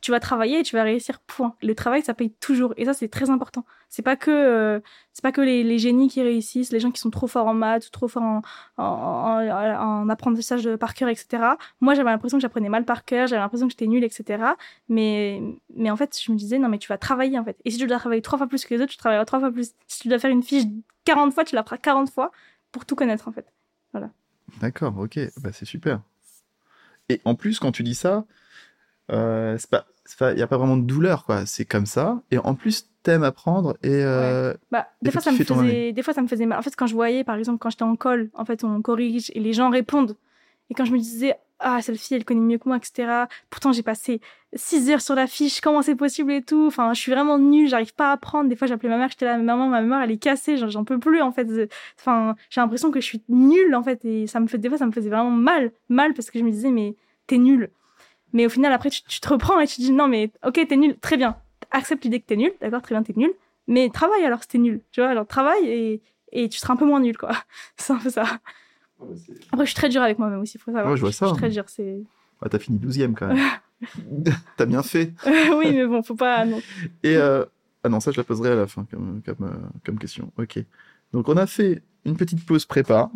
[0.00, 1.54] tu vas travailler et tu vas réussir point.
[1.62, 2.74] Le travail ça paye toujours.
[2.76, 3.64] Et ça c'est très important.
[3.88, 4.80] C'est pas que euh,
[5.12, 7.90] c'est pas que les, génies qui réussissent les gens qui sont trop forts en maths
[7.90, 8.42] trop forts
[8.76, 11.42] en, apprentissage par cœur etc
[11.80, 14.42] moi j'avais l'impression que j'apprenais mal par cœur j'avais l'impression que j'étais nulle etc
[14.88, 15.40] mais
[15.74, 17.56] mais en fait je me disais non mais tu vas travailler en fait.
[17.64, 19.50] Et si tu dois travailler trois fois plus que les autres tu travailleras trois fois
[19.50, 19.72] plus.
[19.86, 20.64] Si tu dois faire une fiche
[21.04, 22.30] 40 fois tu la feras 40 fois
[22.72, 23.46] pour tout connaître en fait.
[23.92, 24.10] Voilà.
[24.60, 25.18] D'accord ok.
[25.40, 26.00] Bah c'est super.
[27.08, 28.24] Et en plus quand tu dis ça
[29.10, 29.86] euh, c'est pas
[30.20, 31.46] il n'y a pas vraiment de douleur quoi.
[31.46, 32.22] C'est comme ça.
[32.30, 36.14] Et en plus t'aimes apprendre et euh, bah, des fois ça me faisait des fois
[36.14, 36.58] ça me faisait mal.
[36.58, 39.30] En fait quand je voyais par exemple quand j'étais en colle en fait on corrige
[39.34, 40.16] et les gens répondent.
[40.70, 43.72] Et quand je me disais ah cette fille elle connaît mieux que moi etc pourtant
[43.72, 44.20] j'ai passé
[44.54, 46.66] 6 heures sur la fiche comment c'est possible et tout?
[46.66, 47.68] Enfin je suis vraiment nulle.
[47.68, 48.48] J'arrive pas à apprendre.
[48.48, 49.10] Des fois j'appelais ma mère.
[49.10, 50.56] J'étais là maman ma mémoire elle est cassée.
[50.56, 51.48] J'en peux plus en fait.
[51.98, 54.04] Enfin j'ai l'impression que je suis nulle en fait.
[54.04, 55.72] Et ça me fait des fois ça me faisait vraiment mal.
[55.88, 56.96] Mal parce que je me disais mais
[57.26, 57.70] t'es nulle
[58.32, 60.76] mais au final, après, tu, te reprends et tu te dis non, mais ok, t'es
[60.76, 61.36] nul, très bien.
[61.70, 63.32] Accepte l'idée que t'es nul, d'accord, très bien, t'es nul.
[63.66, 66.02] Mais travaille alors si t'es nul, tu vois, alors travaille et,
[66.32, 67.30] et tu seras un peu moins nul, quoi.
[67.76, 68.40] c'est un peu ça.
[69.52, 70.90] après, je suis très dur avec moi-même aussi, faut savoir.
[70.90, 71.26] Ouais, je vois ça.
[71.26, 72.00] Je suis très dur, c'est.
[72.40, 73.44] Ah, t'as fini 12 quand même.
[74.56, 75.12] t'as bien fait.
[75.26, 76.44] oui, mais bon, faut pas.
[76.44, 76.60] Non.
[77.02, 77.44] Et euh...
[77.82, 80.32] ah non, ça, je la poserai à la fin comme, comme, euh, comme question.
[80.38, 80.58] Ok.
[81.12, 83.10] Donc, on a fait une petite pause prépa,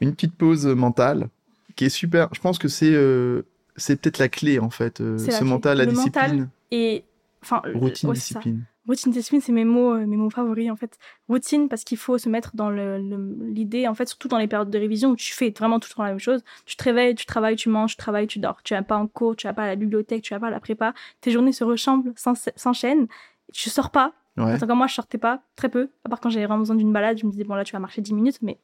[0.00, 1.28] une petite pause mentale,
[1.74, 2.28] qui est super.
[2.32, 3.42] Je pense que c'est euh,
[3.76, 6.48] c'est peut-être la clé en fait, euh, ce mental, la discipline.
[6.70, 7.04] et
[7.42, 8.64] enfin routine, discipline.
[8.86, 10.98] Routine, discipline, c'est mes mots, euh, mes mots favoris en fait.
[11.28, 14.78] Routine parce qu'il faut se mettre dans l'idée en fait, surtout dans les périodes de
[14.78, 16.42] révision où tu fais vraiment tout le temps la même chose.
[16.66, 18.62] Tu te réveilles, tu travailles, tu manges, tu travailles, tu dors.
[18.62, 20.50] Tu vas pas en cours, tu vas pas à la bibliothèque, tu vas pas à
[20.50, 20.92] la prépa.
[21.22, 22.12] Tes journées se ressemblent,
[22.56, 23.06] s'enchaînent.
[23.54, 24.12] Tu sors pas.
[24.36, 24.58] Ouais.
[24.58, 25.88] Comme moi, je sortais pas très peu.
[26.04, 27.78] À part quand j'avais vraiment besoin d'une balade, je me disais bon là tu vas
[27.78, 28.58] marcher 10 minutes, mais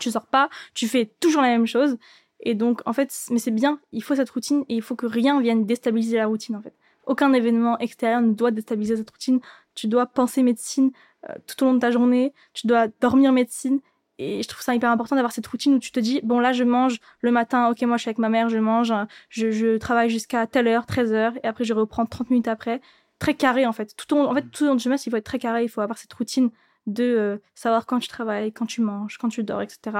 [0.00, 0.48] tu sors pas.
[0.74, 1.98] Tu fais toujours la même chose
[2.42, 5.06] et donc, en fait, mais c'est bien, il faut cette routine et il faut que
[5.06, 6.74] rien vienne déstabiliser la routine, en fait.
[7.06, 9.40] aucun événement extérieur ne doit déstabiliser cette routine.
[9.74, 10.92] Tu dois penser médecine
[11.28, 13.80] euh, tout au long de ta journée, tu dois dormir médecine.
[14.18, 16.52] Et je trouve ça hyper important d'avoir cette routine où tu te dis, bon là
[16.52, 18.92] je mange le matin, ok moi je suis avec ma mère, je mange,
[19.30, 22.80] je, je travaille jusqu'à telle heure, 13 heures, et après je reprends 30 minutes après.
[23.18, 23.94] Très carré en fait.
[23.96, 25.68] Tout au, en fait, tout au long du semestre, il faut être très carré, il
[25.68, 26.50] faut avoir cette routine
[26.86, 29.96] de euh, savoir quand tu travailles, quand tu manges, quand tu dors, etc.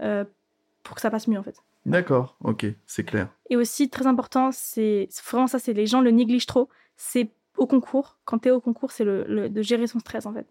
[0.00, 0.24] Euh,
[0.82, 1.56] pour que ça passe mieux en fait.
[1.86, 3.28] D'accord, ok, c'est clair.
[3.50, 6.68] Et aussi, très important, c'est vraiment ça, c'est les gens le négligent trop.
[6.96, 10.32] C'est au concours, quand tu es au concours, c'est le, de gérer son stress en
[10.32, 10.46] fait.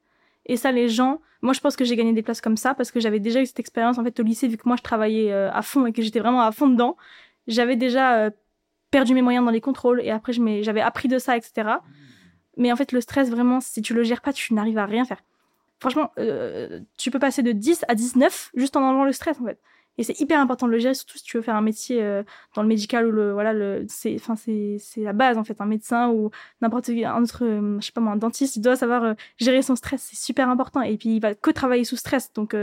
[0.46, 2.92] Et ça, les gens, moi je pense que j'ai gagné des places comme ça parce
[2.92, 5.32] que j'avais déjà eu cette expérience en fait au lycée, vu que moi je travaillais
[5.32, 6.98] euh, à fond et que j'étais vraiment à fond dedans.
[7.48, 8.30] J'avais déjà
[8.92, 11.78] perdu mes moyens dans les contrôles et après j'avais appris de ça, etc.
[12.58, 15.06] Mais en fait, le stress, vraiment, si tu le gères pas, tu n'arrives à rien
[15.06, 15.24] faire.
[15.80, 19.46] Franchement, euh, tu peux passer de 10 à 19 juste en enlevant le stress, en
[19.46, 19.60] fait.
[19.98, 22.24] Et c'est hyper important de le gérer, surtout si tu veux faire un métier euh,
[22.56, 25.60] dans le médical ou le voilà le c'est enfin c'est c'est la base en fait.
[25.62, 26.32] Un médecin ou
[26.62, 29.76] n'importe un autre euh, je sais pas moi un dentiste il doit savoir gérer son
[29.76, 30.02] stress.
[30.12, 30.82] C'est super important.
[30.82, 32.34] Et puis il va que travailler sous stress.
[32.34, 32.56] Donc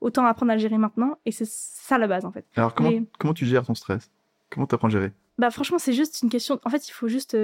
[0.00, 1.18] autant apprendre à le gérer maintenant.
[1.24, 2.44] Et c'est ça la base en fait.
[2.56, 4.10] Alors comment comment tu gères ton stress?
[4.50, 5.12] Comment tu apprends à gérer?
[5.36, 7.36] Bah franchement c'est juste une question en fait il faut juste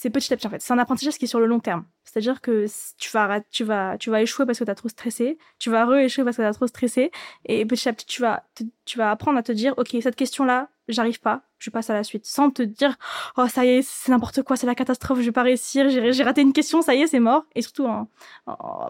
[0.00, 0.62] c'est petit à petit en fait.
[0.62, 1.84] C'est un apprentissage qui est sur le long terme.
[2.04, 2.64] C'est-à-dire que
[2.96, 5.84] tu vas, tu vas, tu vas échouer parce que tu as trop stressé, tu vas
[5.84, 7.10] re-échouer parce que tu as trop stressé,
[7.44, 8.44] et petit à petit tu vas,
[8.86, 12.02] tu vas apprendre à te dire, ok, cette question-là, j'arrive pas, je passe à la
[12.02, 12.96] suite, sans te dire,
[13.36, 16.22] oh ça y est, c'est n'importe quoi, c'est la catastrophe, je vais pas réussir, j'ai
[16.22, 17.44] raté une question, ça y est, c'est mort.
[17.54, 18.08] Et surtout en,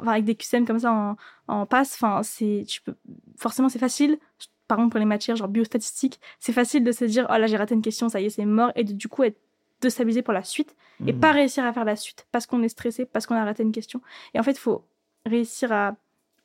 [0.06, 1.16] avec des QCM comme ça en,
[1.48, 2.94] en passe, enfin c'est, tu peux,
[3.36, 4.16] forcément c'est facile.
[4.70, 7.56] Par exemple pour les matières genre biostatistiques, c'est facile de se dire, oh là j'ai
[7.56, 9.36] raté une question, ça y est, c'est mort, et de, du coup être
[9.82, 11.36] de pour la suite et pas mmh.
[11.36, 14.00] réussir à faire la suite parce qu'on est stressé, parce qu'on a raté une question.
[14.32, 14.84] Et en fait, il faut
[15.26, 15.96] réussir à,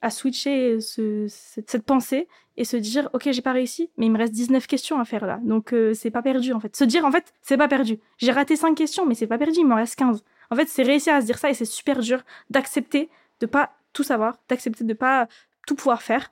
[0.01, 4.34] à switcher cette, pensée et se dire ok j'ai pas réussi mais il me reste
[4.34, 5.39] 19 questions à faire là.
[5.43, 6.76] Donc euh, c'est pas perdu en fait.
[6.76, 7.99] Se dire en fait c'est pas perdu.
[8.17, 10.84] J'ai raté 5 questions mais c'est pas perdu il m'en reste 15 en fait c'est
[10.84, 13.09] réussir à se dire ça et c'est super dur d'accepter
[13.39, 15.28] de pas tout savoir d'accepter de pas
[15.67, 16.32] tout pouvoir faire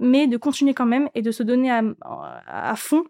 [0.00, 3.04] mais de continuer quand même et de se donner à, fond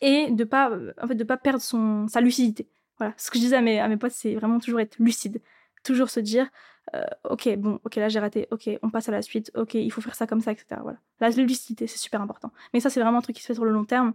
[0.00, 0.70] et de pas
[1.02, 2.68] en fait de pas perdre son sa lucidité.
[2.98, 3.12] Voilà.
[3.18, 5.42] Ce que je disais à mes à mes potes c'est vraiment toujours être lucide.
[5.84, 6.48] Toujours se dire
[6.94, 8.46] euh, ok bon ok là j'ai raté.
[8.52, 9.50] Ok on passe à la suite.
[9.56, 10.98] Ok il faut faire ça comme ça etc voilà.
[11.20, 12.52] La lucidité c'est super important.
[12.72, 14.14] Mais ça c'est vraiment un truc qui se fait sur le long terme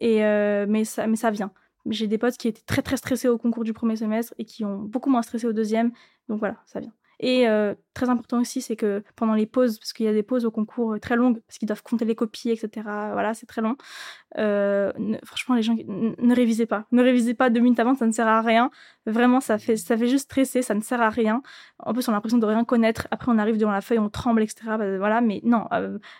[0.00, 1.52] et euh, mais ça mais ça vient.
[1.90, 4.64] J'ai des potes qui étaient très très stressés au concours du premier semestre et qui
[4.64, 5.90] ont beaucoup moins stressé au deuxième.
[6.28, 9.92] Donc voilà ça vient et euh, très important aussi, c'est que pendant les pauses, parce
[9.92, 12.14] qu'il y a des pauses au concours euh, très longues, parce qu'ils doivent compter les
[12.14, 12.82] copies, etc.
[12.84, 13.76] Voilà, c'est très long.
[14.38, 14.92] Euh,
[15.24, 18.28] franchement, les gens ne révisez pas, ne révisez pas deux minutes avant, ça ne sert
[18.28, 18.70] à rien.
[19.06, 21.42] Vraiment, ça fait, ça fait juste stresser, ça ne sert à rien.
[21.80, 23.08] En plus, on a l'impression de rien connaître.
[23.10, 24.76] Après, on arrive devant la feuille, on tremble, etc.
[24.78, 25.66] Bah, voilà, mais non.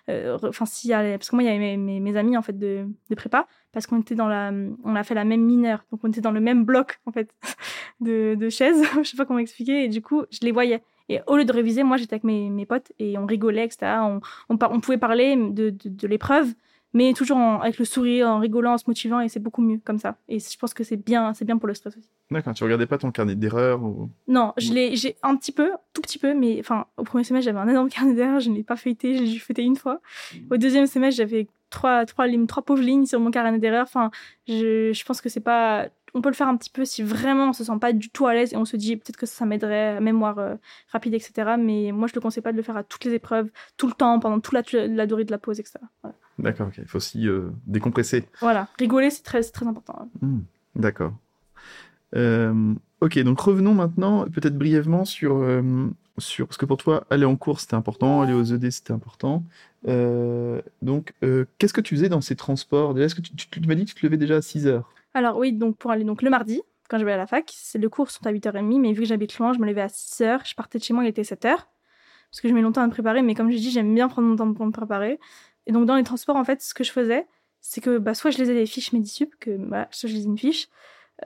[0.08, 3.14] Enfin, si, parce que moi, il y avait mes, mes, amis en fait de, de
[3.14, 4.52] prépa, parce qu'on était dans la,
[4.84, 7.34] on a fait la même mineure, donc on était dans le même bloc en fait
[8.00, 8.82] de, de chaises.
[9.02, 9.84] Je sais pas comment expliquer.
[9.84, 10.82] Et du coup, je les voyais.
[11.08, 13.98] Et au lieu de réviser, moi, j'étais avec mes, mes potes et on rigolait, etc.
[14.02, 16.52] On, on, on pouvait parler de, de, de l'épreuve,
[16.94, 19.98] mais toujours avec le sourire, en rigolant, en se motivant, et c'est beaucoup mieux comme
[19.98, 20.16] ça.
[20.28, 22.08] Et je pense que c'est bien, c'est bien pour le stress aussi.
[22.30, 24.10] D'accord, tu regardais pas ton carnet d'erreurs ou...
[24.26, 27.44] Non, je l'ai, j'ai un petit peu, tout petit peu, mais enfin, au premier semestre,
[27.44, 30.00] j'avais un énorme carnet d'erreurs, je ne l'ai pas feuilleté, je l'ai feuilleté une fois.
[30.50, 33.84] Au deuxième semestre, j'avais trois, trois lignes, trois pauvres lignes sur mon carnet d'erreurs.
[33.84, 34.10] Enfin,
[34.46, 37.50] je, je pense que c'est pas, on peut le faire un petit peu si vraiment
[37.50, 39.44] on se sent pas du tout à l'aise et on se dit peut-être que ça,
[39.46, 40.54] m'aiderait à mémoire euh,
[40.92, 41.56] rapide, etc.
[41.58, 43.86] Mais moi, je ne le conseille pas de le faire à toutes les épreuves, tout
[43.86, 45.78] le temps, pendant toute la, durée de la pause, etc.
[46.38, 48.24] D'accord, il faut aussi euh, décompresser.
[48.40, 50.08] Voilà, rigoler, c'est très, très important.
[50.20, 50.38] Mmh,
[50.76, 51.12] d'accord.
[52.16, 55.44] Euh, ok, donc revenons maintenant peut-être brièvement sur,
[56.16, 56.46] sur...
[56.46, 59.44] Parce que pour toi, aller en cours, c'était important, aller aux ED, c'était important.
[59.84, 61.12] donc,
[61.58, 62.94] qu'est-ce que tu faisais dans ces transports?
[62.94, 64.88] Déjà, est-ce que tu, tu m'as dit que tu te levais déjà à 6 heures
[65.18, 67.78] alors oui, donc pour aller donc le mardi, quand je vais à la fac, c'est
[67.78, 70.48] le cours sont à 8h30, mais vu que j'habite loin, je me levais à 6h,
[70.48, 72.92] je partais de chez moi, il était 7h, parce que je mets longtemps à me
[72.92, 75.18] préparer, mais comme je dis, j'aime bien prendre mon temps pour me préparer.
[75.66, 77.26] Et donc dans les transports, en fait, ce que je faisais,
[77.60, 80.38] c'est que bah, soit je lisais des fiches Medisup, que voilà, soit je lisais une
[80.38, 80.68] fiche,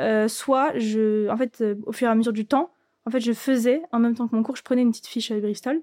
[0.00, 2.72] euh, soit je, en fait, euh, au fur et à mesure du temps,
[3.04, 5.30] en fait, je faisais, en même temps que mon cours, je prenais une petite fiche
[5.30, 5.82] à Bristol.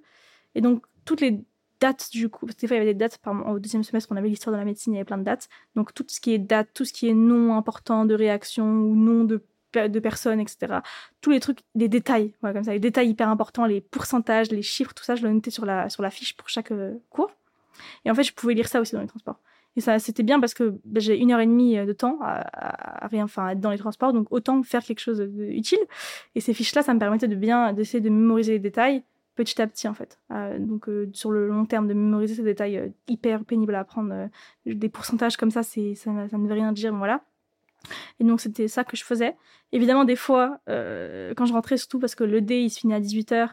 [0.56, 1.44] Et donc, toutes les
[1.80, 4.12] dates du coup, parce que des fois il y avait des dates, au deuxième semestre
[4.12, 6.20] on avait l'histoire de la médecine, il y avait plein de dates, donc tout ce
[6.20, 10.00] qui est date, tout ce qui est nom important de réaction ou nom de, de
[10.00, 10.80] personnes, etc.
[11.22, 14.62] Tous les trucs, les détails, voilà, comme ça, les détails hyper importants, les pourcentages, les
[14.62, 17.32] chiffres, tout ça, je le notais sur la, sur la fiche pour chaque euh, cours.
[18.06, 19.40] Et en fait, je pouvais lire ça aussi dans les transports.
[19.76, 22.20] Et ça, c'était bien parce que ben, j'ai une heure et demie euh, de temps
[22.22, 25.80] à, rien, enfin, dans les transports, donc autant faire quelque chose d'utile.
[26.36, 29.04] Et ces fiches-là, ça me permettait de bien, d'essayer de mémoriser les détails
[29.44, 30.20] petit à petit en fait.
[30.32, 33.80] Euh, donc euh, sur le long terme de mémoriser ces détails euh, hyper pénibles à
[33.80, 34.30] apprendre,
[34.66, 37.24] des pourcentages comme ça, c'est ça, ne veut rien dire, voilà.
[38.20, 39.38] Et donc, c'était ça que je faisais.
[39.72, 43.00] Évidemment, des fois, quand je rentrais, surtout parce que le dé, il se finit à
[43.00, 43.52] 18h,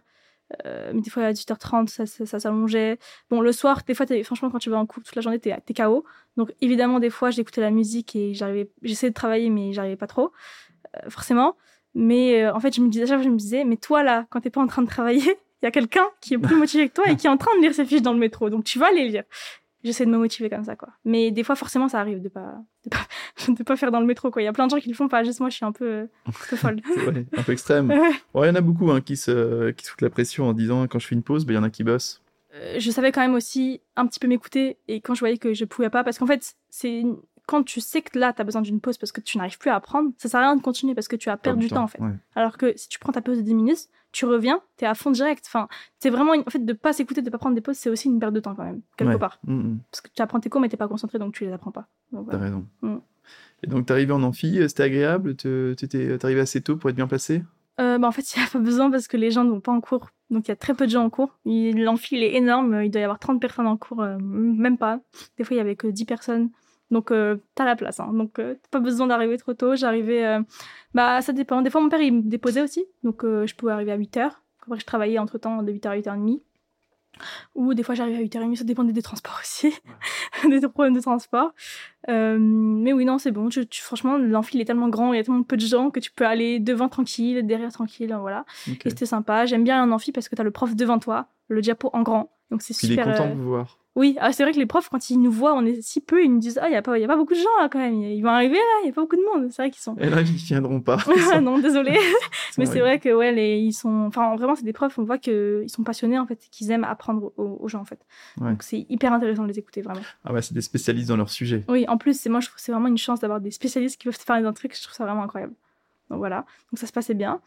[0.64, 2.98] euh, mais des fois à 18h30, ça, ça, s'allongeait.
[3.30, 5.56] Bon, le soir, des fois, franchement, quand tu vas en cours toute la journée, t'es,
[5.64, 6.04] t'es KO.
[6.36, 10.32] Donc, évidemment, des fois, j'écoutais la musique et j'essayais de travailler, mais j'arrivais pas trop,
[11.08, 11.56] forcément.
[11.94, 14.60] Mais en fait, je me disais, je me disais, mais toi, là, quand t'es pas
[14.60, 17.16] en train de travailler, il y a quelqu'un qui est plus motivé que toi et
[17.16, 18.50] qui est en train de lire ses fiches dans le métro.
[18.50, 19.24] Donc, tu vas les lire.
[19.84, 20.88] J'essaie de me motiver comme ça quoi.
[21.04, 22.54] Mais des fois forcément ça arrive de pas
[22.84, 23.06] de pas,
[23.52, 24.42] de pas faire dans le métro quoi.
[24.42, 25.22] Il y a plein de gens qui le font pas.
[25.22, 26.80] Juste moi je suis un peu, un peu folle.
[27.36, 27.92] Un peu extrême.
[28.34, 30.88] Il y en a beaucoup hein, qui se qui se foutent la pression en disant
[30.88, 32.20] quand je fais une pause ben, il y en a qui bossent.
[32.54, 35.54] Euh, je savais quand même aussi un petit peu m'écouter et quand je voyais que
[35.54, 37.04] je pouvais pas parce qu'en fait c'est
[37.46, 39.70] quand tu sais que là, tu as besoin d'une pause parce que tu n'arrives plus
[39.70, 41.84] à apprendre, ça sert à rien de continuer parce que tu as perdu du temps,
[41.84, 42.00] en fait.
[42.34, 44.94] Alors que si tu prends ta pause de 10 minutes, tu reviens, tu es à
[44.94, 45.44] fond direct.
[45.46, 48.08] Enfin, c'est vraiment, en fait, de pas s'écouter, de pas prendre des pauses, c'est aussi
[48.08, 49.38] une perte de temps quand même, quelque part.
[49.44, 49.80] Mm, mm.
[49.90, 51.86] Parce que tu apprends tes cours, mais t'es pas concentré, donc tu les apprends pas.
[52.30, 52.64] T'as raison.
[52.80, 52.96] Mm.
[53.62, 55.36] Et donc, t'es arrivé en amphi, euh, c'était agréable?
[55.36, 57.42] T'es arrivé assez tôt pour être bien placé?
[57.78, 59.60] Euh, bah en fait, il n'y a pas besoin parce que les gens ne vont
[59.60, 60.08] pas en cours.
[60.30, 61.38] Donc, il y a très peu de gens en cours.
[61.44, 62.84] L'amphi, il est énorme.
[62.84, 64.98] Il doit y avoir 30 personnes en cours, euh, même pas.
[65.36, 66.48] Des fois, il y avait que 10 personnes.
[66.90, 68.00] Donc, euh, t'as la place.
[68.00, 68.12] Hein.
[68.12, 69.74] Donc, euh, t'as pas besoin d'arriver trop tôt.
[69.74, 70.24] J'arrivais...
[70.24, 70.40] Euh,
[70.94, 71.62] bah, ça dépend.
[71.62, 72.84] Des fois, mon père, il me déposait aussi.
[73.02, 74.30] Donc, je pouvais arriver à 8h.
[74.62, 76.40] Après, je travaillais entre-temps de 8h à 8h30.
[77.54, 78.56] Ou des fois, j'arrivais à 8h30.
[78.56, 79.74] Ça dépendait des transports aussi.
[80.48, 81.52] des problèmes de transport.
[82.08, 83.48] mais oui, non, c'est bon.
[83.48, 85.12] Tu, franchement, l'enfil est tellement grand.
[85.12, 88.16] Il y a tellement peu de gens que tu peux aller devant tranquille, derrière tranquille.
[88.20, 88.44] Voilà.
[88.68, 89.44] Et c'était sympa.
[89.44, 91.26] J'aime bien un amphi parce que t'as le prof devant toi.
[91.48, 92.30] Le diapo en grand.
[92.50, 93.06] Donc, c'est super...
[93.06, 93.78] Il est content de vous voir.
[93.96, 96.22] Oui, ah, c'est vrai que les profs, quand ils nous voient, on est si peu,
[96.22, 97.70] ils nous disent Ah, il n'y a, pas, y a pas beaucoup de gens là
[97.70, 97.94] quand même.
[97.94, 99.50] Ils vont arriver là, il n'y a pas beaucoup de monde.
[99.50, 99.96] C'est vrai qu'ils sont.
[99.96, 100.98] Et là, ils ne viendront pas.
[101.42, 101.98] non, désolé.
[102.58, 104.04] Mais c'est vrai que, ouais, les, ils sont.
[104.06, 107.32] Enfin, vraiment, c'est des profs, on voit qu'ils sont passionnés en fait, qu'ils aiment apprendre
[107.38, 108.00] aux, gens en fait.
[108.36, 110.02] Donc c'est hyper intéressant de les écouter vraiment.
[110.24, 111.64] Ah ouais, c'est des spécialistes dans leur sujet.
[111.68, 114.04] Oui, en plus, c'est moi, je trouve c'est vraiment une chance d'avoir des spécialistes qui
[114.04, 115.54] peuvent faire des trucs, je trouve ça vraiment incroyable.
[116.10, 116.44] Donc voilà.
[116.70, 117.40] Donc ça se passait bien.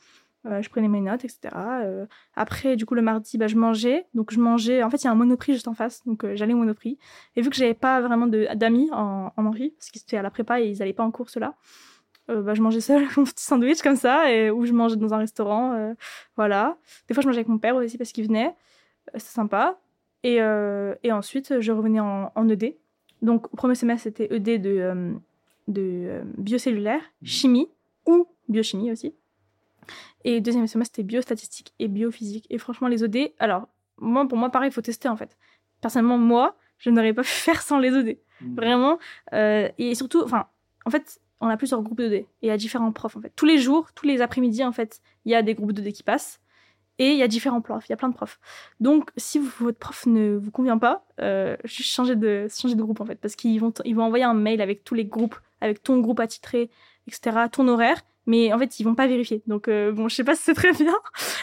[0.46, 1.54] Euh, je prenais mes notes, etc.
[1.56, 4.06] Euh, après, du coup, le mardi, bah, je mangeais.
[4.14, 4.84] Donc, je mangeais.
[4.84, 6.06] En fait, il y a un monoprix juste en face.
[6.06, 6.98] Donc, euh, j'allais au monoprix.
[7.36, 10.32] Et vu que j'avais pas vraiment d'amis en, en Henri, parce qu'ils étaient à la
[10.32, 11.56] prépa et ils allaient pas en course là,
[12.28, 15.18] bah, je mangeais seul mon petit sandwich comme ça, et, ou je mangeais dans un
[15.18, 15.96] restaurant.
[16.36, 16.78] voilà.
[17.08, 18.56] Des fois, je mangeais avec mon père aussi parce qu'il venait.
[19.14, 19.80] C'est sympa.
[20.24, 22.76] Et, et ensuite, je revenais en, en ED.
[23.22, 25.14] Donc, au premier semestre, c'était ED de,
[25.68, 27.26] de biocellulaire, mmh.
[27.26, 27.68] chimie
[28.06, 29.14] ou biochimie aussi.
[30.24, 32.46] Et deuxième semestre, c'était biostatistique et biophysique.
[32.50, 33.68] Et franchement, les OD, alors,
[33.98, 35.38] moi, pour moi, pareil, il faut tester en fait.
[35.82, 38.18] Personnellement, moi, je n'aurais pas pu faire sans les OD.
[38.42, 38.56] Mmh.
[38.56, 39.00] Vraiment.
[39.34, 40.48] Euh, et surtout, enfin,
[40.86, 43.32] en fait, on a plusieurs groupes d'OD et il y a différents profs en fait.
[43.36, 46.04] Tous les jours, tous les après-midi, en fait, il y a des groupes d'OD qui
[46.04, 46.42] passent.
[47.02, 48.42] Et il y a différents profs, il y a plein de profs.
[48.82, 53.00] Donc, si votre prof ne vous convient pas, euh, juste changer de, changer de groupe
[53.00, 53.16] en fait.
[53.16, 56.20] Parce qu'ils vont, ils vont envoyer un mail avec tous les groupes, avec ton groupe
[56.20, 56.70] attitré,
[57.08, 59.42] etc., ton horaire mais en fait ils vont pas vérifier.
[59.48, 60.96] Donc euh, bon, je sais pas si c'est très bien,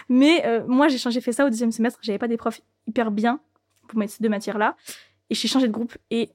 [0.08, 3.10] mais euh, moi j'ai changé fait ça au deuxième semestre, j'avais pas des profs hyper
[3.10, 3.40] bien
[3.88, 4.76] pour mettre ces deux matières là
[5.28, 6.30] et j'ai changé de groupe et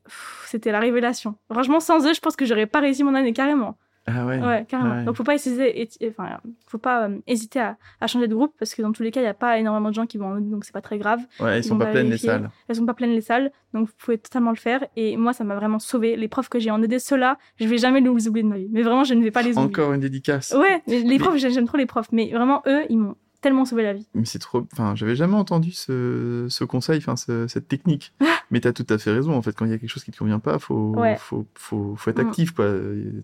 [0.48, 1.36] c'était la révélation.
[1.52, 3.78] Franchement sans eux, je pense que j'aurais pas réussi mon année carrément.
[4.08, 4.40] Ah ouais.
[4.40, 5.04] Ouais, carrément.
[5.04, 8.74] Donc faut pas hésiter, enfin, faut pas euh, hésiter à, à, changer de groupe parce
[8.74, 10.66] que dans tous les cas, il y a pas énormément de gens qui vont donc
[10.66, 11.20] c'est pas très grave.
[11.40, 12.50] Ouais, elles sont pas pleines les salles.
[12.68, 14.84] Elles sont pas pleines les salles, donc vous pouvez totalement le faire.
[14.96, 16.16] Et moi, ça m'a vraiment sauvé.
[16.16, 18.70] Les profs que j'ai en aidé, ceux-là, je vais jamais les oublier de ma vie.
[18.72, 19.68] Mais vraiment, je ne vais pas les oublier.
[19.68, 20.56] Encore une dédicace.
[20.58, 23.94] Ouais, les profs, j'aime trop les profs, mais vraiment eux, ils m'ont tellement sauvé la
[23.94, 24.08] vie.
[24.14, 24.66] Mais c'est trop.
[24.74, 28.14] Enfin, j'avais jamais entendu ce, ce conseil, enfin, cette technique.
[28.52, 29.34] mais t'as tout à fait raison.
[29.34, 31.96] En fait, quand il y a quelque chose qui te convient pas, faut, faut, faut,
[31.96, 32.28] faut, être mm.
[32.28, 32.68] actif, quoi.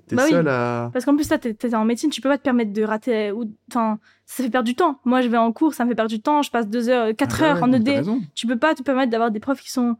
[0.07, 0.89] T'es bah seul à.
[0.91, 3.32] Parce qu'en plus, là, t'es, es en médecine, tu peux pas te permettre de rater.
[3.32, 4.99] Ou, enfin, ça fait perdre du temps.
[5.05, 6.41] Moi, je vais en cours, ça me fait perdre du temps.
[6.41, 8.03] Je passe deux heures, quatre ah bah heures en ED.
[8.36, 9.95] Tu peux pas te permettre d'avoir des profs qui sont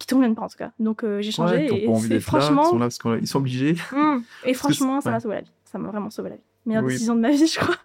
[0.00, 0.72] qui te conviennent pas en tout cas.
[0.80, 3.76] Donc euh, j'ai changé et, franchement, ils sont là parce qu'ils sont obligés.
[3.92, 4.22] Mm.
[4.46, 5.52] Et franchement, ça m'a sauvé la vie.
[5.64, 6.42] Ça m'a vraiment sauvé la vie.
[6.64, 7.76] Meilleure décision de ma vie, je crois.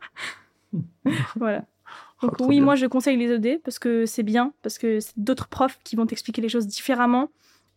[1.36, 1.66] voilà.
[2.22, 5.18] Donc ah, oui, moi je conseille les ED parce que c'est bien, parce que c'est
[5.18, 7.30] d'autres profs qui vont t'expliquer les choses différemment.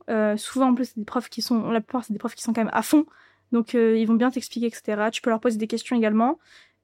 [0.09, 2.43] Euh, souvent en plus c'est des profs qui sont, la plupart c'est des profs qui
[2.43, 3.05] sont quand même à fond,
[3.53, 5.09] donc euh, ils vont bien t'expliquer etc.
[5.13, 6.39] Tu peux leur poser des questions également.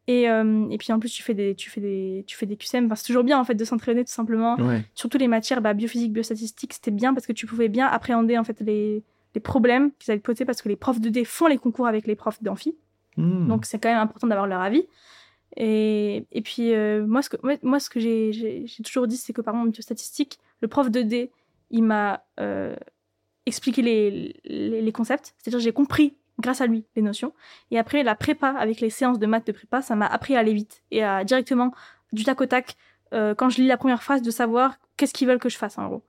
[0.07, 2.57] Et, euh, et puis en plus tu fais des tu fais des tu fais des
[2.57, 2.87] QCM.
[2.87, 4.57] Enfin, c'est toujours bien en fait de s'entraîner tout simplement.
[4.95, 8.45] Surtout les matières bah, biophysique, biostatistique, c'était bien parce que tu pouvais bien appréhender en
[8.45, 9.03] fait les
[9.35, 11.87] les problèmes qu'ils allaient te poser parce que les profs de D font les concours
[11.87, 12.77] avec les profs d'amphi.
[13.17, 13.49] Hmm.
[13.49, 14.87] Donc c'est quand même important d'avoir leur avis.
[15.57, 19.55] Et, puis, euh, moi, ce que, moi, ce que j'ai toujours dit, c'est que par
[19.55, 21.31] exemple, statistique, le prof de D,
[21.71, 22.75] il m'a euh,
[23.47, 25.35] expliqué les, les, les concepts.
[25.39, 27.33] C'est-à-dire, j'ai compris grâce à lui les notions.
[27.71, 30.41] Et après, la prépa, avec les séances de maths de prépa, ça m'a appris à
[30.41, 31.73] aller vite et à directement,
[32.13, 32.77] du tac au tac,
[33.13, 35.79] euh, quand je lis la première phrase, de savoir qu'est-ce qu'ils veulent que je fasse,
[35.79, 36.03] en gros.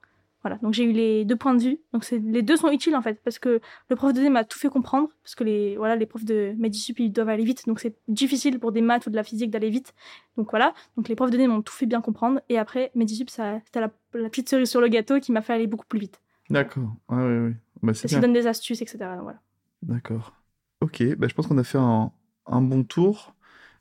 [0.46, 1.80] Voilà, donc j'ai eu les deux points de vue.
[1.92, 4.60] Donc les deux sont utiles en fait, parce que le prof de D m'a tout
[4.60, 7.80] fait comprendre, parce que les, voilà, les profs de Medisup, ils doivent aller vite, donc
[7.80, 9.96] c'est difficile pour des maths ou de la physique d'aller vite.
[10.38, 13.32] Donc voilà, donc les profs de D m'ont tout fait bien comprendre, et après, Medisup,
[13.32, 13.90] c'était la,
[14.30, 16.22] petite cerise sur le gâteau qui m'a fait aller beaucoup plus vite.
[16.52, 17.54] D'accord, ah, oui, oui.
[17.82, 19.00] Bah, c'est ça donne des astuces, etc.
[19.24, 19.40] Voilà.
[19.82, 20.36] D'accord.
[20.82, 22.12] Ok, bah, je pense qu'on a fait un,
[22.46, 23.34] un bon tour.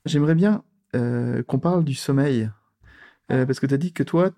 [0.07, 0.65] J'aimerais bien
[0.97, 2.49] euh, qu'on parle du sommeil.
[3.33, 4.31] Euh, parce que tu as dit que toi,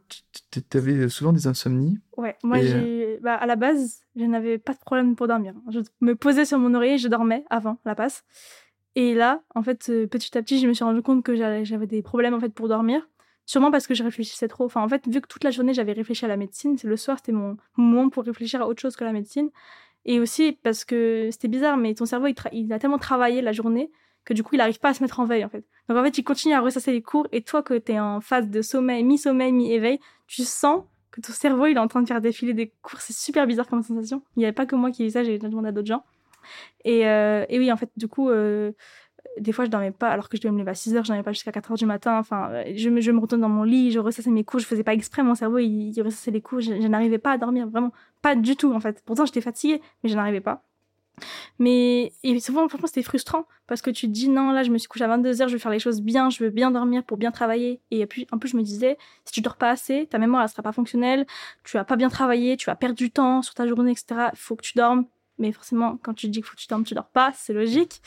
[0.52, 1.98] tu avais souvent des insomnies.
[2.16, 5.54] Ouais, moi, euh, bah, à la base, je n'avais pas de problème pour dormir.
[5.70, 8.24] Je me posais sur mon oreiller, je dormais avant la passe.
[8.94, 12.02] Et là, en fait, petit à petit, je me suis rendu compte que j'avais des
[12.02, 13.08] problèmes en fait pour dormir.
[13.44, 14.64] Sûrement parce que je réfléchissais trop.
[14.64, 17.18] Enfin, en fait, vu que toute la journée, j'avais réfléchi à la médecine, le soir,
[17.18, 19.50] c'était mon moment pour réfléchir à autre chose que la médecine.
[20.04, 23.52] Et aussi parce que c'était bizarre, mais ton cerveau, il, il a tellement travaillé la
[23.52, 23.90] journée
[24.27, 25.65] que du coup, il n'arrive pas à se mettre en veille, en fait.
[25.89, 28.20] Donc, en fait, il continue à ressasser les cours, et toi, que tu es en
[28.20, 30.82] phase de sommeil, mi-sommeil, mi-éveil, tu sens
[31.12, 33.01] que ton cerveau, il est en train de faire défiler des cours.
[33.01, 34.23] C'est super bizarre comme sensation.
[34.36, 36.05] Il n'y avait pas que moi qui ai ça, j'ai demandé à d'autres gens.
[36.85, 38.73] Et, euh, et, oui, en fait, du coup, euh,
[39.39, 41.09] des fois, je dormais pas, alors que je devais me lever à 6 heures, je
[41.09, 42.19] dormais pas jusqu'à 4 heures du matin.
[42.19, 44.82] Enfin, je me, je me retourne dans mon lit, je ressassais mes cours, je faisais
[44.85, 47.69] pas exprès, mon cerveau, il, il ressassait les cours, je, je n'arrivais pas à dormir,
[47.69, 47.93] vraiment.
[48.23, 49.03] Pas du tout, en fait.
[49.07, 50.65] Pourtant, j'étais fatiguée, mais je n'arrivais pas.
[51.59, 54.78] Mais et souvent, franchement, c'était frustrant parce que tu te dis non, là, je me
[54.78, 57.16] suis couché à 22h, je vais faire les choses bien, je veux bien dormir pour
[57.16, 57.80] bien travailler.
[57.90, 60.48] Et puis, en plus, je me disais, si tu dors pas assez, ta mémoire, elle
[60.48, 61.26] sera pas fonctionnelle,
[61.64, 64.30] tu vas pas bien travailler, tu vas perdre du temps sur ta journée, etc.
[64.32, 65.06] Il faut que tu dormes.
[65.38, 67.52] Mais forcément, quand tu te dis qu'il faut que tu dormes, tu dors pas, c'est
[67.52, 68.01] logique.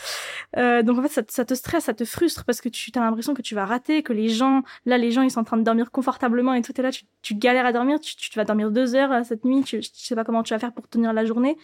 [0.58, 3.00] Euh, donc en fait, ça, ça, te stresse, ça te frustre parce que tu as
[3.02, 5.58] l'impression que tu vas rater, que les gens, là, les gens, ils sont en train
[5.58, 6.90] de dormir confortablement et tout, et là,
[7.22, 9.90] tu, galères à dormir, tu, tu, vas dormir deux heures euh, cette nuit, tu, tu
[9.94, 11.56] sais pas comment tu vas faire pour tenir la journée.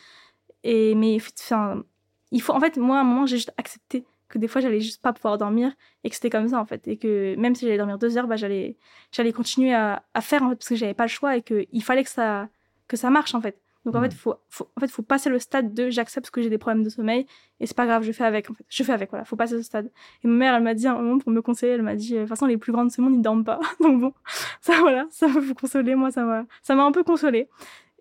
[0.65, 1.83] Et, mais, enfin,
[2.31, 4.81] il faut, en fait, moi, à un moment, j'ai juste accepté que des fois, j'allais
[4.81, 5.71] juste pas pouvoir dormir
[6.03, 6.87] et que c'était comme ça, en fait.
[6.87, 8.75] Et que même si j'allais dormir deux heures, bah, j'allais,
[9.11, 11.83] j'allais continuer à, à faire, en fait, parce que j'avais pas le choix et qu'il
[11.83, 12.49] fallait que ça,
[12.87, 13.61] que ça marche, en fait.
[13.85, 16.49] Donc, en fait, faut, faut, en fait, faut passer le stade de j'accepte que j'ai
[16.49, 17.27] des problèmes de sommeil
[17.59, 18.65] et c'est pas grave, je fais avec, en fait.
[18.67, 19.25] Je fais avec, voilà.
[19.25, 19.91] Faut passer ce stade.
[20.23, 22.21] Et ma mère, elle m'a dit, un moment, pour me conseiller, elle m'a dit, de
[22.21, 23.59] toute façon, les plus grandes de ce monde, ils dorment pas.
[23.79, 24.13] Donc bon,
[24.61, 25.93] ça, voilà, ça vous consoler.
[25.93, 27.47] Moi, ça m'a, ça m'a un peu consolé.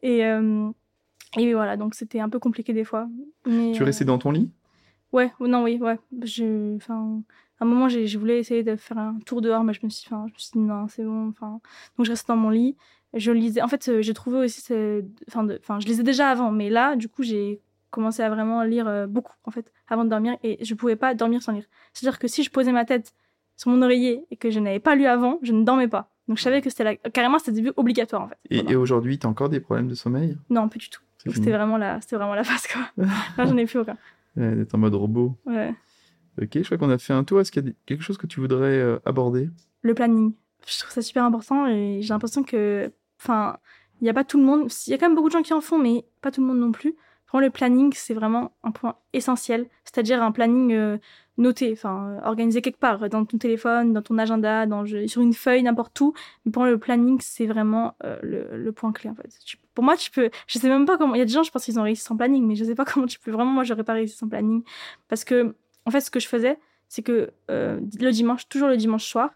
[0.00, 0.70] Et, euh,
[1.36, 3.08] et voilà, donc c'était un peu compliqué des fois.
[3.46, 4.50] Mais, tu restais dans ton lit?
[5.12, 5.98] Ouais, non, oui, ouais.
[6.22, 7.22] Je, enfin,
[7.60, 10.06] à un moment, je voulais essayer de faire un tour dehors, mais je me suis,
[10.06, 11.28] enfin, je me suis dit non, c'est bon.
[11.28, 11.60] Enfin,
[11.96, 12.76] donc je restais dans mon lit.
[13.12, 13.62] Je lisais.
[13.62, 14.60] En fait, j'ai trouvé aussi,
[15.28, 18.88] enfin, enfin, je lisais déjà avant, mais là, du coup, j'ai commencé à vraiment lire
[18.88, 21.64] euh, beaucoup, en fait, avant de dormir, et je pouvais pas dormir sans lire.
[21.92, 23.14] C'est-à-dire que si je posais ma tête
[23.56, 26.10] sur mon oreiller et que je n'avais pas lu avant, je ne dormais pas.
[26.26, 26.96] Donc je savais que c'était la...
[26.96, 28.38] carrément c'était obligatoire en fait.
[28.50, 30.36] Et, et aujourd'hui, tu as encore des problèmes de sommeil?
[30.50, 31.02] Non, plus du tout.
[31.26, 32.82] C'était vraiment la, vraiment la phase, quoi.
[33.38, 33.96] Là, j'en ai plus aucun.
[34.36, 35.36] Ouais, d'être en mode robot.
[35.46, 35.74] Ouais.
[36.40, 37.40] Ok, je crois qu'on a fait un tour.
[37.40, 39.48] Est-ce qu'il y a quelque chose que tu voudrais euh, aborder?
[39.82, 40.32] Le planning.
[40.66, 42.90] Je trouve ça super important et j'ai l'impression que,
[43.20, 43.58] enfin,
[44.00, 44.68] il n'y a pas tout le monde.
[44.86, 46.46] Il y a quand même beaucoup de gens qui en font, mais pas tout le
[46.46, 46.94] monde non plus.
[47.40, 49.66] Le planning, c'est vraiment un point essentiel.
[49.84, 50.98] C'est-à-dire un planning euh,
[51.36, 54.66] noté, enfin, organisé quelque part, dans ton téléphone, dans ton agenda,
[55.06, 56.14] sur une feuille, n'importe où.
[56.44, 59.28] Mais pour le planning, c'est vraiment euh, le, point clé, en fait.
[59.74, 61.50] pour moi, tu peux, je sais même pas comment, il y a des gens, je
[61.50, 63.64] pense qu'ils ont réussi sans planning, mais je sais pas comment tu peux, vraiment, moi,
[63.64, 64.62] j'aurais pas réussi sans planning.
[65.08, 65.54] Parce que,
[65.86, 66.58] en fait, ce que je faisais,
[66.88, 69.30] c'est que euh, le dimanche, toujours le dimanche soir,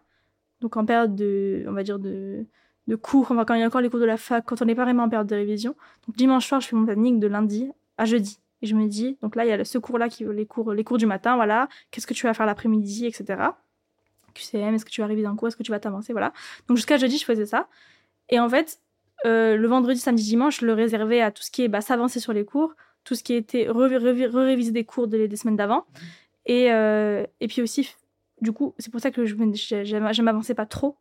[0.60, 2.46] donc en période de, on va dire, de,
[2.86, 4.64] de cours, enfin, quand il y a encore les cours de la fac, quand on
[4.64, 5.76] n'est pas vraiment en période de révision.
[6.06, 8.38] Donc dimanche soir, je fais mon planning de lundi à jeudi.
[8.62, 10.84] Et je me dis, donc là, il y a ce cours-là, qui les cours, les
[10.84, 11.68] cours du matin, voilà.
[11.90, 13.36] Qu'est-ce que tu vas faire l'après-midi, etc.
[14.34, 16.32] QCM, est-ce que tu vas arriver d'un cours, est-ce que tu vas t'avancer, voilà.
[16.66, 17.68] Donc jusqu'à jeudi, je faisais ça.
[18.30, 18.80] Et en fait,
[19.26, 22.20] euh, le vendredi, samedi, dimanche, je le réservais à tout ce qui est bah, s'avancer
[22.20, 25.86] sur les cours, tout ce qui était réviser des cours des, semaines d'avant.
[26.46, 27.94] Et, euh, et puis aussi,
[28.40, 30.96] du coup, c'est pour ça que je m'avançais pas trop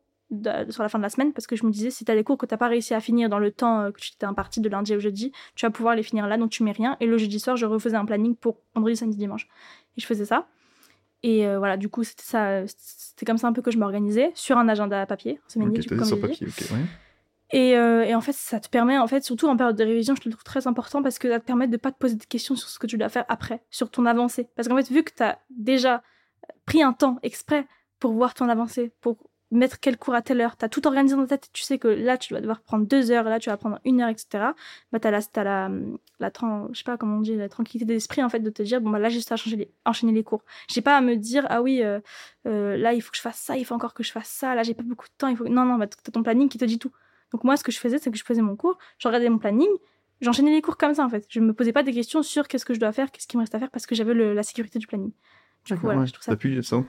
[0.70, 2.24] sur la fin de la semaine parce que je me disais si tu as des
[2.24, 4.60] cours que tu pas réussi à finir dans le temps euh, que tu t'es imparti
[4.60, 7.06] de lundi au jeudi, tu vas pouvoir les finir là donc tu mets rien et
[7.06, 9.48] le jeudi soir je refaisais un planning pour vendredi, samedi, dimanche.
[9.96, 10.46] Et je faisais ça.
[11.22, 14.30] Et euh, voilà, du coup, c'était ça c'était comme ça un peu que je m'organisais
[14.34, 16.84] sur un agenda à papier, okay, du sur papier, ouais.
[17.50, 20.14] Et, euh, et, en fait, ça te permet, en fait, surtout en période de révision,
[20.14, 22.16] je te le trouve très important parce que ça te permet de pas te poser
[22.16, 24.50] de questions sur ce que tu dois faire après, sur ton avancée.
[24.54, 26.02] Parce qu'en fait, vu que tu as déjà
[26.66, 27.66] pris un temps exprès
[28.00, 31.26] pour voir ton avancée, pour mettre quel cours à telle heure, t'as tout organisé dans
[31.26, 33.56] ta tête, tu sais que là tu vas devoir prendre deux heures, là tu vas
[33.56, 34.52] prendre une heure, etc.
[34.92, 35.70] Bah t'as la, as la,
[36.20, 36.32] la,
[36.72, 38.90] je sais pas comment on dit, la tranquillité d'esprit en fait de te dire bon
[38.90, 40.42] bah là juste à les, enchaîner les cours.
[40.68, 42.00] J'ai pas à me dire ah oui euh,
[42.46, 44.54] euh, là il faut que je fasse ça, il faut encore que je fasse ça,
[44.54, 46.58] là j'ai pas beaucoup de temps, il faut non non bah t'as ton planning qui
[46.58, 46.92] te dit tout.
[47.32, 49.38] Donc moi ce que je faisais c'est que je faisais mon cours, je regardais mon
[49.38, 49.70] planning,
[50.20, 51.24] j'enchaînais les cours comme ça en fait.
[51.30, 53.42] Je me posais pas des questions sur qu'est-ce que je dois faire, qu'est-ce qui me
[53.42, 55.12] reste à faire parce que j'avais la sécurité du planning.
[55.74, 56.32] Du coup, voilà, je trouve ça...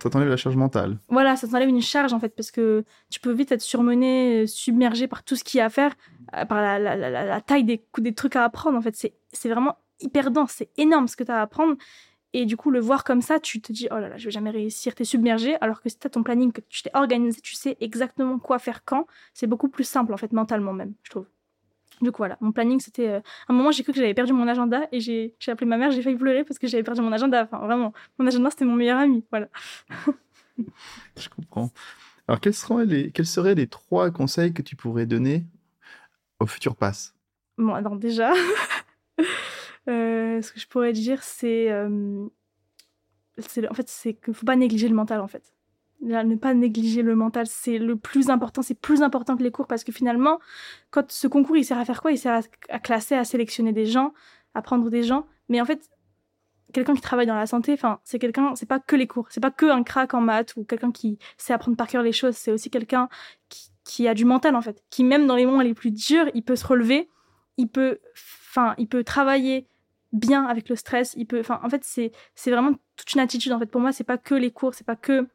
[0.09, 0.97] t'enlève la charge mentale.
[1.09, 5.07] Voilà, ça t'enlève une charge en fait, parce que tu peux vite être surmené, submergé
[5.07, 5.95] par tout ce qu'il y a à faire,
[6.31, 8.77] par la, la, la, la taille des, des trucs à apprendre.
[8.77, 8.95] En fait,
[9.31, 11.75] c'est vraiment hyper dense, c'est énorme ce que tu as à apprendre.
[12.31, 14.31] Et du coup, le voir comme ça, tu te dis, oh là là, je vais
[14.31, 15.57] jamais réussir, t'es submergé.
[15.61, 18.85] Alors que si t'as ton planning, que tu t'es organisé, tu sais exactement quoi faire
[18.85, 21.25] quand, c'est beaucoup plus simple, en fait, mentalement même, je trouve.
[22.01, 23.07] Du coup, voilà, mon planning, c'était.
[23.07, 25.77] Euh, à un moment, j'ai cru que j'avais perdu mon agenda et j'ai appelé ma
[25.77, 27.43] mère, j'ai failli pleurer parce que j'avais perdu mon agenda.
[27.43, 29.25] Enfin, vraiment, mon agenda, c'était mon meilleur ami.
[29.29, 29.49] Voilà.
[31.17, 31.71] je comprends.
[32.27, 35.45] Alors, quels, seront les, quels seraient les trois conseils que tu pourrais donner
[36.39, 37.15] au futur pass?
[37.57, 38.33] Bon, alors déjà.
[39.87, 41.71] Euh, ce que je pourrais dire, c'est.
[41.71, 42.27] Euh,
[43.37, 45.51] en fait, c'est qu'il ne faut pas négliger le mental, en fait.
[46.01, 48.61] Ne pas négliger le mental, c'est le plus important.
[48.61, 50.39] C'est plus important que les cours parce que finalement,
[50.91, 52.11] quand ce concours, il sert à faire quoi?
[52.11, 54.13] Il sert à, classer, à sélectionner des gens,
[54.53, 55.27] à prendre des gens.
[55.49, 55.89] Mais en fait,
[56.71, 59.41] quelqu'un qui travaille dans la santé, enfin, c'est quelqu'un, c'est pas que les cours, c'est
[59.41, 62.35] pas que un crack en maths ou quelqu'un qui sait apprendre par cœur les choses,
[62.35, 63.09] c'est aussi quelqu'un
[63.49, 66.29] qui, qui, a du mental en fait, qui même dans les moments les plus durs,
[66.33, 67.09] il peut se relever,
[67.57, 69.67] il peut, enfin, il peut travailler
[70.13, 71.13] bien avec le stress.
[71.17, 73.51] Il peut, enfin, en fait, c'est c'est vraiment toute une attitude.
[73.51, 75.27] En fait, pour moi, c'est pas que les cours, c'est pas que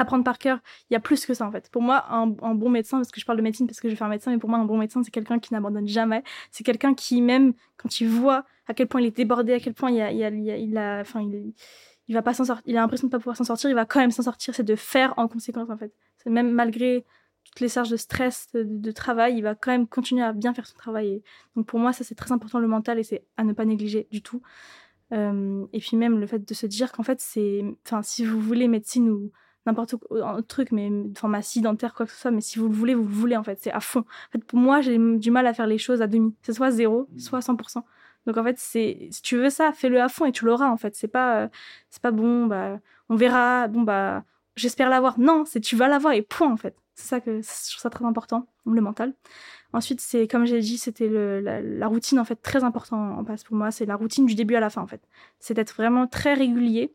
[0.00, 0.58] apprendre par cœur.
[0.88, 1.70] Il y a plus que ça en fait.
[1.70, 3.96] Pour moi, un, bon médecin, parce que je parle de médecine parce que je vais
[3.98, 6.22] faire médecin, mais pour moi, un bon médecin, c'est quelqu'un qui n'abandonne jamais.
[6.50, 9.74] C'est quelqu'un qui même quand il voit à quel point il est débordé, à quel
[9.74, 11.02] point il a, il a, il a,
[12.08, 13.84] il, va pas s'en sortir, il a l'impression de pas pouvoir s'en sortir, il va
[13.84, 14.54] quand même s'en sortir.
[14.54, 15.92] C'est de faire en conséquence en fait.
[16.18, 17.04] C'est même malgré
[17.44, 20.66] toutes les charges de stress, de, travail, il va quand même continuer à bien faire
[20.66, 21.22] son travail.
[21.56, 24.06] donc pour moi, ça c'est très important le mental et c'est à ne pas négliger
[24.10, 24.40] du tout.
[25.12, 28.40] Euh, et puis même le fait de se dire qu'en fait c'est, enfin si vous
[28.40, 29.32] voulez médecine ou
[29.66, 32.94] n'importe quoi truc, mais pharmacie, dentaire, quoi que ce soit, mais si vous le voulez,
[32.94, 34.00] vous le voulez en fait, c'est à fond.
[34.00, 36.34] En fait, pour moi, j'ai du mal à faire les choses à demi.
[36.42, 37.82] C'est soit zéro, soit 100%.
[38.26, 40.76] Donc en fait, c'est si tu veux ça, fais-le à fond et tu l'auras en
[40.76, 40.94] fait.
[40.96, 41.48] C'est pas, euh,
[41.90, 42.78] c'est pas bon, bah
[43.08, 44.24] on verra, bon bah
[44.56, 45.18] j'espère l'avoir.
[45.18, 46.76] Non, c'est tu vas l'avoir et point en fait.
[46.94, 49.14] C'est ça que je trouve ça très important, le mental.
[49.72, 53.44] Ensuite, c'est comme j'ai dit, c'était la, la, routine en fait très important en passe
[53.44, 53.70] pour moi.
[53.70, 55.00] C'est la routine du début à la fin en fait.
[55.38, 56.92] C'est d'être vraiment très régulier.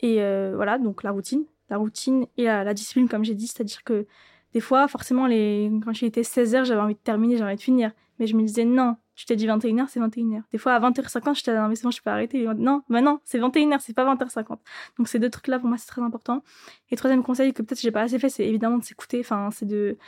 [0.00, 3.82] Et euh, voilà, donc la routine, la routine et la, discipline comme j'ai dit, c'est-à-dire
[3.84, 4.06] que
[4.52, 5.70] des fois, forcément, les...
[5.84, 7.92] quand j'étais 16h, j'avais envie de terminer, j'avais envie de finir.
[8.18, 10.42] Mais je me disais non, tu t'es dit 21h, c'est 21h.
[10.52, 12.46] Des fois, à 20h50, j'étais là, mais c'est bon, je peux arrêter.
[12.56, 14.58] Non, bah non, c'est 21h, c'est pas 20h50.
[14.98, 16.42] Donc, ces deux trucs-là, pour moi, c'est très important.
[16.90, 19.20] Et troisième conseil que peut-être j'ai pas assez fait, c'est évidemment de s'écouter.
[19.20, 19.98] Enfin, c'est de,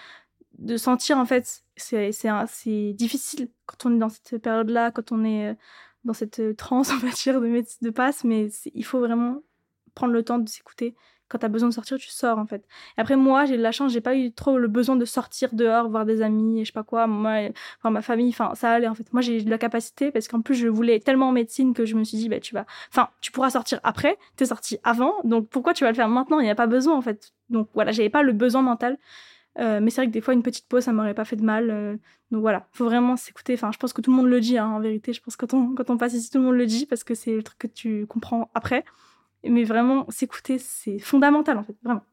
[0.58, 5.24] de sentir, en fait, c'est, c'est, difficile quand on est dans cette période-là, quand on
[5.24, 5.54] est euh,
[6.04, 9.42] dans cette transe, on va dire, de, de passe, mais il faut vraiment
[9.98, 10.94] prendre le temps de s'écouter
[11.28, 12.64] quand tu as besoin de sortir, tu sors en fait.
[12.96, 15.88] Après moi, j'ai de la chance, j'ai pas eu trop le besoin de sortir dehors,
[15.90, 17.50] voir des amis, et je sais pas quoi, moi,
[17.84, 19.12] ma famille, enfin ça allait en fait.
[19.12, 21.96] Moi, j'ai de la capacité parce qu'en plus je voulais tellement en médecine que je
[21.96, 25.14] me suis dit bah tu vas enfin, tu pourras sortir après, tu es sorti avant,
[25.24, 26.40] donc pourquoi tu vas le faire maintenant?
[26.40, 27.32] Il n'y a pas besoin en fait.
[27.50, 28.98] Donc voilà, j'avais pas le besoin mental.
[29.58, 31.42] Euh, mais c'est vrai que des fois, une petite pause, ça m'aurait pas fait de
[31.42, 31.70] mal.
[31.70, 31.96] Euh,
[32.30, 33.54] donc voilà, faut vraiment s'écouter.
[33.54, 35.12] Enfin, je pense que tout le monde le dit, hein, en vérité.
[35.12, 37.02] Je pense que quand on, quand on passe ici, tout le monde le dit parce
[37.02, 38.84] que c'est le truc que tu comprends après.
[39.44, 42.04] Mais vraiment, s'écouter, c'est fondamental, en fait, vraiment.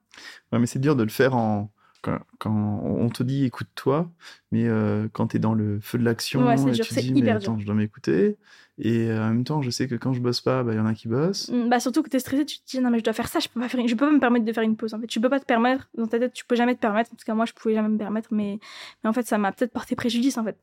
[0.52, 1.72] Ouais, mais c'est dur de le faire en...
[2.02, 4.10] quand, on te dit écoute-toi,
[4.52, 7.30] mais euh, quand tu es dans le feu de l'action, ouais, tu te dis mais
[7.30, 8.38] attends, je dois m'écouter.
[8.78, 10.80] Et euh, en même temps, je sais que quand je bosse pas, bah, il y
[10.80, 11.50] en a qui bossent.
[11.50, 13.28] Mm, bah, surtout que tu es stressé, tu te dis non, mais je dois faire
[13.28, 13.88] ça, je peux pas, faire...
[13.88, 14.94] je peux pas me permettre de faire une pause.
[14.94, 17.12] En fait, tu peux pas te permettre, dans ta tête, tu peux jamais te permettre.
[17.14, 18.60] En tout cas, moi, je pouvais jamais me permettre, mais,
[19.04, 20.58] mais en fait, ça m'a peut-être porté préjudice, en fait.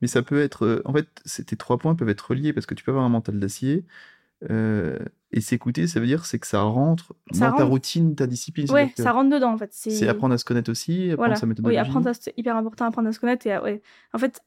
[0.00, 0.64] Mais ça peut être.
[0.64, 3.08] Euh, en fait, ces trois points peuvent être reliés parce que tu peux avoir un
[3.08, 3.84] mental d'acier.
[4.50, 4.98] Euh,
[5.36, 8.70] et s'écouter, ça veut dire c'est que ça rentre dans ta routine, ta discipline.
[8.70, 9.68] Ouais, ça rentre dedans en fait.
[9.70, 11.76] C'est apprendre à se connaître aussi, apprendre sa méthodologie.
[11.76, 13.46] Oui, apprendre c'est hyper important, apprendre à se connaître.
[13.46, 13.82] Et ouais.
[14.14, 14.40] En fait,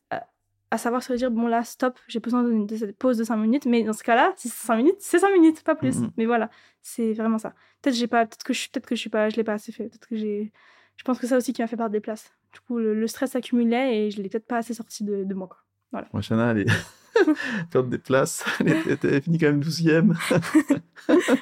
[0.72, 3.68] à, savoir se dire bon là, stop, j'ai besoin de, cette pause de 5 minutes,
[3.68, 5.98] mais dans ce cas-là, si c'est 5 minutes, c'est 5 minutes, pas plus.
[6.18, 6.50] Mais voilà,
[6.82, 7.54] c'est vraiment ça.
[7.82, 9.72] Peut-être j'ai pas, peut-être que je, peut-être que je suis pas, je l'ai pas assez
[9.72, 9.90] fait.
[9.90, 10.52] Peut-être que j'ai,
[10.98, 12.32] je pense que ça aussi qui m'a fait perdre des places.
[12.52, 15.48] Du coup, le, stress accumulait et je l'ai peut-être pas assez sorti de, de moi.
[15.48, 15.60] Quoi.
[15.92, 16.08] Voilà.
[16.14, 16.72] Moi, Chana, elle est
[17.72, 18.44] perdre des places.
[18.60, 20.16] Elle était fini quand même 12e.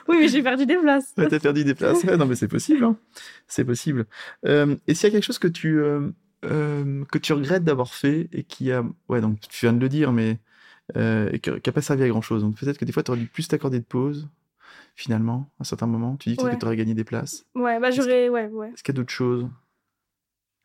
[0.07, 1.13] oui, mais j'ai perdu des places.
[1.17, 2.03] Ouais, t'as perdu des places.
[2.03, 2.83] non, mais c'est possible.
[2.83, 2.97] Hein.
[3.47, 4.05] C'est possible.
[4.45, 6.09] Euh, et s'il y a quelque chose que tu, euh,
[6.45, 8.83] euh, que tu regrettes d'avoir fait et qui a.
[9.09, 10.39] Ouais, donc tu viens de le dire, mais.
[10.95, 12.43] et qui n'a pas servi à grand chose.
[12.43, 14.29] Donc peut-être que des fois, tu aurais dû plus t'accorder de pause,
[14.95, 16.17] finalement, à certains moments.
[16.17, 17.45] Tu dis que tu aurais gagné des places.
[17.55, 18.29] Ouais, bah j'aurais.
[18.29, 18.69] Ouais, ouais.
[18.69, 19.47] Est-ce qu'il y a d'autres choses?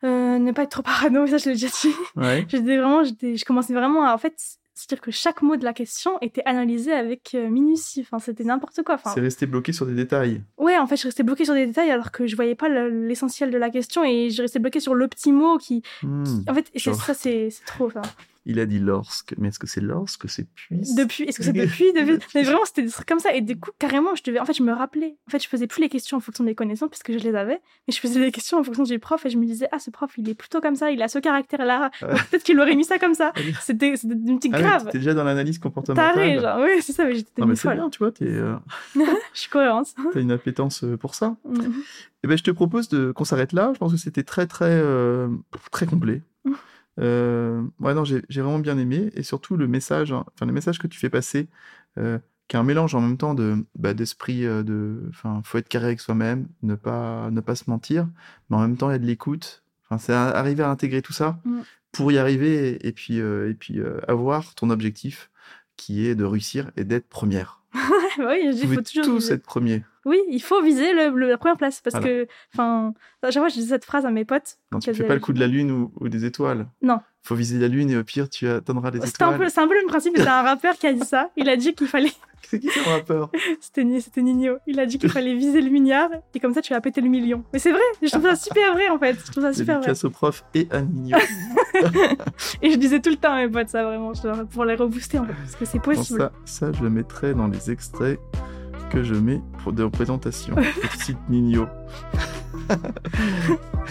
[0.03, 1.93] Ne pas être trop parano, ça je l'ai déjà dit.
[2.15, 2.45] Ouais.
[2.49, 6.17] j'étais vraiment, je commençais vraiment à, en fait, c'est-à-dire que chaque mot de la question
[6.21, 8.01] était analysé avec euh, minutie.
[8.01, 8.95] Enfin, c'était n'importe quoi.
[8.95, 10.41] Enfin, c'est resté bloqué sur des détails.
[10.57, 13.51] Ouais, en fait, je restais bloqué sur des détails alors que je voyais pas l'essentiel
[13.51, 15.83] de la question et je restais bloqué sur le petit mot qui.
[16.01, 17.85] Hmm, en fait, ça, c'est trop.
[17.85, 18.01] Enfin.
[18.45, 21.53] Il a dit lorsque, mais est-ce que c'est lorsque, c'est puis Depuis, est-ce que c'est
[21.53, 22.19] depuis, depuis?
[22.35, 23.33] Mais vraiment, c'était des trucs comme ça.
[23.33, 25.15] Et du coup, carrément, je devais, en fait, je me rappelais.
[25.27, 27.61] En fait, je faisais plus les questions en fonction des connaissances puisque je les avais,
[27.87, 29.89] mais je faisais des questions en fonction du prof et je me disais, ah, ce
[29.91, 31.91] prof, il est plutôt comme ça, il a ce caractère-là.
[31.99, 33.31] Peut-être qu'il aurait mis ça comme ça.
[33.61, 34.89] C'était, c'était une petite Ah grave.
[34.91, 36.13] t'es déjà dans l'analyse comportementale.
[36.15, 38.55] Taré, genre, oui, c'est ça, mais j'étais Non, mais c'est bien, tu vois, t'es, euh,
[38.95, 39.87] je suis cohérente.
[40.11, 41.35] t'as une appétence euh, pour ça.
[41.47, 41.73] Mhm.
[42.23, 43.71] Eh ben, je te propose de qu'on s'arrête là.
[43.73, 45.27] Je pense que c'était très, très, euh,
[45.71, 46.21] très complet.
[46.99, 49.09] Euh, ouais, non, j'ai vraiment bien aimé.
[49.15, 51.47] Et surtout, le message, hein, enfin, le message que tu fais passer,
[51.97, 55.57] euh, qui est un mélange en même temps de, bah, d'esprit, euh, de, enfin, faut
[55.57, 58.07] être carré avec soi-même, ne pas, ne pas se mentir,
[58.49, 59.63] mais en même temps, il y a de l'écoute.
[59.85, 61.61] Enfin, c'est arriver à intégrer tout ça Mm.
[61.91, 65.29] pour y arriver et, et puis, et puis euh, avoir ton objectif
[65.77, 67.61] qui est de réussir et d'être première.
[68.19, 69.05] oui, je dis, il faut toujours.
[69.05, 69.83] tous être premier.
[70.05, 72.07] Oui, il faut viser le, le- la première place parce Voilà.
[72.25, 74.57] que, enfin, à chaque fois, je dis cette phrase à mes potes.
[74.71, 76.67] Non, quand tu elles fais pas le coup de la lune ou, ou des étoiles.
[76.81, 76.99] Non.
[77.25, 79.11] Faut viser la lune et au pire, tu atteindras les étoiles.
[79.49, 80.13] c'est un peu le même principe.
[80.17, 81.29] mais C'est un rappeur qui a dit ça.
[81.37, 82.11] Il a dit qu'il fallait,
[82.41, 83.31] C'est qui ton rappeur?
[83.61, 84.57] C'était Ni- c'était Nino.
[84.67, 87.07] Il a dit qu'il fallait viser le milliard et comme ça, tu vas péter le
[87.07, 87.45] million.
[87.53, 87.79] Mais c'est vrai.
[88.01, 89.15] Je trouve ça super vrai en fait.
[89.25, 89.93] Je trouve ça super vrai.
[90.03, 91.17] Au prof et à Nino.
[92.61, 94.11] Et je disais tout le temps à mes potes ça vraiment,
[94.51, 96.19] pour les rebooster en fait, parce que c'est Bon, possible.
[96.19, 98.19] ça, ça, je le mettrai dans les extraits
[98.93, 100.55] que je mets pour des représentations.
[100.93, 101.65] Je cite Nino.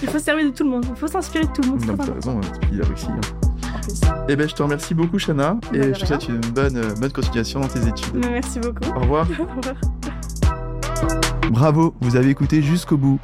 [0.02, 0.86] Il faut se servir de tout le monde.
[0.88, 1.80] Il faut s'inspirer de tout le monde.
[1.80, 3.06] c'est Non, t'as raison, hein, il a réussi.
[3.10, 3.16] hein.
[3.16, 4.00] en plus.
[4.28, 6.94] Eh ben, je te remercie beaucoup, Shana, Bah, et je te souhaite une bonne, euh,
[7.00, 8.14] bonne continuation dans tes études.
[8.14, 8.84] Merci beaucoup.
[8.96, 9.26] Au revoir.
[9.40, 9.74] Au revoir.
[11.50, 13.18] Bravo, vous avez écouté jusqu'au bout.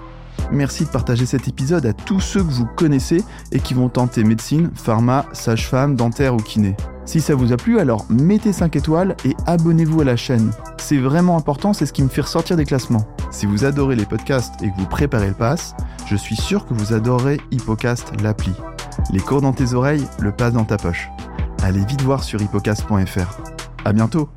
[0.50, 3.22] Merci de partager cet épisode à tous ceux que vous connaissez
[3.52, 6.74] et qui vont tenter médecine, pharma, sage-femme, dentaire ou kiné.
[7.08, 10.50] Si ça vous a plu, alors mettez 5 étoiles et abonnez-vous à la chaîne.
[10.76, 13.08] C'est vraiment important, c'est ce qui me fait ressortir des classements.
[13.30, 15.74] Si vous adorez les podcasts et que vous préparez le pass,
[16.06, 18.52] je suis sûr que vous adorerez Hippocast l'appli.
[19.10, 21.08] Les cours dans tes oreilles, le pass dans ta poche.
[21.62, 23.38] Allez vite voir sur hippocast.fr.
[23.86, 24.28] À bientôt